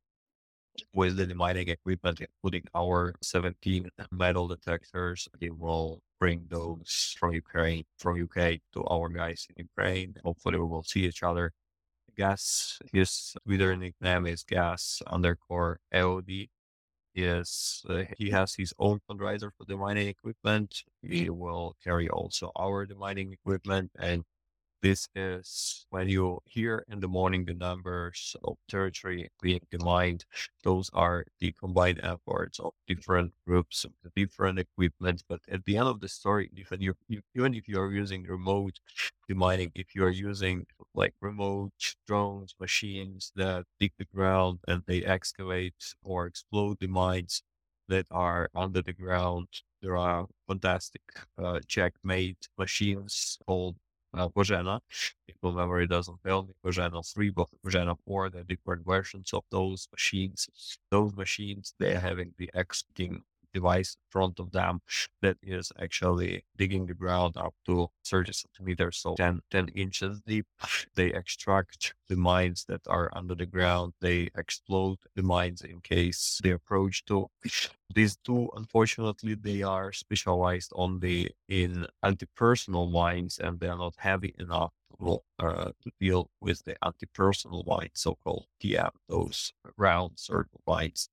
[0.94, 5.28] with the mining equipment, including our 17 metal detectors.
[5.40, 10.14] He will bring those from Ukraine, from UK to our guys in Ukraine.
[10.24, 11.52] Hopefully we will see each other.
[12.16, 16.48] Gas, his Twitter nickname is gas underscore AOD
[17.14, 20.82] Yes, uh, he has his own fundraiser for the mining equipment.
[21.02, 24.24] He will carry also our the mining equipment, and
[24.82, 30.24] This is when you hear in the morning the numbers of territory being demined.
[30.64, 35.22] Those are the combined efforts of different groups, of different equipment.
[35.28, 36.94] But at the end of the story, even you,
[37.34, 38.80] even if you are using remote
[39.30, 45.04] demining, if you are using like remote drones, machines that dig the ground and they
[45.04, 47.42] excavate or explode the mines
[47.88, 49.46] that are under the ground,
[49.80, 51.02] there are fantastic
[51.38, 53.76] uh, Czech-made machines called
[54.14, 54.28] uh.
[55.28, 59.44] If my memory doesn't fail me, Bozena 3, but Bozena 4, the different versions of
[59.51, 60.48] those machines.
[60.90, 63.22] Those machines, they're having the executing
[63.52, 64.80] device in front of them
[65.20, 70.46] that is actually digging the ground up to 30 centimeters, so 10, 10 inches deep.
[70.94, 73.94] They extract the mines that are under the ground.
[74.00, 77.30] They explode the mines in case they approach to.
[77.94, 84.34] These two, unfortunately, they are specialized only in anti-personnel mines and they are not heavy
[84.38, 84.72] enough
[85.38, 91.08] uh, to deal with the anti-personnel mines, so-called TM, those round circle mines.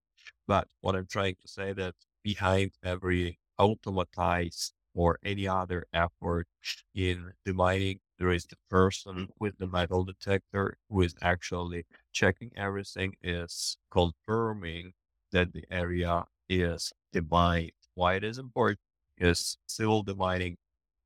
[0.47, 6.47] But what I'm trying to say that behind every automatized or any other effort
[6.95, 12.51] in the mining, there is the person with the metal detector who is actually checking
[12.55, 14.93] everything, is confirming
[15.31, 17.71] that the area is demined.
[17.95, 18.79] Why it is important
[19.17, 20.55] is civil demining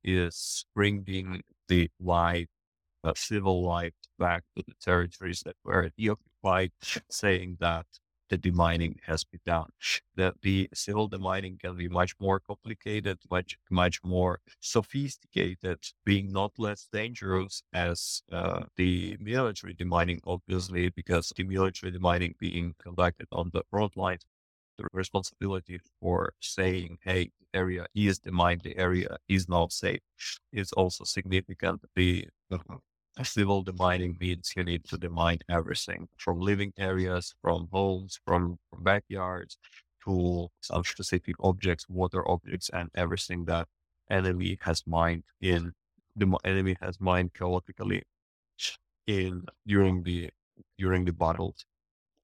[0.03, 2.47] is bringing the life,
[3.03, 6.71] uh, civil life back to the territories that were deoccupied,
[7.09, 7.85] saying that
[8.33, 9.69] the demining has been done.
[10.15, 16.51] That the civil demining can be much more complicated, much much more sophisticated, being not
[16.57, 23.49] less dangerous as uh, the military demining, obviously, because the military demining being conducted on
[23.53, 24.25] the front lines
[24.77, 30.01] the responsibility for saying, hey, the area is demined, the area is not safe,
[30.51, 31.81] is also significant.
[31.95, 32.27] The
[33.21, 38.83] civil demining means you need to demine everything from living areas, from homes, from, from
[38.83, 39.57] backyards
[40.05, 43.67] to some specific objects, water objects, and everything that
[44.09, 45.73] enemy has mined in
[46.15, 48.03] the enemy has mined chaotically
[49.07, 50.29] in during the
[50.77, 51.65] during the battles.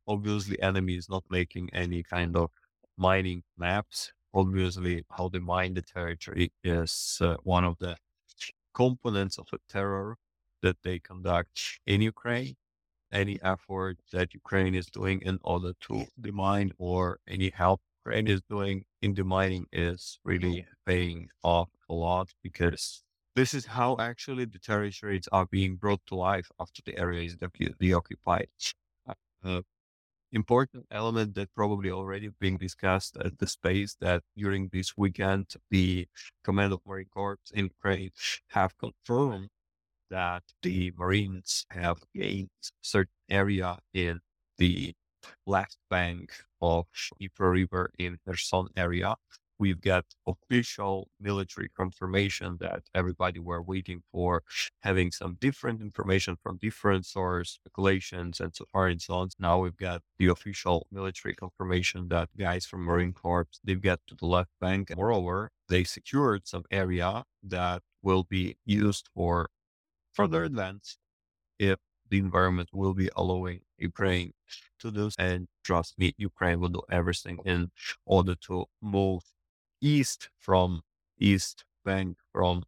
[0.08, 2.52] Obviously, enemy is not making any kind of
[2.98, 4.12] mining maps.
[4.34, 7.96] Obviously, how they mine the territory is uh, one of the
[8.74, 10.18] components of a terror
[10.62, 12.56] that they conduct in Ukraine,
[13.12, 18.42] any effort that Ukraine is doing in order to demine or any help Ukraine is
[18.50, 23.04] doing in demining is really paying off a lot because
[23.36, 27.36] this is how actually the territories are being brought to life after the area is
[27.38, 28.48] deoccupied.
[29.44, 29.62] Uh,
[30.32, 36.08] important element that probably already being discussed at the space that during this weekend the
[36.44, 38.12] command of marine corps in ukraine
[38.50, 39.50] have confirmed
[40.10, 42.50] that the Marines have gained
[42.82, 44.20] certain area in
[44.58, 44.94] the
[45.46, 46.32] left bank
[46.62, 46.86] of
[47.18, 49.16] Dnieper River in Kherson area.
[49.60, 54.42] We've got official military confirmation that everybody were waiting for,
[54.84, 59.30] having some different information from different sources, speculations, and so far and so on.
[59.38, 64.16] Now we've got the official military confirmation that guys from Marine Corps they've got to
[64.16, 64.94] the left bank.
[64.96, 69.50] Moreover, they secured some area that will be used for
[70.14, 70.98] further advance
[71.60, 71.80] if
[72.10, 74.34] the environment will be allowing Ukraine
[74.80, 75.10] to do.
[75.18, 77.72] And trust me, Ukraine will do everything in
[78.06, 79.24] order to move
[79.82, 80.82] east from
[81.20, 82.64] east bank from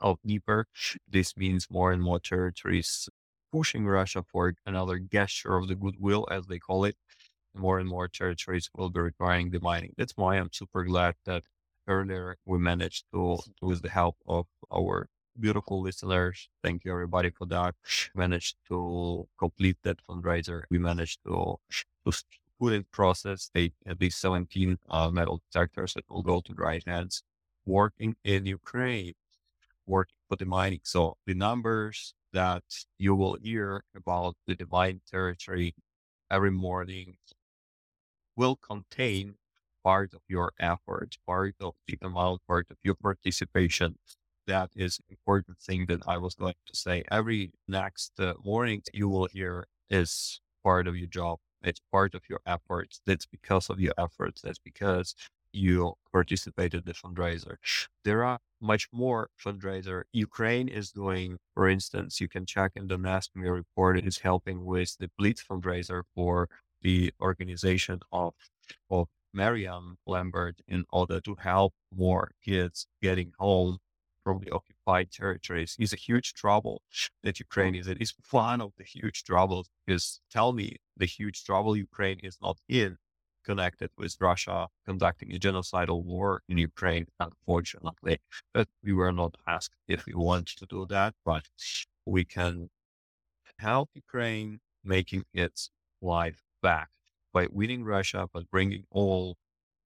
[0.00, 0.66] of Dnieper.
[1.08, 3.08] This means more and more territories
[3.52, 6.96] pushing Russia for another gesture of the goodwill, as they call it.
[7.54, 9.94] More and more territories will be requiring the mining.
[9.96, 11.44] That's why I'm super glad that
[11.88, 15.08] earlier we managed to, with the help of our
[15.40, 16.48] beautiful listeners.
[16.62, 17.74] Thank you everybody for that.
[18.14, 20.62] Managed to complete that fundraiser.
[20.70, 21.56] We managed to,
[22.04, 22.12] to
[22.60, 27.22] put in process at least 17 uh, metal detectors that will go to right hands
[27.66, 29.14] working in Ukraine,
[29.86, 30.80] working for the mining.
[30.84, 32.64] So the numbers that
[32.98, 35.74] you will hear about the demined territory
[36.30, 37.16] every morning
[38.36, 39.34] will contain
[39.82, 43.96] part of your effort, part of the amount, part of your participation
[44.50, 47.04] that is important thing that I was going to say.
[47.10, 51.38] Every next uh, morning you will hear is part of your job.
[51.62, 53.00] It's part of your efforts.
[53.06, 54.42] That's because of your efforts.
[54.42, 55.14] That's because
[55.52, 57.56] you participated in the fundraiser.
[58.04, 60.02] There are much more fundraiser.
[60.12, 63.98] Ukraine is doing, for instance, you can check in the Ask Me report.
[63.98, 66.48] It is helping with the Blitz fundraiser for
[66.82, 68.34] the organization of
[68.88, 73.78] of Mariam Lambert in order to help more kids getting home
[74.24, 76.82] from the occupied territories is a huge trouble
[77.22, 77.80] that Ukraine mm.
[77.80, 77.96] is in.
[78.00, 82.58] It's one of the huge troubles because tell me the huge trouble Ukraine is not
[82.68, 82.96] in
[83.44, 88.18] connected with Russia conducting a genocidal war in Ukraine, unfortunately.
[88.52, 91.44] But we were not asked if we want to do that, but
[92.04, 92.68] we can
[93.58, 95.70] help Ukraine making its
[96.02, 96.88] life back
[97.32, 99.36] by winning Russia, but bringing all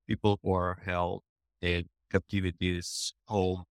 [0.09, 1.23] people who are held
[1.61, 3.65] in captivities home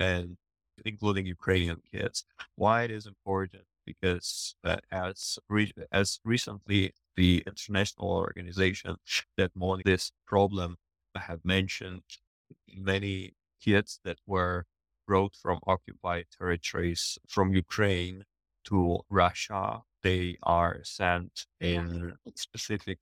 [0.00, 0.36] and
[0.84, 2.24] including Ukrainian kids.
[2.56, 3.64] Why it is important?
[3.86, 8.96] Because uh, as re- as recently the international organization
[9.36, 10.76] that monitor this problem
[11.16, 12.02] have mentioned
[12.74, 14.66] many kids that were
[15.06, 18.24] brought from occupied territories from Ukraine
[18.64, 19.82] to Russia.
[20.02, 23.00] They are sent in specific,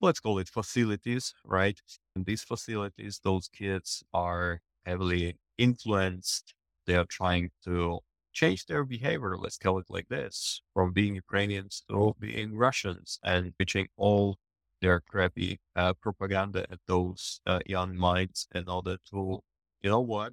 [0.00, 1.80] let's call it facilities, right?
[2.16, 6.54] In these facilities, those kids are heavily influenced.
[6.86, 8.00] They are trying to
[8.32, 13.56] change their behavior, let's call it like this, from being Ukrainians to being Russians and
[13.58, 14.38] pitching all
[14.80, 19.40] their crappy uh, propaganda at those uh, young minds in order to,
[19.82, 20.32] you know what,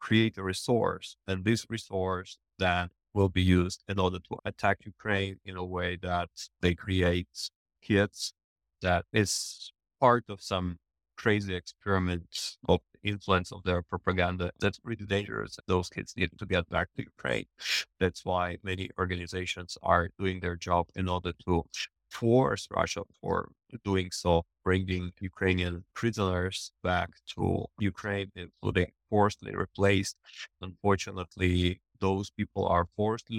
[0.00, 1.16] create a resource.
[1.26, 5.96] And this resource that will be used in order to attack Ukraine in a way
[6.02, 6.30] that
[6.60, 7.50] they create
[7.82, 8.32] kids
[8.82, 10.78] that is part of some
[11.16, 14.50] crazy experiments of influence of their propaganda.
[14.60, 15.58] That's pretty dangerous.
[15.66, 17.46] Those kids need to get back to Ukraine.
[18.00, 21.64] That's why many organizations are doing their job in order to
[22.10, 23.48] force Russia for
[23.84, 30.16] doing so, bringing Ukrainian prisoners back to Ukraine, including forcibly replaced.
[30.60, 33.38] Unfortunately, those people are forcibly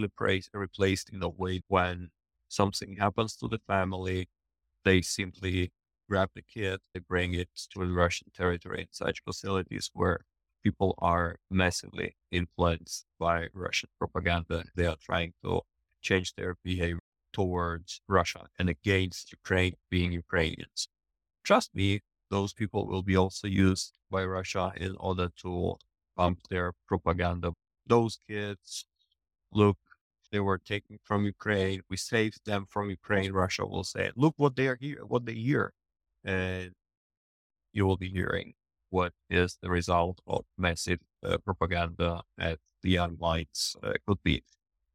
[0.54, 2.10] replaced, in a way when
[2.50, 4.28] something happens to the family,
[4.84, 5.72] they simply
[6.10, 10.20] grab the kid, they bring it to the Russian territory in such facilities where
[10.64, 14.64] people are massively influenced by Russian propaganda.
[14.76, 15.62] They are trying to
[16.02, 17.00] change their behavior
[17.34, 20.88] towards Russia and against Ukraine being Ukrainians.
[21.44, 22.02] Trust me,
[22.32, 25.76] those people will be also used by Russia in order to
[26.18, 27.54] pump their propaganda.
[27.86, 28.86] Those kids,
[29.52, 29.78] look,
[30.32, 31.82] they were taken from Ukraine.
[31.90, 33.32] We saved them from Ukraine.
[33.32, 35.74] Russia will say, look what they are here, what they hear
[36.26, 36.72] and
[37.74, 38.54] you will be hearing
[38.90, 44.44] what is the result of massive uh, propaganda at the young minds uh, could be.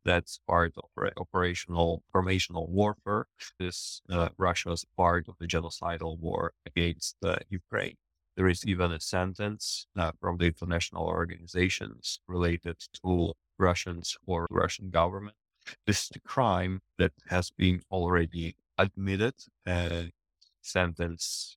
[0.04, 0.84] That's part of
[1.18, 3.26] operational formational warfare.
[3.58, 7.96] This uh, Russia's part of the genocidal war against uh, Ukraine.
[8.36, 14.88] There is even a sentence uh, from the international organizations related to Russians or Russian
[14.88, 15.36] government.
[15.86, 19.34] This is a crime that has been already admitted
[20.62, 21.56] sentence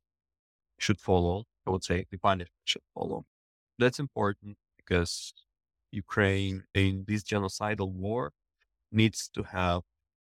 [0.80, 1.46] should follow.
[1.68, 3.26] I would say the punishment should follow.
[3.80, 5.34] That's important because
[5.92, 8.32] Ukraine in this genocidal war
[8.92, 9.84] needs to have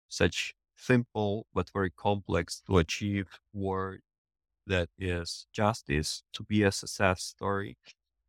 [0.09, 4.01] such simple but very complex to achieve war
[4.67, 7.77] that is justice to be a success story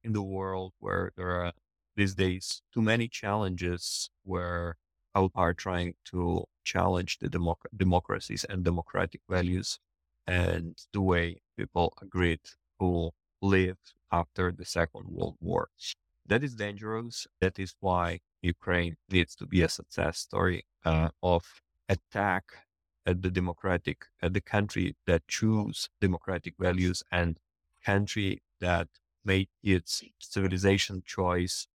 [0.04, 1.54] in the world where there are
[1.96, 4.78] these days too many challenges where
[5.16, 9.80] people are trying to challenge the democ- democracies and democratic values
[10.28, 12.40] and the way people agreed
[12.80, 13.12] to
[13.42, 13.78] live
[14.12, 15.70] after the Second World War.
[16.26, 17.28] That is dangerous.
[17.40, 21.44] That is why Ukraine needs to be a success story uh, of
[21.88, 22.46] attack
[23.06, 27.40] at the democratic, at the country that choose democratic values and
[27.86, 28.88] country that
[29.24, 31.68] made its civilization choice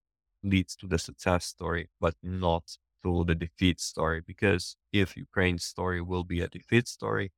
[0.42, 4.20] leads to the success story, but not to the defeat story.
[4.26, 7.32] Because if Ukraine's story will be a defeat story,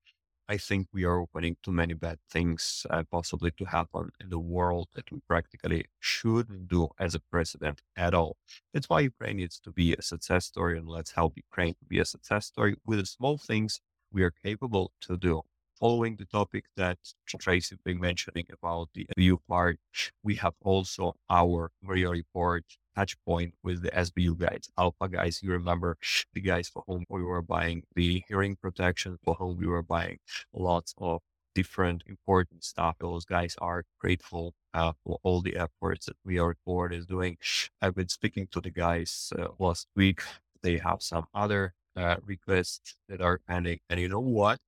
[0.48, 4.38] I think we are opening too many bad things uh, possibly to happen in the
[4.38, 8.36] world that we practically shouldn't do as a president at all.
[8.72, 11.98] That's why Ukraine needs to be a success story, and let's help Ukraine to be
[11.98, 13.80] a success story with the small things
[14.12, 15.42] we are capable to do.
[15.82, 16.96] Following the topic that
[17.26, 19.80] Tracey been mentioning about the view part,
[20.22, 22.62] we have also our video report
[22.94, 25.40] touch point with the SBU guys, Alpha guys.
[25.42, 25.96] You remember
[26.34, 30.18] the guys for whom we were buying the hearing protection, for whom we were buying
[30.54, 31.20] lots of
[31.52, 32.94] different important stuff.
[33.00, 37.38] Those guys are grateful uh, for all the efforts that we our board is doing.
[37.80, 40.20] I've been speaking to the guys uh, last week.
[40.62, 43.80] They have some other uh, requests that are pending.
[43.90, 44.60] And you know what?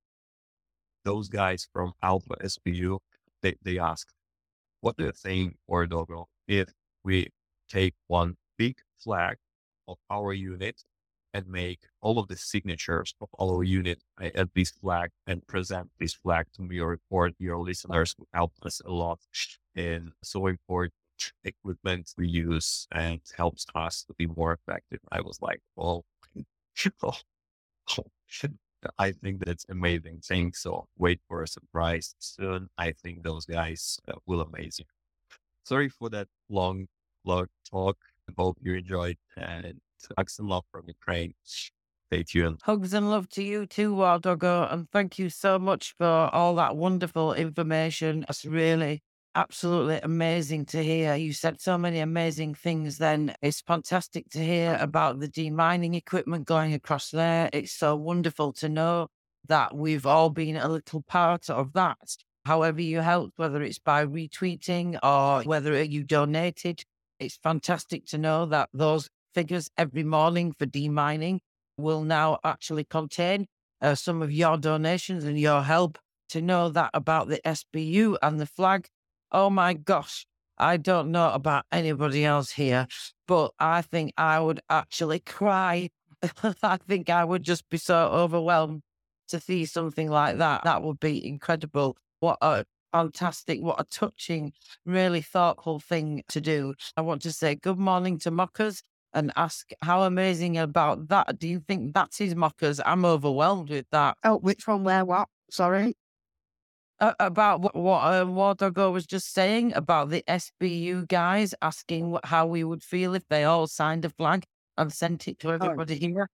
[1.05, 2.99] Those guys from Alpha SBU,
[3.41, 4.13] they, they asked,
[4.81, 6.69] what do you think, Wardogo, if
[7.03, 7.29] we
[7.69, 9.37] take one big flag
[9.87, 10.83] of our unit
[11.33, 15.91] and make all of the signatures of our unit eh, at this flag and present
[15.99, 17.33] this flag to me your report.
[17.39, 19.19] Your listeners will help us a lot.
[19.75, 20.93] And so important
[21.43, 24.99] equipment we use and helps us to be more effective.
[25.11, 26.05] I was like, well,
[26.37, 26.41] oh,
[27.03, 27.11] oh,
[27.99, 28.51] oh, shit.
[28.97, 30.53] I think that's amazing thing.
[30.53, 32.69] So wait for a surprise soon.
[32.77, 34.85] I think those guys uh, will amaze you.
[35.63, 36.87] Sorry for that long,
[37.25, 37.97] long talk.
[38.29, 39.79] I hope you enjoyed and
[40.17, 41.33] hugs and love from Ukraine.
[41.43, 42.59] Stay tuned.
[42.63, 44.71] Hugs and love to you too, Wardogo.
[44.71, 48.25] And thank you so much for all that wonderful information.
[48.29, 49.01] It's really
[49.35, 51.15] absolutely amazing to hear.
[51.15, 53.35] You said so many amazing things then.
[53.41, 57.49] It's fantastic to hear about the demining equipment going across there.
[57.53, 59.09] It's so wonderful to know
[59.47, 62.15] that we've all been a little part of that.
[62.45, 66.83] However, you helped, whether it's by retweeting or whether you donated,
[67.19, 71.39] it's fantastic to know that those figures every morning for demining
[71.77, 73.47] will now actually contain
[73.81, 75.97] uh, some of your donations and your help
[76.29, 78.87] to know that about the SBU and the flag
[79.31, 80.25] Oh my gosh.
[80.57, 82.87] I don't know about anybody else here,
[83.27, 85.89] but I think I would actually cry.
[86.63, 88.81] I think I would just be so overwhelmed
[89.29, 90.63] to see something like that.
[90.63, 91.97] That would be incredible.
[92.21, 94.53] What a fantastic, what a touching,
[94.85, 96.73] really thoughtful thing to do.
[96.95, 98.81] I want to say good morning to Mockers
[99.13, 101.37] and ask how amazing about that.
[101.39, 102.79] Do you think that is Mockers?
[102.85, 104.17] I'm overwhelmed with that.
[104.23, 104.83] Oh, which one?
[104.83, 105.03] Where?
[105.03, 105.27] What?
[105.49, 105.95] Sorry.
[107.01, 112.23] Uh, about what, what uh, Wardogo was just saying about the SBU guys asking what,
[112.25, 114.45] how we would feel if they all signed a flag
[114.77, 116.29] and sent it to everybody here.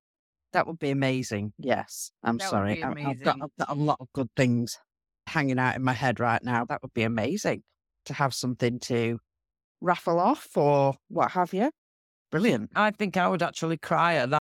[0.54, 1.54] That would be amazing.
[1.58, 2.12] Yes.
[2.24, 2.84] I'm That sorry.
[2.84, 3.38] I- I've got.
[3.42, 4.78] I've got a lot of good things
[5.26, 6.66] hanging out in my head right now.
[6.66, 7.64] That would be amazing
[8.06, 9.18] to have something to
[9.80, 11.72] raffle off or what have you.
[12.32, 12.70] Brilliant.
[12.76, 14.41] I think I would actually cry at that.